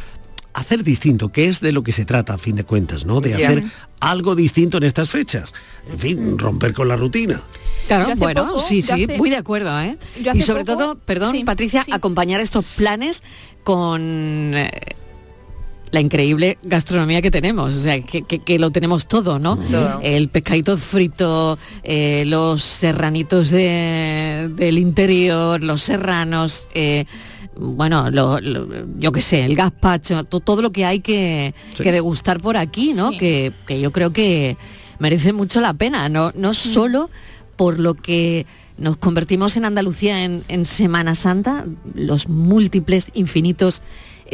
hacer 0.53 0.85
distinto, 0.85 1.31
que 1.33 1.49
es 1.49 1.59
de 1.61 1.73
lo 1.73 1.83
que 1.83 1.91
se 1.91 2.05
trata 2.05 2.35
a 2.35 2.39
fin 2.39 2.55
de 2.55 2.63
cuentas, 2.63 3.05
¿no? 3.07 3.21
De 3.21 3.35
hacer 3.35 3.65
algo 3.99 4.37
distinto 4.37 4.77
en 4.77 4.85
estas 4.85 5.11
fechas. 5.11 5.53
En 5.91 5.99
fin, 5.99 6.39
romper 6.39 6.73
con 6.73 6.87
la 6.87 6.95
rutina. 6.97 7.43
Claro, 7.89 8.15
bueno, 8.17 8.47
poco- 8.47 8.59
sí, 8.61 8.83
sí, 8.83 8.93
hace- 9.05 9.19
muy 9.19 9.31
de 9.31 9.37
acuerdo, 9.37 9.81
¿eh? 9.81 9.99
Y 10.33 10.43
sobre 10.43 10.65
poco- 10.65 10.79
todo, 10.79 10.95
perdón, 10.97 11.33
sí, 11.35 11.43
Patricia, 11.43 11.83
sí. 11.85 11.91
acompañar 11.93 12.41
estos 12.41 12.65
planes 12.65 13.21
con 13.65 14.53
eh, 14.55 14.71
la 15.95 16.01
increíble 16.01 16.59
gastronomía 16.65 17.23
que 17.23 17.31
tenemos, 17.31 17.73
o 17.75 17.79
sea, 17.81 18.01
que, 18.01 18.23
que- 18.23 18.41
que 18.41 18.59
lo 18.59 18.71
tenemos 18.71 19.07
todo, 19.07 19.39
¿no? 19.39 19.57
Todo. 19.57 20.01
El 20.03 20.29
pescadito 20.29 20.77
frito, 20.77 21.57
eh, 21.85 22.25
los 22.27 22.63
serranitos 22.65 23.51
de- 23.51 24.51
del 24.57 24.79
interior, 24.79 25.63
los 25.63 25.83
serranos, 25.83 26.67
eh, 26.75 27.05
bueno, 27.57 28.11
lo- 28.11 28.41
lo- 28.41 28.67
yo 28.99 29.13
qué 29.13 29.21
sé, 29.21 29.45
el 29.45 29.55
gazpacho, 29.55 30.25
to- 30.25 30.41
todo 30.41 30.63
lo 30.63 30.73
que 30.73 30.85
hay 30.85 30.99
que, 30.99 31.55
Sí. 31.75 31.85
que 31.85 31.93
degustar 31.93 32.41
por 32.41 32.57
aquí, 32.57 32.93
¿no? 32.93 33.11
Sí. 33.13 33.19
Que, 33.19 33.53
que 33.67 33.81
yo 33.81 33.93
creo 33.93 34.13
que 34.13 34.57
merece 34.99 35.33
mucho 35.33 35.61
la 35.61 35.75
pena, 35.75 36.09
no, 36.09 36.33
no 36.35 36.51
Mm. 36.51 36.55
solo 36.55 37.09
por 37.57 37.79
lo 37.79 37.95
que 37.95 38.47
nos 38.79 38.97
convertimos 38.97 39.57
en 39.57 39.65
Andalucía 39.65 40.25
en, 40.25 40.43
en 40.49 40.67
Semana 40.67 41.15
Santa, 41.15 41.65
los 41.95 42.29
múltiples, 42.29 43.11
infinitos 43.15 43.81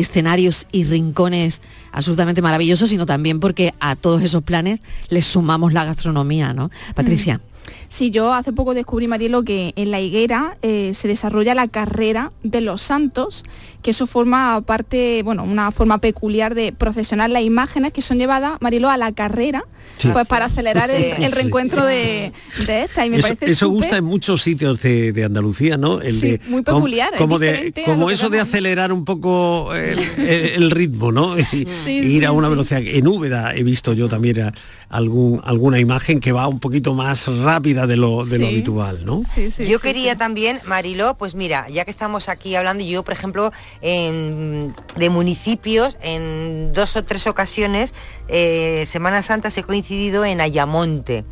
escenarios 0.01 0.67
y 0.73 0.85
rincones 0.85 1.61
absolutamente 1.93 2.43
maravillosos, 2.43 2.89
sino 2.91 3.07
también 3.07 3.41
porque 3.41 3.75
a 3.81 3.97
todos 3.97 4.23
esos 4.23 4.43
planes 4.43 4.81
les 5.09 5.27
sumamos 5.27 5.73
la 5.73 5.85
gastronomía, 5.85 6.53
¿no? 6.53 6.71
Patricia. 6.95 7.41
Sí, 7.89 8.11
yo 8.11 8.33
hace 8.33 8.53
poco 8.53 8.73
descubrí, 8.75 9.09
Marielo, 9.09 9.43
que 9.43 9.73
en 9.77 9.91
la 9.91 10.01
higuera 10.01 10.57
eh, 10.63 10.93
se 10.95 11.09
desarrolla 11.09 11.55
la 11.55 11.67
carrera 11.69 12.31
de 12.43 12.61
los 12.61 12.83
santos, 12.83 13.45
que 13.83 13.91
eso 13.91 14.07
forma 14.07 14.61
parte, 14.61 15.23
bueno, 15.25 15.43
una 15.43 15.73
forma 15.73 15.99
peculiar 15.99 16.55
de 16.55 16.73
procesionar 16.73 17.31
las 17.31 17.43
imágenes 17.43 17.93
que 17.93 18.03
son 18.03 18.19
llevadas, 18.19 18.59
Marielo, 18.61 18.91
a 18.91 18.97
la 18.97 19.11
carrera, 19.13 19.65
pues 20.13 20.27
para 20.29 20.47
acelerar 20.47 20.91
el, 20.91 21.33
reencuentro 21.33 21.85
de, 21.85 22.33
de 22.67 22.83
esta. 22.83 23.05
Y 23.07 23.11
me 23.11 23.19
eso, 23.19 23.29
parece 23.29 23.51
eso 23.53 23.69
gusta 23.71 23.97
en 23.97 24.05
muchos 24.05 24.43
sitios 24.43 24.81
de, 24.83 25.13
de 25.13 25.25
Andalucía, 25.25 25.77
¿no? 25.77 26.01
El 26.01 26.15
Sí, 26.21 26.31
de, 26.33 26.41
muy 26.49 26.63
peculiar, 26.63 27.17
Como, 27.17 27.39
de, 27.39 27.73
como 27.85 28.11
eso 28.11 28.29
de 28.31 28.41
acelerar 28.41 28.93
un 28.93 29.05
poco 29.05 29.75
el, 29.75 30.71
ritmo, 30.71 31.11
¿no? 31.13 31.37
Y, 31.39 31.45
Sí, 31.45 31.67
y 31.67 31.75
sí, 31.75 31.91
ir 32.17 32.27
a 32.27 32.33
una 32.33 32.49
velocidad. 32.49 32.81
En 32.85 33.09
Úbeda 33.09 33.55
he 33.55 33.63
visto 33.65 33.93
yo 33.95 34.09
también 34.09 34.41
a- 34.43 34.53
algún, 34.89 35.41
alguna 35.45 35.79
imagen 35.79 36.21
que 36.21 36.33
va 36.33 36.47
un 36.49 36.61
poquito 36.61 36.95
más 36.95 37.27
rápida 37.55 37.87
de 37.89 37.97
lo, 37.97 38.25
de 38.25 38.39
lo 38.39 38.47
Sí. 38.47 38.53
habitual, 38.53 39.05
¿no? 39.05 39.23
yo 39.59 39.81
quería 39.81 40.17
también, 40.17 40.61
Mariló, 40.67 41.17
pues 41.17 41.35
mira, 41.35 41.69
ya 41.69 41.85
que 41.85 41.91
estamos 41.91 42.29
aquí 42.29 42.55
hablando, 42.55 42.85
yo 42.85 43.03
por 43.03 43.13
ejemplo, 43.13 43.53
en- 43.81 44.75
de 44.97 45.11
municipios, 45.11 45.99
en 46.01 46.73
dos 46.73 46.95
o 46.97 47.05
tres 47.05 47.27
ocasiones, 47.27 47.93
eh, 48.29 48.85
Semana 48.87 49.23
Santa 49.23 49.51
se 49.51 49.61
ha 49.61 49.63
coincidido 49.65 50.25
en 50.25 50.41
Ayamonte. 50.41 51.25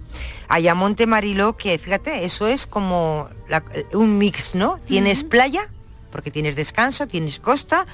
Ayamonte, 0.49 1.07
Mariló, 1.07 1.57
que 1.57 1.79
fíjate, 1.79 2.25
eso 2.25 2.49
es 2.49 2.67
como 2.67 3.29
la- 3.49 3.63
un 3.93 4.19
mix, 4.19 4.55
¿no? 4.57 4.81
Tienes 4.89 5.23
playa, 5.23 5.69
porque 6.11 6.31
tienes 6.33 6.57
descanso, 6.57 7.07
tienes 7.07 7.39
costa 7.39 7.87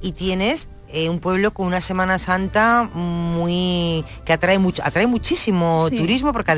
y 0.00 0.12
tienes 0.12 0.68
eh, 0.94 1.08
un 1.08 1.20
pueblo 1.20 1.54
con 1.54 1.66
una 1.68 1.80
Semana 1.80 2.18
Santa 2.18 2.82
muy 2.94 4.04
que 4.26 4.34
atrae 4.34 4.58
mucho, 4.58 4.82
atrae 4.84 5.06
muchísimo 5.06 5.86
Sí, 5.88 5.96
turismo, 5.96 6.34
porque 6.34 6.52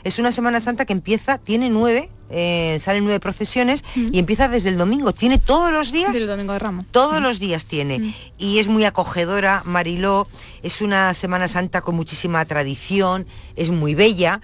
Es 0.03 0.19
una 0.19 0.31
Semana 0.31 0.59
Santa 0.59 0.85
que 0.85 0.93
empieza, 0.93 1.37
tiene 1.37 1.69
nueve, 1.69 2.09
eh, 2.33 2.77
salen 2.79 3.03
nueve 3.03 3.19
procesiones 3.19 3.83
y 3.95 4.17
empieza 4.17 4.47
desde 4.47 4.69
el 4.69 4.77
domingo. 4.77 5.11
Tiene 5.11 5.37
todos 5.37 5.71
los 5.71 5.91
días. 5.91 6.13
Del 6.13 6.27
domingo 6.27 6.53
de 6.53 6.59
Ramos. 6.59 6.85
Todos 6.91 7.21
los 7.21 7.39
días 7.39 7.65
tiene. 7.65 8.15
Y 8.37 8.59
es 8.59 8.69
muy 8.69 8.85
acogedora, 8.85 9.63
Mariló. 9.65 10.27
Es 10.63 10.81
una 10.81 11.13
Semana 11.13 11.47
Santa 11.47 11.81
con 11.81 11.95
muchísima 11.95 12.45
tradición, 12.45 13.27
es 13.55 13.69
muy 13.69 13.95
bella. 13.95 14.41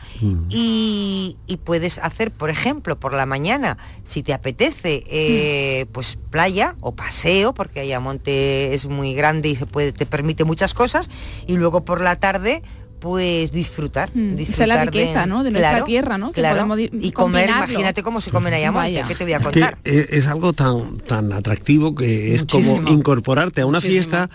Y, 0.49 1.38
y 1.47 1.58
puedes 1.58 1.99
hacer, 1.99 2.32
por 2.32 2.49
ejemplo, 2.49 2.99
por 2.99 3.14
la 3.14 3.26
mañana, 3.26 3.78
si 4.03 4.22
te 4.22 4.34
apetece, 4.34 5.03
eh, 5.08 5.86
pues 5.91 6.18
playa 6.30 6.76
o 6.82 6.93
paseo, 6.93 7.53
porque 7.53 7.80
Ayamonte 7.80 8.74
es 8.74 8.88
muy 8.88 9.14
grande 9.14 9.49
y 9.49 9.55
se 9.55 9.66
puede, 9.66 9.93
te 9.93 10.05
permite 10.05 10.43
muchas 10.43 10.74
cosas. 10.74 11.10
Y 11.47 11.53
luego 11.53 11.86
por 11.86 12.01
la 12.01 12.18
tarde 12.20 12.64
pues 13.00 13.52
disfrutar, 13.52 14.10
Esa 14.10 14.20
es 14.20 14.20
la 14.28 14.34
disfrutar 14.36 14.86
riqueza, 14.88 15.26
¿no? 15.28 15.43
de 15.43 15.52
nuestra 15.52 15.70
claro, 15.72 15.86
tierra, 15.86 16.18
¿no? 16.18 16.32
Que 16.32 16.41
claro. 16.41 16.78
y 16.80 17.12
comer, 17.12 17.14
combinarlo. 17.14 17.66
imagínate 17.74 18.04
cómo 18.04 18.22
se 18.22 18.32
come 18.32 18.50
en 18.50 18.56
Ayamonte, 18.56 18.88
Vaya. 18.88 19.06
¿qué 19.08 19.16
te 19.16 19.24
voy 19.24 19.34
a 19.34 19.38
que 19.39 19.43
contar? 19.45 19.78
es, 19.84 20.10
es 20.10 20.28
algo 20.28 20.54
tan, 20.54 20.98
tan 20.98 21.32
atractivo 21.32 21.93
que 21.95 22.34
es 22.36 22.43
como 22.43 22.89
incorporarte 22.89 23.62
a 23.62 23.66
una 23.66 23.78
Muchísimo. 23.78 23.93
fiesta 24.04 24.30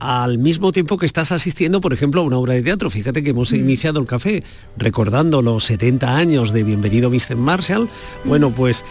al 0.00 0.38
mismo 0.38 0.72
tiempo 0.72 0.96
que 0.96 1.04
estás 1.06 1.30
asistiendo, 1.30 1.80
por 1.82 1.92
ejemplo, 1.92 2.22
a 2.22 2.24
una 2.24 2.38
obra 2.38 2.54
de 2.54 2.62
teatro. 2.62 2.88
Fíjate 2.90 3.22
que 3.22 3.30
Mm. 3.32 3.36
hemos 3.36 3.52
iniciado 3.52 4.00
el 4.00 4.06
café 4.06 4.42
recordando 4.78 5.42
los 5.42 5.64
70 5.64 6.16
años 6.16 6.52
de 6.52 6.62
Bienvenido 6.64 7.10
Mr. 7.10 7.36
Marshall. 7.36 7.88
Bueno, 8.24 8.50
pues 8.50 8.82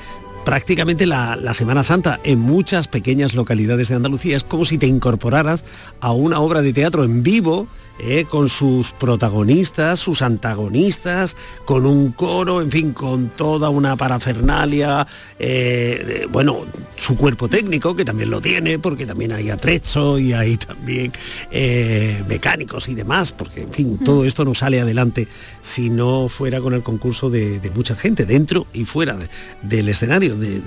prácticamente 0.45 1.05
la, 1.05 1.35
la 1.35 1.53
Semana 1.53 1.83
Santa 1.83 2.19
en 2.23 2.39
muchas 2.39 2.87
pequeñas 2.87 3.33
localidades 3.33 3.89
de 3.89 3.95
Andalucía 3.95 4.37
es 4.37 4.43
como 4.43 4.65
si 4.65 4.77
te 4.77 4.87
incorporaras 4.87 5.65
a 5.99 6.11
una 6.13 6.39
obra 6.39 6.61
de 6.61 6.73
teatro 6.73 7.03
en 7.03 7.23
vivo 7.23 7.67
eh, 7.99 8.25
con 8.25 8.47
sus 8.49 8.91
protagonistas, 8.93 9.99
sus 9.99 10.21
antagonistas, 10.21 11.35
con 11.65 11.85
un 11.85 12.11
coro, 12.13 12.61
en 12.61 12.71
fin, 12.71 12.93
con 12.93 13.29
toda 13.29 13.69
una 13.69 13.95
parafernalia, 13.97 15.05
eh, 15.37 16.03
de- 16.07 16.25
bueno, 16.27 16.65
su 16.95 17.15
cuerpo 17.17 17.47
técnico, 17.47 17.95
que 17.95 18.05
también 18.05 18.29
lo 18.29 18.41
tiene, 18.41 18.79
porque 18.79 19.05
también 19.05 19.31
hay 19.33 19.49
atrecho 19.49 20.17
y 20.17 20.33
hay 20.33 20.57
también 20.57 21.11
eh, 21.51 22.23
mecánicos 22.27 22.87
y 22.89 22.95
demás, 22.95 23.31
porque, 23.31 23.61
en 23.63 23.73
fin, 23.73 23.97
todo 23.99 24.25
esto 24.25 24.45
no 24.45 24.53
sale 24.55 24.79
adelante 24.79 25.27
si 25.61 25.89
no 25.89 26.29
fuera 26.29 26.61
con 26.61 26.73
el 26.73 26.83
concurso 26.83 27.29
de, 27.29 27.59
de 27.59 27.71
mucha 27.71 27.95
gente, 27.95 28.25
dentro 28.25 28.65
y 28.73 28.85
fuera 28.85 29.15
de- 29.17 29.27
del 29.61 29.89
escenario, 29.89 30.35
de- 30.35 30.59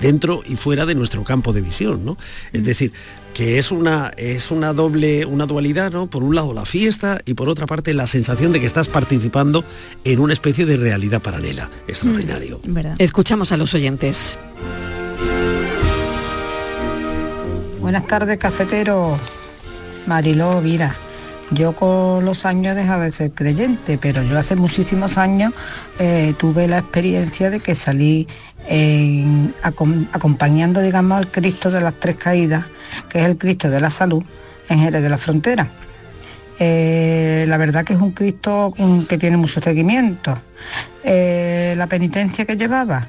dentro 0.00 0.42
y 0.46 0.56
fuera 0.56 0.86
de 0.86 0.94
nuestro 0.94 1.22
campo 1.24 1.52
de 1.52 1.60
visión, 1.60 2.04
¿no? 2.04 2.16
Es 2.52 2.64
decir, 2.64 2.92
que 3.36 3.58
es 3.58 3.70
una, 3.70 4.14
es 4.16 4.50
una 4.50 4.72
doble, 4.72 5.26
una 5.26 5.44
dualidad, 5.44 5.92
¿no? 5.92 6.06
Por 6.06 6.22
un 6.22 6.34
lado 6.34 6.54
la 6.54 6.64
fiesta 6.64 7.20
y 7.26 7.34
por 7.34 7.50
otra 7.50 7.66
parte 7.66 7.92
la 7.92 8.06
sensación 8.06 8.50
de 8.50 8.60
que 8.60 8.66
estás 8.66 8.88
participando 8.88 9.62
en 10.04 10.20
una 10.20 10.32
especie 10.32 10.64
de 10.64 10.78
realidad 10.78 11.20
paralela. 11.20 11.68
Extraordinario. 11.86 12.62
Escuchamos 12.96 13.52
a 13.52 13.58
los 13.58 13.74
oyentes. 13.74 14.38
Buenas 17.78 18.06
tardes, 18.06 18.38
cafetero. 18.38 19.18
Mariló, 20.06 20.62
mira, 20.62 20.96
yo 21.50 21.74
con 21.74 22.24
los 22.24 22.44
años 22.44 22.72
he 22.72 22.80
dejado 22.80 23.02
de 23.02 23.10
ser 23.10 23.30
creyente, 23.30 23.98
pero 23.98 24.22
yo 24.22 24.38
hace 24.38 24.56
muchísimos 24.56 25.16
años 25.16 25.52
eh, 25.98 26.34
tuve 26.38 26.66
la 26.66 26.78
experiencia 26.78 27.50
de 27.50 27.60
que 27.60 27.74
salí 27.74 28.26
acompañando, 29.62 30.80
digamos, 30.80 31.18
al 31.18 31.30
Cristo 31.30 31.70
de 31.70 31.80
las 31.80 31.94
Tres 31.94 32.16
Caídas, 32.16 32.64
que 33.08 33.20
es 33.20 33.26
el 33.26 33.38
Cristo 33.38 33.70
de 33.70 33.80
la 33.80 33.90
Salud, 33.90 34.24
en 34.68 34.80
Jerez 34.80 35.02
de 35.02 35.08
la 35.08 35.18
Frontera. 35.18 35.68
Eh, 36.58 37.44
la 37.46 37.58
verdad 37.58 37.84
que 37.84 37.92
es 37.92 38.00
un 38.00 38.12
Cristo 38.12 38.72
mm, 38.76 39.04
que 39.04 39.18
tiene 39.18 39.36
mucho 39.36 39.60
seguimiento. 39.60 40.36
Eh, 41.04 41.74
la 41.76 41.86
penitencia 41.86 42.44
que 42.44 42.56
llevaba, 42.56 43.08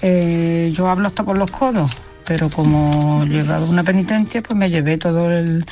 yo 0.00 0.88
hablo 0.88 1.08
hasta 1.08 1.24
por 1.24 1.36
los 1.36 1.50
codos, 1.50 2.02
pero 2.26 2.48
como 2.48 3.24
llevaba 3.26 3.64
una 3.66 3.84
penitencia, 3.84 4.42
pues 4.42 4.56
me 4.56 4.70
llevé 4.70 4.98
todo 4.98 5.30
el, 5.30 5.64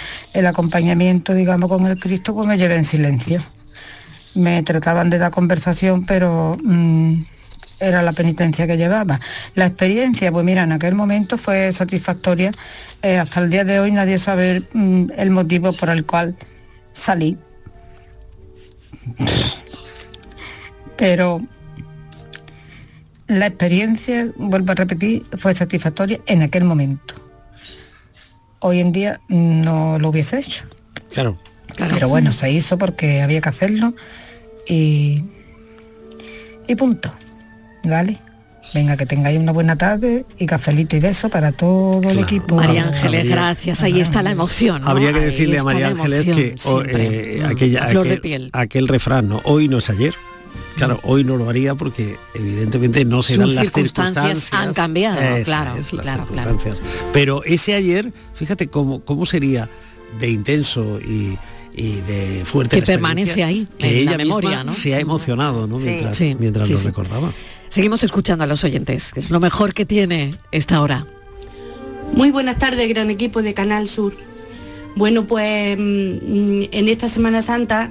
acompañamiento, 0.47 1.35
digamos, 1.35 1.71
con 1.71 1.87
el 1.87 1.99
Cristo, 1.99 2.35
pues 2.35 2.47
me 2.47 2.59
llevé 2.59 2.77
en 2.77 2.85
silencio. 2.85 3.43
Me 4.35 4.63
trataban 4.63 5.11
de 5.11 5.19
dar 5.19 5.31
conversación, 5.31 6.05
pero 6.07 6.57
mm, 6.63 7.21
era 7.81 8.03
la 8.03 8.13
penitencia 8.13 8.67
que 8.67 8.77
llevaba. 8.77 9.19
La 9.55 9.67
experiencia, 9.67 10.31
pues 10.33 10.45
mira, 10.45 10.63
en 10.63 10.73
aquel 10.73 10.95
momento 10.95 11.39
fue 11.39 11.73
satisfactoria. 11.73 12.51
Eh, 13.03 13.19
hasta 13.19 13.41
el 13.41 13.51
día 13.51 13.65
de 13.65 13.81
hoy 13.81 13.91
nadie 13.93 14.19
sabe 14.19 14.63
mm, 14.73 15.07
el 15.17 15.31
motivo 15.31 15.73
por 15.73 15.91
el 15.91 16.07
cual 16.07 16.37
salí. 16.93 17.39
Pero 20.97 21.41
la 23.29 23.47
experiencia, 23.47 24.31
vuelvo 24.37 24.73
a 24.73 24.75
repetir, 24.75 25.25
fue 25.37 25.55
satisfactoria 25.55 26.19
en 26.27 26.43
aquel 26.43 26.65
momento. 26.65 27.15
Hoy 28.61 28.81
en 28.81 28.93
día 28.93 29.21
no 29.29 29.99
lo 29.99 30.11
hubiese 30.11 30.39
hecho. 30.39 30.65
Claro. 31.13 31.39
Pero 31.77 32.09
bueno, 32.09 32.33
se 32.33 32.51
hizo 32.51 32.79
porque 32.79 33.23
había 33.23 33.41
que 33.41 33.49
hacerlo 33.49 33.95
y, 34.69 35.25
y 36.69 36.75
punto. 36.77 37.13
¿Vale? 37.85 38.19
Venga, 38.75 38.97
que 38.97 39.07
tengáis 39.07 39.39
una 39.39 39.51
buena 39.51 39.77
tarde 39.77 40.25
y 40.39 40.47
cafelito 40.47 40.95
y 40.97 41.01
beso 41.01 41.29
para 41.29 41.51
todo 41.51 42.09
el 42.09 42.21
equipo. 42.21 42.55
María 42.55 42.85
Ángeles, 42.85 43.29
gracias. 43.29 43.83
Ahí 43.83 44.01
está 44.01 44.23
la 44.23 44.31
emoción. 44.31 44.83
¿no? 44.83 44.89
Habría 44.89 45.13
que 45.13 45.19
Ahí 45.19 45.25
decirle 45.27 45.59
a 45.59 45.65
María 45.65 45.89
Ángeles 45.89 46.27
emoción, 46.27 46.37
que 46.37 46.55
o, 46.69 46.71
siempre. 46.83 47.39
eh, 47.39 47.45
aquella, 47.45 47.85
a 47.85 47.89
flor 47.89 48.05
de 48.05 48.11
aquel, 48.13 48.21
piel. 48.21 48.51
aquel 48.53 48.87
refrán, 48.89 49.29
¿no? 49.29 49.41
Hoy 49.45 49.67
no 49.69 49.79
es 49.79 49.91
ayer. 49.91 50.15
Claro, 50.75 51.01
hoy 51.05 51.25
no 51.25 51.37
lo 51.37 51.49
haría 51.49 51.75
porque 51.75 52.17
evidentemente 52.35 53.05
no 53.05 53.23
serán 53.23 53.47
Sus 53.49 53.55
las 53.55 53.65
circunstancias 53.67 54.25
circunstancias. 54.39 54.53
han 54.69 54.75
cambiado, 54.75 55.17
claro, 55.45 55.77
es, 55.77 55.93
las 55.93 56.03
claro, 56.05 56.27
claro. 56.27 56.51
circunstancias. 56.51 56.79
Pero 57.13 57.45
ese 57.45 57.75
ayer, 57.75 58.13
fíjate 58.35 58.69
cómo, 58.69 59.05
cómo 59.05 59.27
sería 59.27 59.69
de 60.19 60.31
intenso 60.31 60.99
y, 61.01 61.39
y 61.75 62.01
de 62.03 62.43
fuerte 62.45 62.81
Que 62.81 62.87
permanece 62.87 63.45
ahí, 63.45 63.67
que 63.79 64.01
en 64.01 64.07
la 64.07 64.13
ella 64.13 64.19
memoria, 64.19 64.49
misma 64.51 64.65
¿no? 64.65 64.73
se 64.73 64.95
ha 64.95 65.01
emocionado 65.01 65.67
¿no? 65.67 65.79
Sí. 65.79 65.85
mientras, 65.85 66.17
Sí, 66.17 66.37
mientras 66.39 66.67
sí, 66.69 66.75
lo 66.75 66.81
sí. 66.81 66.87
recordaba. 66.87 67.33
Seguimos 67.69 68.03
escuchando 68.05 68.45
a 68.45 68.47
los 68.47 68.65
oyentes, 68.65 69.13
que 69.13 69.21
es 69.21 69.31
lo 69.31 69.41
mejor 69.41 69.73
que 69.73 69.87
tiene 69.87 70.37
esta 70.51 70.81
hora. 70.83 71.07
Muy 72.13 72.31
buenas 72.31 72.59
tardes, 72.59 72.89
gran 72.91 73.11
equipo 73.11 73.43
de 73.43 73.55
Canal 73.55 73.89
Sur. 73.89 74.15
Bueno, 74.97 75.27
pues 75.27 75.79
mm, 75.79 76.65
en 76.71 76.89
esta 76.89 77.09
Semana 77.09 77.41
Santa 77.41 77.91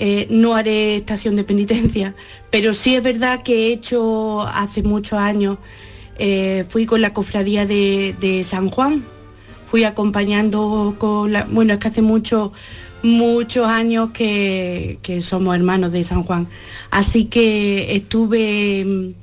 eh, 0.00 0.28
no 0.30 0.54
haré 0.54 0.96
estación 0.96 1.34
de 1.34 1.42
penitencia, 1.42 2.14
pero 2.50 2.72
sí 2.72 2.94
es 2.94 3.02
verdad 3.02 3.42
que 3.42 3.66
he 3.66 3.72
hecho 3.72 4.42
hace 4.42 4.82
muchos 4.84 5.18
años, 5.18 5.58
eh, 6.18 6.64
fui 6.68 6.86
con 6.86 7.00
la 7.00 7.12
cofradía 7.12 7.66
de, 7.66 8.42
San 8.44 8.68
Juan, 8.68 9.04
fui 9.68 9.82
acompañando 9.82 10.94
con 10.98 11.32
la, 11.32 11.44
bueno, 11.50 11.72
es 11.72 11.80
que 11.80 11.88
hace 11.88 12.02
mucho, 12.02 12.52
muchos 13.02 13.66
años 13.66 14.10
que, 14.10 14.98
somos 15.20 15.56
hermanos 15.56 15.90
de 15.90 16.04
San 16.04 16.22
Juan, 16.22 16.46
así 16.90 17.24
que 17.24 17.96
estuve 17.96 18.84
mm, 18.84 19.14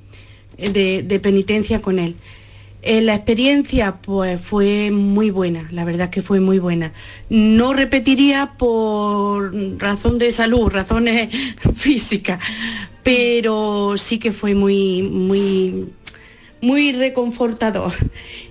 de 0.57 1.19
penitencia 1.23 1.81
con 1.81 1.99
él. 1.99 2.15
Eh, 2.87 3.01
la 3.01 3.15
experiencia 3.15 3.95
pues 3.99 4.39
fue 4.39 4.91
muy 4.91 5.31
buena, 5.31 5.67
la 5.71 5.83
verdad 5.85 6.03
es 6.03 6.09
que 6.11 6.21
fue 6.21 6.39
muy 6.39 6.59
buena. 6.59 6.93
No 7.29 7.73
repetiría 7.73 8.53
por 8.59 9.51
razón 9.79 10.19
de 10.19 10.31
salud, 10.31 10.67
razones 10.69 11.29
físicas, 11.75 12.39
pero 13.01 13.95
sí 13.97 14.19
que 14.19 14.31
fue 14.31 14.53
muy, 14.53 15.01
muy, 15.01 15.87
muy 16.61 16.91
reconfortador. 16.91 17.91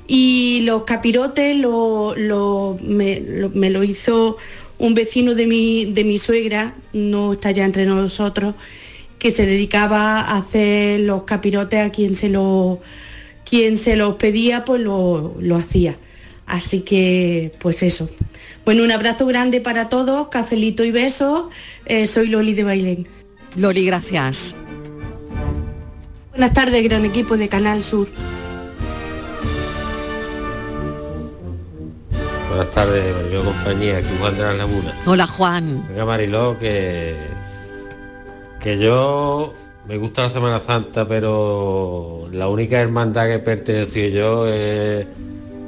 Y 0.09 0.63
los 0.65 0.83
capirotes 0.83 1.57
lo- 1.57 2.17
lo- 2.17 2.77
me, 2.83 3.21
lo- 3.21 3.51
me 3.51 3.71
lo 3.71 3.85
hizo 3.85 4.37
un 4.79 4.95
vecino 4.95 5.37
de 5.37 5.47
mi, 5.47 5.85
de 5.93 6.03
mi 6.03 6.19
suegra, 6.19 6.75
no 6.93 7.35
está 7.35 7.53
ya 7.53 7.65
entre 7.65 7.87
nosotros, 7.87 8.57
que 9.21 9.31
se 9.31 9.47
dedicaba 9.47 10.21
a 10.23 10.39
hacer 10.39 11.01
los 11.01 11.23
capirotes 11.23 11.81
a 11.81 11.91
quien 11.91 12.17
se 12.17 12.29
lo 12.29 12.81
quien 13.45 13.77
se 13.77 13.97
los 13.97 14.15
pedía 14.17 14.65
pues 14.65 14.81
lo, 14.81 15.37
lo 15.41 15.57
hacía. 15.57 15.97
Así 16.47 16.81
que 16.81 17.53
pues 17.61 17.83
eso. 17.83 18.09
Bueno, 18.65 18.83
un 18.83 18.91
abrazo 18.91 19.27
grande 19.27 19.61
para 19.61 19.89
todos, 19.89 20.29
cafelito 20.29 20.85
y 20.85 20.91
besos. 20.91 21.45
Eh, 21.87 22.07
soy 22.07 22.29
Loli 22.29 22.55
de 22.55 22.65
Bailén. 22.65 23.09
Loli, 23.57 23.85
gracias. 23.87 24.57
Buenas 26.31 26.53
tardes, 26.53 26.83
gran 26.83 27.05
equipo 27.05 27.37
de 27.37 27.49
Canal 27.49 27.83
Sur. 27.83 28.09
Buenas 32.49 32.71
tardes, 32.73 33.15
Mariló 33.15 33.45
compañía, 33.45 33.99
aquí 33.99 34.09
Juan 34.19 34.37
de 34.37 34.43
la 34.43 34.55
Laguna. 34.55 34.95
Hola, 35.07 35.27
Juan. 35.27 35.87
Venga 35.89 36.05
Mariló, 36.05 36.59
que, 36.59 37.17
que 38.61 38.79
yo 38.79 39.55
me 39.87 39.99
gusta 39.99 40.23
la 40.23 40.31
Semana 40.31 40.61
Santa, 40.61 41.05
pero 41.07 42.27
la 42.33 42.49
única 42.49 42.81
hermandad 42.81 43.27
que 43.29 43.39
pertenecí 43.39 44.11
yo 44.13 44.47
es 44.47 45.07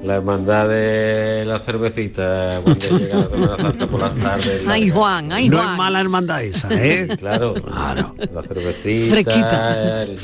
la 0.02 0.16
hermandad 0.16 0.68
de 0.68 1.44
la 1.46 1.58
cervecita 1.58 2.60
cuando 2.62 2.98
llega 2.98 3.16
la 3.16 3.28
Semana 3.28 3.56
Santa 3.58 3.86
por 3.86 4.00
las 4.00 4.14
tardes. 4.14 4.62
Ay, 4.66 4.88
Juan, 4.90 5.32
ay, 5.32 5.48
no 5.48 5.58
Juan. 5.58 5.70
es 5.72 5.76
mala 5.76 6.00
hermandad 6.00 6.42
esa, 6.44 6.68
¿eh? 6.72 7.08
Claro, 7.18 7.54
la 8.32 8.42
cervecita. 8.42 9.14
Fresquita. 9.14 10.02
el- 10.02 10.18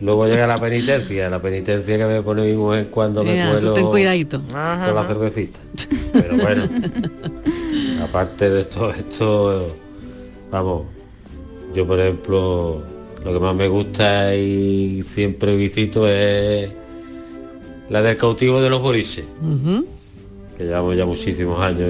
Luego 0.00 0.26
llega 0.26 0.46
la 0.46 0.58
penitencia, 0.60 1.28
la 1.28 1.42
penitencia 1.42 1.98
que 1.98 2.04
me 2.06 2.22
pone 2.22 2.42
mi 2.42 2.52
mujer 2.54 2.88
cuando 2.88 3.22
me 3.22 3.32
Mira, 3.32 3.50
cuelo 3.50 3.74
ten 3.74 3.86
cuidadito. 3.86 4.40
con 4.40 4.54
la 4.94 5.04
cervecita. 5.06 5.58
Pero 6.12 6.36
bueno, 6.38 6.62
aparte 8.02 8.48
de 8.48 8.64
todo 8.64 8.92
esto, 8.92 9.76
vamos, 10.50 10.82
yo 11.74 11.86
por 11.86 12.00
ejemplo, 12.00 12.82
lo 13.24 13.32
que 13.32 13.40
más 13.40 13.54
me 13.54 13.68
gusta 13.68 14.34
y 14.34 15.02
siempre 15.02 15.56
visito 15.56 16.06
es 16.08 16.70
la 17.90 18.02
del 18.02 18.16
cautivo 18.16 18.60
de 18.60 18.70
los 18.70 18.80
borises, 18.82 19.24
Ujú. 19.42 19.86
que 20.56 20.64
llevamos 20.64 20.96
ya 20.96 21.06
muchísimos 21.06 21.60
años. 21.60 21.88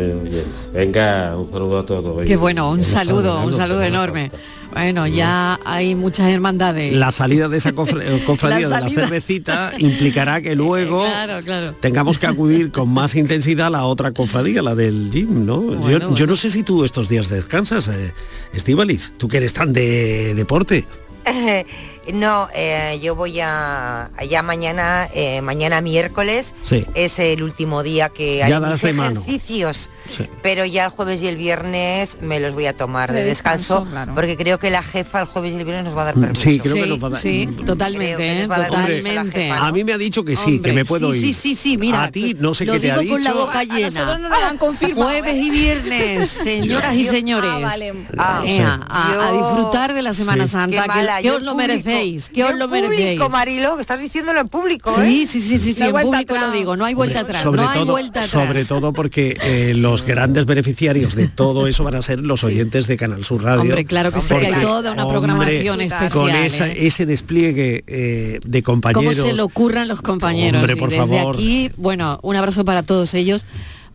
Venga, 0.73 1.37
un 1.37 1.49
saludo 1.49 1.79
a 1.81 1.87
todos. 1.87 2.23
Qué 2.25 2.37
bueno, 2.37 2.71
un 2.71 2.85
saludo, 2.85 3.43
un 3.45 3.55
saludo 3.55 3.83
enorme. 3.83 4.31
Bueno, 4.73 5.07
ya 5.07 5.59
hay 5.65 5.95
muchas 5.95 6.29
hermandades. 6.31 6.95
La 6.95 7.11
salida 7.11 7.49
de 7.49 7.57
esa 7.59 7.73
cofre- 7.75 8.03
eh, 8.05 8.23
cofradía 8.25 8.69
La 8.69 8.81
de 8.81 8.85
la 8.85 8.91
cervecita 8.91 9.73
implicará 9.79 10.41
que 10.41 10.55
luego 10.57 11.05
Claro, 11.05 11.43
claro. 11.45 11.75
tengamos 11.81 12.19
que 12.19 12.27
acudir 12.27 12.71
con 12.71 12.89
más 12.91 13.15
intensidad 13.15 13.69
a 13.69 13.71
la 13.71 13.85
otra 13.85 14.13
cofradía, 14.13 14.63
la 14.63 14.75
del 14.75 15.11
gym, 15.11 15.45
¿no? 15.47 15.63
yo, 15.73 15.79
Bueno, 15.79 16.15
yo 16.15 16.27
no 16.27 16.37
sé 16.37 16.51
si 16.51 16.63
tú 16.63 16.85
estos 16.85 17.09
días 17.09 17.29
descansas, 17.29 17.89
eh, 17.89 18.13
Estíbaliz, 18.53 19.13
tú 19.19 19.27
que 19.29 19.39
eres 19.39 19.53
tan 19.53 19.73
de 19.73 20.35
deporte. 20.35 20.87
no, 22.13 22.49
eh, 22.55 22.99
yo 23.03 23.15
voy 23.15 23.39
a 23.41 24.11
ya 24.29 24.43
mañana, 24.43 25.09
eh, 25.15 25.41
mañana 25.43 25.81
miércoles 25.81 26.55
Sí. 26.63 26.85
es 26.95 27.19
el 27.19 27.43
último 27.43 27.83
día 27.83 28.09
que 28.09 28.43
hay 28.43 28.51
Ya 28.51 28.61
mis 28.61 28.83
ejercicios. 28.85 29.91
Sí. 30.09 30.27
Pero 30.43 30.65
ya 30.65 30.87
el 30.87 30.91
jueves 30.91 31.21
y 31.23 31.29
el 31.29 31.37
viernes 31.37 32.17
me 32.23 32.41
los 32.41 32.55
voy 32.55 32.65
a 32.65 32.75
tomar 32.75 33.13
de, 33.13 33.19
De 33.21 33.25
descanso, 33.27 33.75
descanso, 33.81 33.91
claro. 33.93 34.15
porque 34.15 34.39
creo 34.39 34.59
que 34.59 34.71
la 34.71 34.83
jefa 34.83 35.21
el 35.21 35.27
jueves 35.27 35.53
y 35.53 35.57
el 35.59 35.65
viernes 35.67 35.85
nos 35.85 35.95
va 35.97 36.03
a 36.03 36.05
dar 36.07 36.15
permiso. 36.15 36.43
Sí, 36.43 36.59
creo 36.61 36.75
que 36.77 36.87
nos 36.87 37.03
va 37.03 37.07
a 37.09 37.11
dar- 37.11 37.21
Sí, 37.21 37.47
Creo 37.53 37.67
totalmente, 37.67 38.17
que 38.17 38.33
¿eh? 38.33 38.41
nos 38.41 38.51
va 38.51 38.57
a 38.57 38.59
dar 38.61 38.71
permiso 38.71 38.97
la 38.97 39.11
totalmente. 39.13 39.43
jefa, 39.43 39.67
A 39.67 39.73
mí 39.73 39.85
me 39.85 39.93
ha 39.93 39.99
dicho 39.99 40.25
que 40.25 40.35
sí, 40.35 40.55
Hombre, 40.57 40.71
que 40.71 40.77
me 40.77 40.85
puedo 40.87 41.13
sí, 41.13 41.19
ir. 41.19 41.25
Sí, 41.27 41.35
sí, 41.35 41.55
sí, 41.57 41.77
mira. 41.79 42.05
A 42.05 42.11
ti 42.11 42.35
no 42.39 42.55
sé 42.55 42.65
lo 42.65 42.73
qué 42.75 42.81
te 42.81 42.91
ha 42.93 42.99
digo 42.99 43.13
con 43.15 43.23
la 43.25 43.31
dicho. 43.33 43.45
boca 43.47 43.65
llena. 43.65 43.91
nosotros 43.91 44.21
no 44.21 44.29
nos 44.31 44.43
han 44.43 44.57
confirmado, 44.59 45.03
Jueves 45.11 45.35
¿eh? 45.35 45.41
y 45.43 45.51
viernes, 45.51 46.29
señoras 46.45 46.95
y 46.97 47.05
señores. 47.05 47.51
Ah, 47.53 47.59
vale. 47.59 47.93
Ah, 48.17 48.43
Eh, 48.47 48.63
a, 48.63 48.81
a- 48.89 49.29
a 49.29 49.33
Yo- 49.33 49.39
disfrutar 49.47 49.93
de 49.93 50.01
la 50.03 50.15
Semana 50.15 50.47
Sí. 50.47 50.53
Santa, 50.53 50.77
Qué 50.77 50.83
que- 50.83 50.89
mala, 50.89 51.17
que, 51.19 51.25
yo 51.25 51.37
os 51.37 51.43
lo 51.43 51.53
público. 51.53 51.73
Merecéis, 51.99 52.29
que 52.31 52.45
os 52.45 52.55
lo 52.57 52.69
merecéis. 52.69 53.01
público, 53.19 53.29
Marilo, 53.31 53.75
que 53.77 53.81
estás 53.83 54.01
diciéndolo 54.01 54.41
en 54.41 54.49
público, 54.49 54.95
Sí, 54.95 55.23
¿eh? 55.23 55.27
sí, 55.27 55.41
sí, 55.41 55.59
sí, 55.59 55.73
sí, 55.73 55.81
No 55.81 55.85
hay 55.85 55.89
en 55.89 55.93
vuelta 55.93 56.11
público 56.11 56.35
lo 56.35 56.41
atrás. 56.41 56.53
digo, 56.55 56.77
no 56.77 56.85
hay 56.85 56.95
vuelta 56.95 57.21
atrás, 57.21 57.43
sobre 57.43 57.63
no 57.63 57.69
hay 57.69 57.79
todo, 57.81 57.93
vuelta 57.93 58.21
atrás. 58.25 58.31
sobre 58.47 58.65
todo 58.65 58.93
porque 58.93 59.37
eh, 59.43 59.75
los 59.77 60.03
grandes 60.05 60.47
beneficiarios 60.47 61.15
de 61.15 61.29
todo 61.29 61.67
eso 61.67 61.85
van 61.85 61.95
a 61.97 62.03
ser 62.03 62.21
los 62.21 62.45
oyentes 62.45 62.87
de 62.87 62.97
Canal 62.97 63.25
Sur 63.25 63.43
Radio. 63.43 63.63
Hombre, 63.63 63.85
claro 63.85 64.13
que 64.13 64.21
sí, 64.21 64.35
que 64.35 64.47
hay 64.47 64.63
toda 64.63 64.93
una 64.93 65.05
hombre, 65.07 65.19
programación 65.21 65.81
especial. 65.81 66.11
Con 66.11 66.31
esa- 66.35 66.69
¿eh? 66.69 66.87
ese 66.87 67.07
despliegue 67.07 67.85
eh, 67.87 68.41
de 68.45 68.63
cómo 68.63 68.81
compañeros. 68.81 69.17
se 69.17 69.33
le 69.35 69.43
ocurran 69.43 69.89
los 69.89 70.01
compañeros. 70.01 70.61
Hombre, 70.61 70.75
Y 70.75 70.77
por 70.77 70.91
desde 70.91 71.07
favor. 71.07 71.35
aquí, 71.37 71.71
bueno, 71.77 72.19
un 72.23 72.37
abrazo 72.37 72.65
para 72.65 72.83
todos 72.83 73.15
ellos 73.15 73.45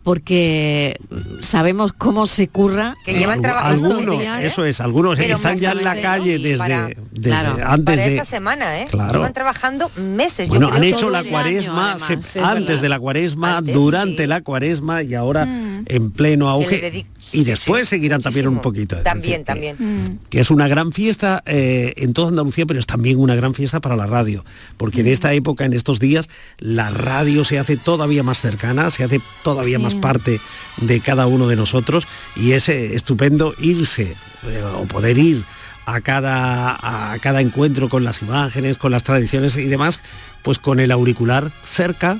porque 0.04 0.96
mm, 1.10 1.40
sabemos 1.42 1.92
cómo 1.92 2.26
se 2.26 2.46
curra. 2.48 2.94
Que 3.04 3.12
¿eh? 3.12 3.18
llevan 3.18 3.42
trabajando 3.42 3.90
algunos, 3.96 4.18
días. 4.20 4.44
eso 4.44 4.64
es, 4.64 4.80
algunos 4.80 5.16
Pero 5.18 5.34
están 5.36 5.56
ya 5.56 5.72
en 5.72 5.82
la 5.82 6.00
calle 6.00 6.38
desde, 6.38 6.58
Para- 6.58 6.86
desde 7.10 7.30
claro, 7.30 7.56
antes 7.66 7.84
Para 7.96 8.02
de. 8.02 8.08
esta 8.08 8.24
semana, 8.24 8.80
¿eh? 8.80 8.86
Claro. 8.90 9.14
Llevan 9.14 9.32
trabajando 9.32 9.90
meses. 9.96 10.48
Bueno, 10.48 10.68
yo 10.68 10.74
han 10.74 10.84
hecho 10.84 11.10
la 11.10 11.24
cuaresma 11.24 11.92
año, 11.92 11.98
se- 11.98 12.12
además, 12.12 12.36
es 12.36 12.42
antes 12.44 12.66
verdad. 12.66 12.82
de 12.82 12.88
la 12.90 12.98
cuaresma, 13.00 13.56
Antes, 13.58 13.74
durante 13.74 14.22
sí. 14.22 14.28
la 14.28 14.40
cuaresma 14.42 15.02
y 15.02 15.14
ahora 15.14 15.48
en 15.86 16.10
pleno 16.12 16.48
auge. 16.48 17.06
Y 17.34 17.44
después 17.44 17.82
sí, 17.88 17.96
seguirán 17.96 18.22
también 18.22 18.48
un 18.48 18.60
poquito. 18.60 18.96
es 18.96 19.02
También, 19.04 19.44
decir, 19.44 19.62
que- 19.62 19.74
también. 19.74 20.20
que 20.30 20.40
es 20.40 20.50
una 20.50 20.68
gran 20.68 20.92
fiesta 20.92 21.42
eh, 21.46 21.92
en 21.96 22.12
toda 22.12 22.28
Andalucía, 22.28 22.64
pero 22.66 22.80
es 22.80 22.86
también 22.86 23.18
una 23.18 23.34
gran 23.34 23.54
fiesta 23.54 23.80
para 23.80 23.96
la 23.96 24.06
radio, 24.06 24.44
porque 24.76 25.00
en 25.00 25.08
esta 25.08 25.32
época, 25.34 25.64
en 25.64 25.72
estos 25.72 25.98
días, 26.00 26.28
la 26.58 26.90
radio 26.90 27.44
se 27.44 27.58
hace 27.58 27.76
todavía 27.76 28.22
más 28.22 28.40
cercana, 28.40 28.90
se 28.90 29.04
hace 29.04 29.20
todavía 29.42 29.78
más 29.78 29.94
parte 29.94 30.40
de 30.78 31.00
cada 31.00 31.26
uno 31.26 31.46
de 31.48 31.56
nosotros 31.56 32.06
y 32.36 32.52
es 32.52 32.68
eh, 32.68 32.94
estupendo 32.94 33.54
irse 33.58 34.14
eh, 34.46 34.62
o 34.76 34.84
poder 34.86 35.18
ir 35.18 35.44
a 35.86 36.00
cada, 36.00 37.12
a 37.12 37.18
cada 37.18 37.40
encuentro 37.42 37.88
con 37.90 38.04
las 38.04 38.22
imágenes, 38.22 38.78
con 38.78 38.90
las 38.90 39.02
tradiciones 39.04 39.56
y 39.58 39.66
demás, 39.66 40.00
pues 40.42 40.58
con 40.58 40.80
el 40.80 40.90
auricular 40.90 41.52
cerca 41.64 42.18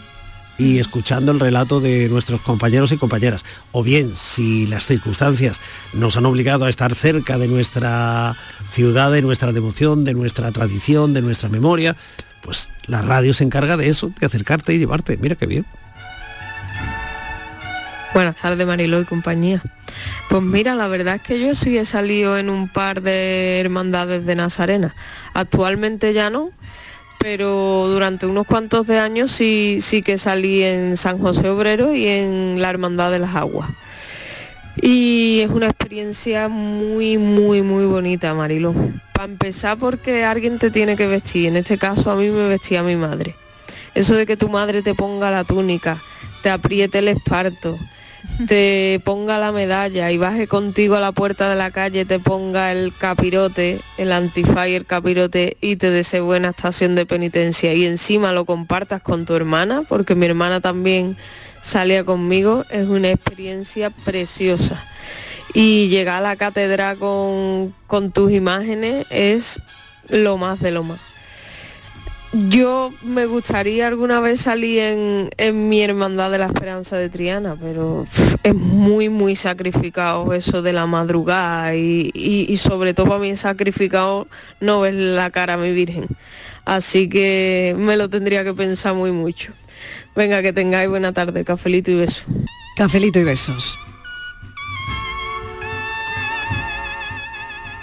y 0.59 0.78
escuchando 0.78 1.32
el 1.32 1.40
relato 1.40 1.80
de 1.80 2.09
nuestros 2.09 2.40
compañeros 2.40 2.92
y 2.92 2.96
compañeras. 2.96 3.44
O 3.72 3.82
bien, 3.82 4.14
si 4.14 4.66
las 4.66 4.86
circunstancias 4.86 5.61
nos 5.92 6.16
han 6.16 6.26
obligado 6.26 6.64
a 6.64 6.70
estar 6.70 6.94
cerca 6.94 7.38
de 7.38 7.48
nuestra 7.48 8.36
ciudad, 8.64 9.12
de 9.12 9.22
nuestra 9.22 9.52
devoción, 9.52 10.05
de 10.05 10.14
nuestra 10.14 10.52
tradición, 10.52 11.14
de 11.14 11.22
nuestra 11.22 11.48
memoria, 11.48 11.96
pues 12.42 12.70
la 12.86 13.02
radio 13.02 13.34
se 13.34 13.44
encarga 13.44 13.76
de 13.76 13.88
eso, 13.88 14.12
de 14.20 14.26
acercarte 14.26 14.74
y 14.74 14.78
llevarte. 14.78 15.16
Mira 15.16 15.34
qué 15.34 15.46
bien. 15.46 15.66
Buenas 18.12 18.36
tardes 18.36 18.64
Mariló 18.64 19.00
y 19.00 19.05
compañía. 19.05 19.61
Pues 20.28 20.40
mira, 20.40 20.76
la 20.76 20.86
verdad 20.86 21.16
es 21.16 21.22
que 21.22 21.40
yo 21.40 21.57
sí 21.57 21.76
he 21.76 21.84
salido 21.84 22.38
en 22.38 22.48
un 22.48 22.68
par 22.68 23.02
de 23.02 23.59
hermandades 23.59 24.24
de 24.24 24.36
Nazarena. 24.36 24.94
Actualmente 25.32 26.12
ya 26.12 26.30
no, 26.30 26.50
pero 27.25 27.87
durante 27.89 28.27
unos 28.27 28.47
cuantos 28.47 28.87
de 28.87 28.99
años 28.99 29.33
sí, 29.33 29.79
sí 29.81 30.03
que 30.03 30.18
salí 30.18 30.62
en 30.62 30.95
San 30.99 31.18
José 31.18 31.49
Obrero 31.49 31.95
y 31.95 32.07
en 32.07 32.61
la 32.61 32.68
Hermandad 32.68 33.11
de 33.11 33.18
las 33.18 33.35
Aguas. 33.35 33.70
Y 34.77 35.41
es 35.41 35.49
una 35.49 35.68
experiencia 35.68 36.49
muy, 36.49 37.16
muy, 37.16 37.62
muy 37.62 37.87
bonita, 37.87 38.35
Mariló. 38.35 38.75
Para 39.14 39.25
empezar 39.25 39.79
porque 39.79 40.22
alguien 40.22 40.59
te 40.59 40.70
tiene 40.70 40.97
que 40.97 41.07
vestir. 41.07 41.49
En 41.49 41.57
este 41.57 41.79
caso 41.79 42.11
a 42.11 42.14
mí 42.14 42.29
me 42.29 42.47
vestía 42.47 42.83
mi 42.83 42.95
madre. 42.95 43.35
Eso 43.95 44.16
de 44.16 44.27
que 44.27 44.37
tu 44.37 44.51
madre 44.51 44.83
te 44.83 44.95
ponga 44.95 45.31
la 45.31 45.45
túnica, 45.45 45.97
te 46.43 46.51
apriete 46.51 46.99
el 46.99 47.09
esparto, 47.09 47.79
te 48.49 49.01
ponga 49.05 49.39
la 49.39 49.53
medalla 49.53 50.11
y 50.11 50.18
baje 50.18 50.47
contigo 50.47 50.97
a 50.97 51.01
la 51.01 51.12
puerta 51.12 51.49
de 51.49 51.57
la 51.57 51.70
calle, 51.70 52.05
te 52.05 52.18
ponga 52.18 52.72
el 52.72 52.93
capirote, 52.97 53.80
el 53.97 54.12
antifaz 54.12 54.68
y 54.68 54.74
el 54.74 54.87
capirote 54.87 55.57
y 55.61 55.76
te 55.76 55.91
desee 55.91 56.20
buena 56.20 56.51
estación 56.51 56.95
de 56.95 57.07
penitencia 57.07 57.74
y 57.74 57.85
encima 57.85 58.32
lo 58.32 58.45
compartas 58.45 59.03
con 59.03 59.24
tu 59.24 59.35
hermana, 59.35 59.82
porque 59.89 60.14
mi 60.14 60.26
hermana 60.26 60.61
también 60.61 61.16
salía 61.61 62.05
conmigo, 62.05 62.64
es 62.70 62.89
una 62.89 63.11
experiencia 63.11 63.91
preciosa. 63.91 64.82
Y 65.53 65.89
llegar 65.89 66.16
a 66.16 66.20
la 66.20 66.37
catedral 66.37 66.99
con, 66.99 67.74
con 67.87 68.11
tus 68.11 68.32
imágenes 68.32 69.07
es 69.11 69.61
lo 70.09 70.37
más 70.37 70.61
de 70.61 70.72
lo 70.72 70.82
más. 70.82 71.13
Yo 72.49 72.93
me 73.03 73.26
gustaría 73.26 73.87
alguna 73.87 74.18
vez 74.18 74.41
salir 74.41 74.80
en, 74.80 75.30
en 75.37 75.68
mi 75.68 75.82
hermandad 75.82 76.32
de 76.32 76.39
la 76.39 76.47
esperanza 76.47 76.97
de 76.97 77.09
Triana, 77.09 77.57
pero 77.61 78.07
es 78.43 78.55
muy, 78.55 79.09
muy 79.09 79.37
sacrificado 79.37 80.32
eso 80.35 80.61
de 80.61 80.72
la 80.72 80.85
madrugada 80.87 81.76
y, 81.76 82.11
y- 82.12 82.47
y 82.49 82.57
sobre 82.57 82.93
todo 82.93 83.07
para 83.07 83.20
mí 83.20 83.30
es 83.30 83.41
sacrificado 83.41 84.26
no 84.61 84.80
ver 84.80 84.95
la 84.95 85.30
cara 85.30 85.55
a 85.55 85.57
mi 85.59 85.70
Virgen. 85.72 86.07
Así 86.64 87.09
que 87.09 87.76
me 87.78 87.97
lo 87.97 88.11
tendría 88.11 88.43
que 88.43 88.53
pensar 88.53 88.95
muy 88.95 89.12
mucho. 89.12 89.53
Venga, 90.16 90.43
que 90.43 90.53
tengáis 90.53 90.89
buena 90.89 91.12
tarde, 91.12 91.45
cafelito 91.45 91.93
y 91.93 91.95
beso. 91.97 92.24
Cafelito 92.76 93.20
y 93.20 93.24
besos. 93.24 93.78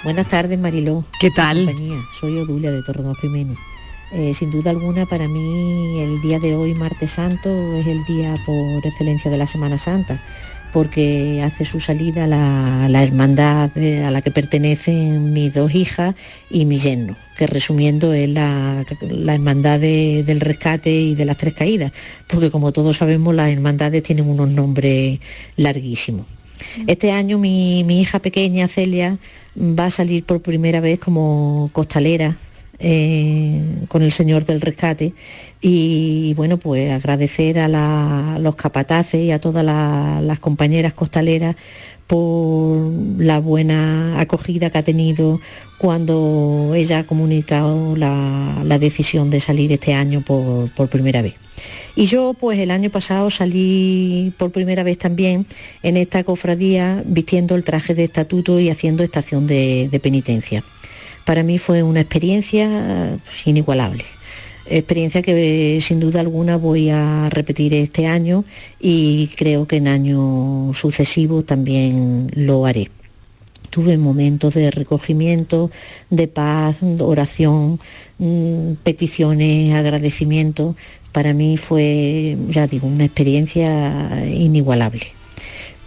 Buenas 0.03 0.27
tardes, 0.27 0.59
Mariló. 0.59 1.05
¿Qué 1.21 1.29
tal? 1.31 1.65
Compañía. 1.65 1.99
Soy 2.19 2.37
Odulia 2.39 2.71
de 2.71 2.81
Torredón 2.81 3.15
Jimeno. 3.15 3.55
Eh, 4.13 4.33
sin 4.33 4.51
duda 4.51 4.71
alguna, 4.71 5.05
para 5.05 5.27
mí 5.29 5.99
el 6.01 6.21
día 6.21 6.37
de 6.39 6.55
hoy, 6.55 6.73
martes 6.73 7.11
santo, 7.11 7.49
es 7.77 7.87
el 7.87 8.03
día 8.05 8.35
por 8.45 8.85
excelencia 8.85 9.31
de 9.31 9.37
la 9.37 9.47
Semana 9.47 9.77
Santa, 9.77 10.21
porque 10.73 11.41
hace 11.41 11.63
su 11.63 11.79
salida 11.79 12.27
la, 12.27 12.87
la 12.89 13.03
hermandad 13.03 13.71
de- 13.71 14.03
a 14.03 14.11
la 14.11 14.21
que 14.21 14.31
pertenecen 14.31 15.31
mis 15.31 15.53
dos 15.53 15.73
hijas 15.73 16.13
y 16.49 16.65
mi 16.65 16.77
yerno, 16.77 17.15
que 17.37 17.47
resumiendo 17.47 18.11
es 18.13 18.27
la, 18.29 18.83
la 19.09 19.33
hermandad 19.33 19.79
de- 19.79 20.23
del 20.25 20.41
rescate 20.41 20.91
y 20.91 21.15
de 21.15 21.23
las 21.25 21.37
tres 21.37 21.53
caídas, 21.53 21.93
porque 22.27 22.51
como 22.51 22.73
todos 22.73 22.97
sabemos, 22.97 23.33
las 23.33 23.49
hermandades 23.49 24.03
tienen 24.03 24.27
unos 24.27 24.51
nombres 24.51 25.19
larguísimos. 25.55 26.25
Este 26.85 27.11
año 27.13 27.37
mi, 27.37 27.83
mi 27.85 28.01
hija 28.01 28.19
pequeña, 28.19 28.67
Celia, 28.67 29.17
va 29.57 29.85
a 29.85 29.89
salir 29.89 30.25
por 30.25 30.41
primera 30.41 30.79
vez 30.81 30.99
como 30.99 31.69
costalera 31.73 32.35
eh, 32.81 33.61
con 33.87 34.01
el 34.01 34.11
Señor 34.11 34.45
del 34.45 34.59
Rescate 34.61 35.13
y 35.61 36.33
bueno, 36.35 36.57
pues 36.57 36.91
agradecer 36.91 37.59
a 37.59 38.37
los 38.39 38.55
capataces 38.55 39.21
y 39.21 39.31
a 39.31 39.39
todas 39.39 39.63
la- 39.63 40.19
las 40.21 40.39
compañeras 40.39 40.93
costaleras 40.93 41.55
por 42.07 42.91
la 43.19 43.39
buena 43.39 44.19
acogida 44.19 44.69
que 44.69 44.77
ha 44.79 44.83
tenido 44.83 45.39
cuando 45.77 46.73
ella 46.75 46.99
ha 46.99 47.03
comunicado 47.05 47.95
la, 47.95 48.77
decisión 48.79 49.29
de 49.29 49.39
salir 49.39 49.71
este 49.71 49.93
año 49.93 50.21
por, 50.21 50.69
por 50.71 50.89
primera 50.89 51.21
vez. 51.21 51.35
Y 51.95 52.05
yo 52.05 52.33
pues 52.37 52.59
el 52.59 52.71
año 52.71 52.89
pasado 52.89 53.29
salí 53.29 54.33
por 54.37 54.51
primera 54.51 54.83
vez 54.83 54.97
también 54.97 55.45
en 55.83 55.95
esta 55.95 56.23
cofradía 56.23 57.01
vistiendo 57.05 57.55
el 57.55 57.63
traje 57.63 57.93
de 57.93 58.03
estatuto 58.03 58.59
y 58.59 58.69
haciendo 58.69 59.03
estación 59.03 59.47
de 59.47 59.99
penitencia. 60.03 60.63
Para 61.25 61.43
mí 61.43 61.57
fue 61.57 61.83
una 61.83 62.01
experiencia 62.01 62.67
eh, 62.69 63.17
inigualable. 63.45 64.03
Experiencia 64.65 65.21
que 65.21 65.77
eh, 65.77 65.81
sin 65.81 65.99
duda 65.99 66.19
alguna 66.19 66.55
voy 66.57 66.89
a 66.89 67.29
repetir 67.29 67.73
este 67.73 68.07
año 68.07 68.45
y 68.79 69.29
creo 69.35 69.67
que 69.67 69.77
en 69.77 69.87
años 69.87 70.77
sucesivos 70.77 71.45
también 71.45 72.31
lo 72.35 72.65
haré. 72.65 72.89
Tuve 73.69 73.97
momentos 73.97 74.53
de 74.53 74.69
recogimiento, 74.69 75.71
de 76.09 76.27
paz, 76.27 76.77
oración, 76.99 77.79
mm, 78.17 78.73
peticiones, 78.83 79.73
agradecimientos. 79.73 80.75
Para 81.11 81.33
mí 81.33 81.57
fue, 81.57 82.37
ya 82.49 82.67
digo, 82.67 82.87
una 82.87 83.05
experiencia 83.05 84.25
inigualable. 84.27 85.20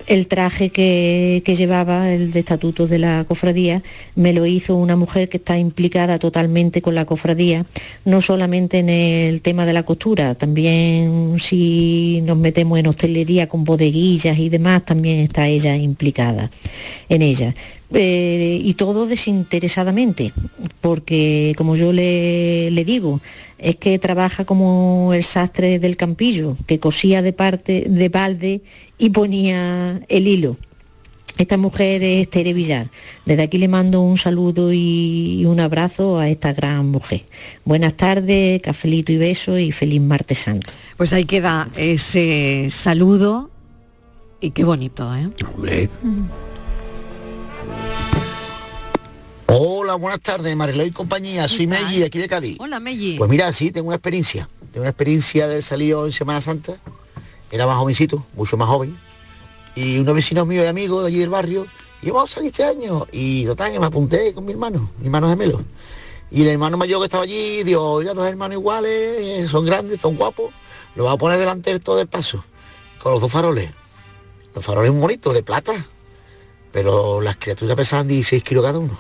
El 0.07 0.27
traje 0.27 0.69
que, 0.69 1.43
llevaba, 1.57 2.13
el 2.13 2.31
de 2.31 2.41
estatuto 2.41 2.87
de 2.87 2.99
la 2.99 3.25
cofradía, 3.25 3.83
me 4.17 4.35
lo 4.35 4.45
hizo 4.45 4.77
una 4.77 4.97
mujer 4.97 5.31
que 5.31 5.39
está 5.39 5.59
implicada 5.59 6.19
totalmente 6.19 6.83
con 6.83 6.95
la 6.95 7.07
cofradía, 7.07 7.65
no 8.05 8.21
solamente 8.21 8.79
en 8.79 8.91
el 8.91 9.41
tema 9.41 9.65
de 9.65 9.73
la 9.73 9.85
costura, 9.85 10.35
también 10.35 11.37
si 11.39 12.23
nos 12.25 12.37
metemos 12.37 12.79
en 12.79 12.87
hostelería 12.87 13.49
con 13.49 13.65
bodeguillas 13.65 14.39
y 14.39 14.51
demás, 14.51 14.85
también 14.85 15.21
está 15.21 15.49
ella 15.49 15.75
implicada 15.77 16.51
en 17.09 17.23
ella. 17.23 17.55
Eh, 17.97 18.61
y 18.63 18.75
todo 18.75 19.07
desinteresadamente, 19.07 20.33
porque 20.81 21.55
como 21.57 21.77
yo 21.77 21.93
le, 21.93 22.71
le 22.73 22.85
digo, 22.85 23.21
es 23.59 23.77
que 23.77 23.99
trabaja 23.99 24.45
como 24.45 25.13
el 25.15 25.23
sastre 25.23 25.79
del 25.79 25.97
campillo, 25.97 26.57
que 26.67 26.81
cosía 26.81 27.23
de 27.23 27.33
parte 27.33 27.87
de 27.89 28.09
balde 28.09 28.63
y 28.99 29.11
ponía 29.11 30.01
el 30.09 30.27
hilo. 30.27 30.57
Esta 31.37 31.57
mujer 31.57 32.03
es 32.05 32.31
Tere 32.31 32.53
Villar. 32.53 32.91
Desde 33.27 33.43
aquí 33.43 33.59
le 33.59 33.67
mando 33.67 34.01
un 34.01 34.17
saludo 34.17 34.73
y 34.73 35.45
un 35.47 35.59
abrazo 35.59 36.19
a 36.19 36.29
esta 36.29 36.53
gran 36.53 36.87
mujer. 36.87 37.25
Buenas 37.65 37.95
tardes, 37.95 38.63
cafelito 38.63 39.11
y 39.11 39.17
beso 39.17 39.59
y 39.59 39.73
feliz 39.73 40.01
martes 40.01 40.39
santo. 40.39 40.73
Pues 40.97 41.13
ahí 41.13 41.25
queda 41.25 41.69
ese 41.77 42.69
saludo 42.71 43.51
y 44.41 44.53
qué 44.53 44.63
bonito, 44.63 45.13
¿eh? 45.17 45.29
Hombre. 45.55 45.91
Hola, 49.47 49.97
buenas 49.97 50.21
tardes, 50.21 50.55
Mariló 50.55 50.87
y 50.87 50.91
compañía. 50.93 51.49
Soy 51.49 51.67
Melli, 51.67 51.99
de 51.99 52.07
aquí 52.07 52.19
de 52.19 52.29
Cádiz. 52.29 52.57
Hola, 52.61 52.79
Melli. 52.79 53.17
Pues 53.19 53.29
mira, 53.29 53.53
sí, 53.53 53.73
tengo 53.73 53.89
una 53.89 53.97
experiencia. 53.97 54.49
Tengo 54.71 54.83
una 54.83 54.91
experiencia 54.91 55.47
de 55.47 55.53
haber 55.53 55.63
salido 55.65 56.07
en 56.07 56.13
Semana 56.13 56.41
Santa. 56.41 56.75
Era 57.55 57.69
más 57.69 57.77
jovencito, 57.77 58.21
mucho 58.35 58.57
más 58.57 58.69
joven. 58.69 58.99
Y 59.77 60.01
unos 60.01 60.17
vecinos 60.17 60.45
míos 60.45 60.65
y 60.65 60.67
amigos 60.67 61.03
de 61.03 61.09
allí 61.09 61.19
del 61.21 61.29
barrio, 61.31 61.69
y 62.03 62.11
vamos 62.11 62.29
a 62.33 62.35
salir 62.35 62.51
este 62.51 62.65
año. 62.65 63.07
Y 63.13 63.45
total, 63.45 63.71
que 63.71 63.79
me 63.79 63.87
apunté 63.87 64.35
con 64.35 64.45
mi 64.45 64.51
hermano, 64.51 64.91
mi 64.99 65.07
hermano 65.07 65.29
gemelo. 65.29 65.63
Y 66.33 66.43
el 66.43 66.49
hermano 66.49 66.77
mayor 66.77 66.99
que 66.99 67.05
estaba 67.05 67.23
allí 67.23 67.63
dijo, 67.63 68.01
mira, 68.01 68.13
dos 68.13 68.27
hermanos 68.27 68.59
iguales, 68.59 68.91
eh, 68.93 69.47
son 69.49 69.65
grandes, 69.65 70.01
son 70.01 70.17
guapos, 70.17 70.53
lo 70.97 71.05
va 71.05 71.13
a 71.13 71.17
poner 71.17 71.39
delante 71.39 71.71
del 71.71 71.81
todo 71.81 72.01
el 72.01 72.09
paso, 72.09 72.45
con 72.99 73.13
los 73.13 73.21
dos 73.21 73.31
faroles. 73.31 73.71
Los 74.53 74.65
faroles 74.65 74.91
muy 74.91 75.03
bonitos, 75.03 75.33
de 75.33 75.45
plata, 75.45 75.75
pero 76.73 77.21
las 77.21 77.37
criaturas 77.37 77.77
pesaban 77.77 78.09
16 78.09 78.43
kilos 78.43 78.65
cada 78.65 78.81
uno. 78.81 78.99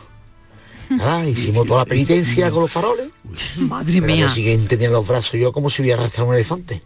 Nada, 0.90 1.26
hicimos 1.26 1.66
toda 1.66 1.80
la 1.80 1.86
penitencia 1.86 2.52
con 2.52 2.62
los 2.62 2.70
faroles. 2.70 3.08
Madre 3.56 3.94
Pero 3.94 4.04
al 4.04 4.06
mía. 4.06 4.16
día 4.16 4.28
siguiente 4.28 4.76
tenía 4.76 4.90
los 4.92 5.08
brazos 5.08 5.40
yo 5.40 5.52
como 5.52 5.70
si 5.70 5.82
hubiera 5.82 5.98
arrastrado 5.98 6.28
un 6.28 6.36
elefante. 6.36 6.82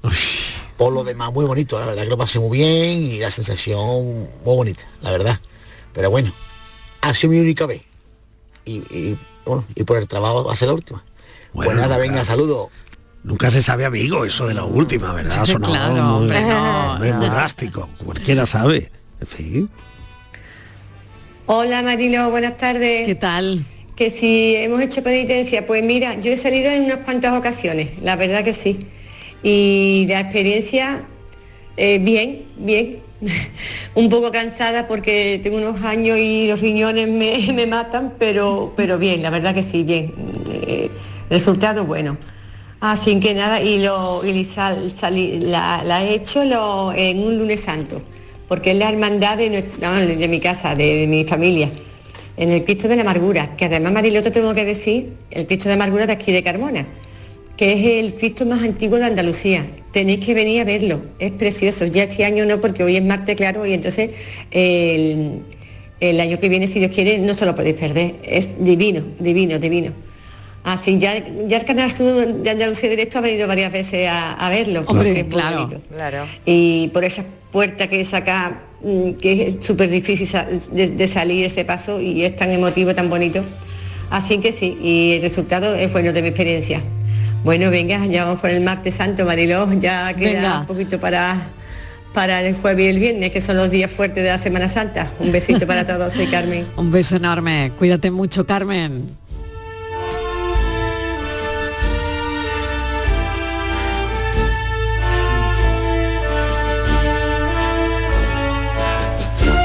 Por 0.78 0.92
lo 0.92 1.04
demás, 1.04 1.32
muy 1.32 1.44
bonito, 1.44 1.78
la 1.78 1.86
verdad 1.86 2.04
que 2.04 2.08
lo 2.08 2.16
pasé 2.16 2.38
muy 2.38 2.56
bien 2.58 3.02
y 3.02 3.18
la 3.18 3.30
sensación 3.30 3.78
muy 4.44 4.54
bonita, 4.54 4.84
la 5.02 5.10
verdad. 5.10 5.40
Pero 5.92 6.10
bueno, 6.10 6.32
ha 7.02 7.12
sido 7.12 7.32
mi 7.32 7.40
única 7.40 7.66
vez. 7.66 7.82
Y, 8.64 8.76
y, 8.76 9.18
bueno, 9.44 9.66
y 9.74 9.82
por 9.82 9.98
el 9.98 10.06
trabajo 10.06 10.44
va 10.44 10.52
a 10.52 10.56
ser 10.56 10.68
la 10.68 10.74
última. 10.74 11.04
Bueno, 11.52 11.70
pues 11.72 11.76
nada, 11.76 11.96
nunca- 11.96 11.98
venga, 12.10 12.24
saludos. 12.24 12.68
Nunca 13.24 13.50
se 13.50 13.60
sabe, 13.60 13.84
amigo, 13.84 14.24
eso 14.24 14.46
de 14.46 14.54
la 14.54 14.64
última, 14.64 15.12
¿verdad? 15.12 15.44
Claro, 15.44 15.92
muy, 15.92 16.00
hombre, 16.00 16.40
no, 16.42 16.96
muy 16.98 17.08
no. 17.08 17.20
drástico. 17.28 17.88
Cualquiera 18.04 18.46
sabe. 18.46 18.90
En 19.20 19.26
fin. 19.26 19.70
Hola 21.46 21.82
Marilo, 21.82 22.30
buenas 22.30 22.56
tardes. 22.56 23.06
¿Qué 23.06 23.14
tal? 23.16 23.64
Que 23.96 24.10
si 24.10 24.54
hemos 24.54 24.80
hecho 24.80 25.02
penitencia, 25.02 25.66
pues 25.66 25.82
mira, 25.82 26.20
yo 26.20 26.30
he 26.30 26.36
salido 26.36 26.70
en 26.70 26.84
unas 26.84 26.98
cuantas 26.98 27.36
ocasiones, 27.36 27.98
la 28.00 28.14
verdad 28.14 28.44
que 28.44 28.54
sí. 28.54 28.86
Y 29.42 30.06
la 30.08 30.20
experiencia, 30.20 31.02
eh, 31.76 31.98
bien, 31.98 32.42
bien. 32.56 32.98
Un 33.94 34.08
poco 34.08 34.30
cansada 34.30 34.86
porque 34.86 35.40
tengo 35.42 35.56
unos 35.58 35.82
años 35.82 36.18
y 36.18 36.46
los 36.48 36.60
riñones 36.60 37.08
me, 37.08 37.52
me 37.54 37.66
matan, 37.66 38.12
pero, 38.18 38.72
pero 38.76 38.98
bien, 38.98 39.22
la 39.22 39.30
verdad 39.30 39.54
que 39.54 39.62
sí, 39.62 39.82
bien. 39.82 40.12
Eh, 40.66 40.90
resultado 41.30 41.84
bueno. 41.84 42.16
Así 42.80 43.18
que 43.18 43.34
nada, 43.34 43.60
y, 43.60 43.80
lo, 43.82 44.24
y 44.24 44.44
sal- 44.44 44.92
salí- 44.96 45.40
la, 45.40 45.82
la 45.84 46.04
he 46.04 46.14
hecho 46.14 46.44
lo- 46.44 46.92
en 46.92 47.18
un 47.20 47.36
lunes 47.36 47.60
santo, 47.60 48.00
porque 48.46 48.70
es 48.70 48.76
la 48.78 48.88
hermandad 48.88 49.36
de, 49.36 49.50
nuestra- 49.50 49.94
de 49.94 50.28
mi 50.28 50.38
casa, 50.38 50.76
de, 50.76 50.94
de 51.00 51.06
mi 51.08 51.24
familia, 51.24 51.70
en 52.36 52.50
el 52.50 52.64
Cristo 52.64 52.86
de 52.86 52.94
la 52.94 53.02
Amargura, 53.02 53.56
que 53.56 53.64
además 53.64 53.92
Mariloto 53.92 54.30
tengo 54.30 54.54
que 54.54 54.64
decir, 54.64 55.12
el 55.32 55.48
Cristo 55.48 55.68
de 55.68 55.74
Amargura 55.74 56.06
de 56.06 56.12
aquí 56.12 56.30
de 56.30 56.44
Carmona, 56.44 56.86
que 57.58 57.72
es 57.72 58.04
el 58.04 58.14
Cristo 58.14 58.46
más 58.46 58.62
antiguo 58.62 58.98
de 58.98 59.06
Andalucía. 59.06 59.66
Tenéis 59.92 60.24
que 60.24 60.32
venir 60.32 60.60
a 60.60 60.64
verlo, 60.64 61.02
es 61.18 61.32
precioso. 61.32 61.86
Ya 61.86 62.04
este 62.04 62.24
año 62.24 62.46
no, 62.46 62.60
porque 62.60 62.84
hoy 62.84 62.96
es 62.96 63.04
martes, 63.04 63.34
claro, 63.34 63.66
y 63.66 63.74
entonces 63.74 64.10
el, 64.52 65.40
el 65.98 66.20
año 66.20 66.38
que 66.38 66.48
viene, 66.48 66.68
si 66.68 66.78
Dios 66.78 66.92
quiere, 66.92 67.18
no 67.18 67.34
se 67.34 67.44
lo 67.44 67.56
podéis 67.56 67.74
perder. 67.74 68.14
Es 68.22 68.64
divino, 68.64 69.02
divino, 69.18 69.58
divino. 69.58 69.92
Así, 70.62 70.98
ya, 70.98 71.18
ya 71.48 71.56
el 71.56 71.64
Canal 71.64 71.90
Sur 71.90 72.26
de 72.28 72.50
Andalucía 72.50 72.90
Directo 72.90 73.18
ha 73.18 73.22
venido 73.22 73.48
varias 73.48 73.72
veces 73.72 74.08
a, 74.08 74.34
a 74.34 74.50
verlo. 74.50 74.84
Hombre, 74.86 75.26
claro. 75.26 75.68
Claro. 75.92 76.26
Y 76.46 76.90
por 76.92 77.04
esa 77.04 77.24
puerta 77.50 77.88
que 77.88 78.04
saca, 78.04 78.62
mm, 78.82 79.12
que 79.14 79.48
es 79.48 79.66
súper 79.66 79.90
difícil 79.90 80.28
de 80.70 81.08
salir 81.08 81.44
ese 81.44 81.64
paso 81.64 82.00
y 82.00 82.22
es 82.22 82.36
tan 82.36 82.50
emotivo, 82.50 82.94
tan 82.94 83.10
bonito. 83.10 83.42
Así 84.10 84.38
que 84.38 84.52
sí, 84.52 84.78
y 84.80 85.12
el 85.16 85.22
resultado 85.22 85.74
es 85.74 85.92
bueno 85.92 86.12
de 86.12 86.22
mi 86.22 86.28
experiencia. 86.28 86.82
Bueno, 87.44 87.70
venga, 87.70 88.04
ya 88.06 88.24
vamos 88.24 88.40
por 88.40 88.50
el 88.50 88.62
martes 88.62 88.94
santo, 88.94 89.24
Mariló, 89.24 89.70
ya 89.74 90.12
queda 90.14 90.32
Venga. 90.40 90.60
un 90.60 90.66
poquito 90.66 90.98
para, 91.00 91.36
para 92.12 92.42
el 92.42 92.54
jueves 92.56 92.86
y 92.86 92.88
el 92.88 92.98
viernes, 92.98 93.30
que 93.30 93.40
son 93.40 93.56
los 93.56 93.70
días 93.70 93.90
fuertes 93.90 94.22
de 94.24 94.28
la 94.30 94.38
Semana 94.38 94.68
Santa. 94.68 95.10
Un 95.20 95.32
besito 95.32 95.66
para 95.66 95.86
todos, 95.86 96.12
soy 96.12 96.26
Carmen. 96.26 96.66
Un 96.76 96.90
beso 96.90 97.16
enorme. 97.16 97.72
Cuídate 97.78 98.10
mucho, 98.10 98.44
Carmen. 98.46 99.04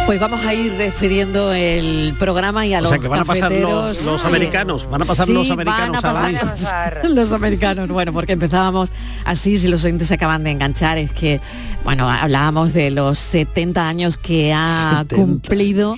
Pues 0.06 0.20
vamos 0.20 0.46
a 0.46 0.54
ir 0.54 0.74
despidiendo 0.74 1.54
el 1.54 2.14
programa 2.20 2.66
y 2.66 2.74
a 2.74 2.80
O 2.80 2.82
los 2.82 2.90
sea 2.90 3.00
que 3.00 3.08
van 3.08 3.22
a 3.22 3.26
pasar 3.26 3.52
los, 3.54 3.62
cafeteros. 3.62 4.06
los 4.06 4.24
Oye, 4.26 4.36
americanos, 4.36 4.90
van 4.90 5.02
a 5.02 5.06
pasar 5.06 5.30
los 5.30 5.50
americanos 5.50 6.02
van 6.02 6.36
a 6.36 6.42
pasar 6.42 7.02
los 7.10 7.32
americanos. 7.32 7.88
Bueno, 7.88 8.12
porque 8.12 8.34
empezábamos 8.34 8.92
así, 9.24 9.58
si 9.58 9.70
los 9.70 9.86
oyentes 9.86 10.10
se 10.10 10.16
acaban 10.16 10.44
de 10.44 10.52
enganchar, 10.52 10.98
es 10.98 11.12
que, 11.14 11.40
bueno, 11.86 12.10
hablábamos 12.10 12.74
de 12.74 12.92
los 12.92 13.18
70 13.18 13.88
años 13.88 14.18
que 14.18 14.52
ha 14.54 15.06
70 15.08 15.16
cumplido. 15.16 15.96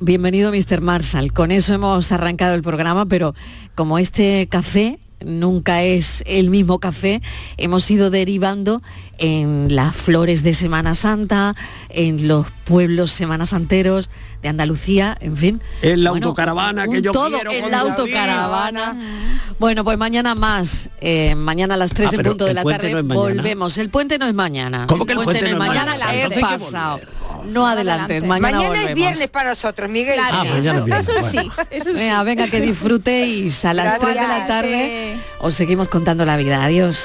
Bienvenido, 0.00 0.52
Mr. 0.52 0.82
Marshall. 0.82 1.32
Con 1.32 1.50
eso 1.50 1.72
hemos 1.72 2.12
arrancado 2.12 2.54
el 2.54 2.62
programa, 2.62 3.06
pero 3.06 3.34
como 3.74 3.98
este 3.98 4.48
café 4.50 4.98
nunca 5.20 5.82
es 5.82 6.22
el 6.26 6.50
mismo 6.50 6.78
café, 6.78 7.22
hemos 7.56 7.90
ido 7.90 8.10
derivando 8.10 8.82
en 9.18 9.74
las 9.74 9.96
flores 9.96 10.42
de 10.42 10.54
Semana 10.54 10.94
Santa, 10.94 11.54
en 11.88 12.28
los 12.28 12.46
pueblos 12.64 13.10
semanasanteros 13.10 14.10
de 14.42 14.48
Andalucía, 14.48 15.16
en 15.20 15.36
fin. 15.36 15.62
En 15.82 16.04
la 16.04 16.10
Bueno, 16.10 16.28
autocaravana 16.28 16.84
que 16.84 16.98
un 16.98 17.02
yo 17.02 17.12
todo 17.12 17.30
quiero 17.30 17.50
en 17.50 17.70
la 17.70 17.80
autocaravana. 17.80 18.96
Bueno, 19.58 19.82
pues 19.82 19.98
mañana 19.98 20.34
más. 20.36 20.90
Eh, 21.00 21.34
mañana 21.34 21.74
a 21.74 21.76
las 21.76 21.92
3 21.92 22.12
Ah, 22.12 22.16
en 22.16 22.22
punto 22.22 22.44
de 22.44 22.54
la 22.54 22.62
puente 22.62 22.88
tarde 22.90 23.02
no 23.02 23.14
volvemos. 23.14 23.76
El 23.78 23.90
puente 23.90 24.18
no 24.18 24.26
es 24.26 24.34
mañana. 24.34 24.86
¿Cómo 24.86 25.04
que 25.06 25.14
el 25.14 25.18
puente 25.18 25.42
no 25.42 25.46
es 25.48 25.52
no 25.58 25.64
es 25.64 25.68
mañana? 25.68 25.92
mañana? 25.92 26.08
Hay 26.10 26.28
que 26.28 26.40
pasado. 26.40 27.00
No 27.48 27.66
adelantes, 27.66 28.22
mañana, 28.24 28.40
Mañana 28.58 28.68
volvemos. 28.68 28.90
es 28.90 28.94
viernes 28.94 29.28
para 29.30 29.48
nosotros, 29.50 29.88
Miguel. 29.90 30.18
Ah, 30.22 30.44
mañana 30.44 30.56
es 30.58 30.84
viernes, 30.84 31.08
Eso 31.08 31.12
bueno. 31.12 31.28
sí, 31.30 31.50
eso 31.70 31.84
sí. 31.90 31.92
Venga, 31.94 32.22
venga, 32.22 32.48
que 32.48 32.60
disfrutéis. 32.60 33.64
A 33.64 33.74
las 33.74 33.98
3 33.98 34.14
de 34.14 34.28
la 34.28 34.46
tarde 34.46 35.16
os 35.40 35.54
seguimos 35.54 35.88
contando 35.88 36.24
la 36.24 36.36
vida. 36.36 36.62
Adiós. 36.64 37.04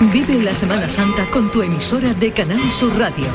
Vive 0.00 0.42
la 0.42 0.54
Semana 0.54 0.88
Santa 0.88 1.24
con 1.30 1.50
tu 1.50 1.62
emisora 1.62 2.12
de 2.14 2.32
Canal 2.32 2.60
Sur 2.72 2.96
Radio. 2.98 3.26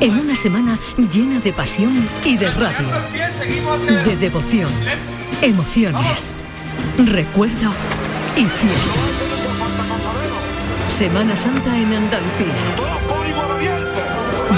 En 0.00 0.18
una 0.18 0.34
semana 0.34 0.78
llena 1.12 1.38
de 1.40 1.52
pasión 1.52 2.08
y 2.24 2.36
de 2.36 2.50
radio. 2.50 2.86
De 4.04 4.16
devoción, 4.16 4.70
emociones, 5.42 6.34
recuerdo 6.98 7.72
y 8.36 8.44
fiesta. 8.44 9.00
Semana 10.88 11.36
Santa 11.36 11.76
en 11.76 11.92
Andalucía. 11.92 12.54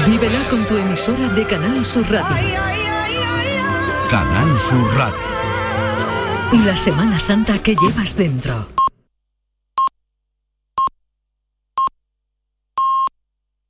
Vívela 0.07 0.43
con 0.49 0.65
tu 0.67 0.77
emisora 0.77 1.29
de 1.31 1.47
Canal 1.47 1.85
Sur 1.85 2.09
Radio. 2.11 2.61
Canal 4.11 4.59
Sur 4.59 4.97
Radio. 4.97 6.65
La 6.65 6.77
Semana 6.77 7.19
Santa 7.19 7.59
que 7.59 7.77
llevas 7.77 8.17
dentro. 8.17 8.80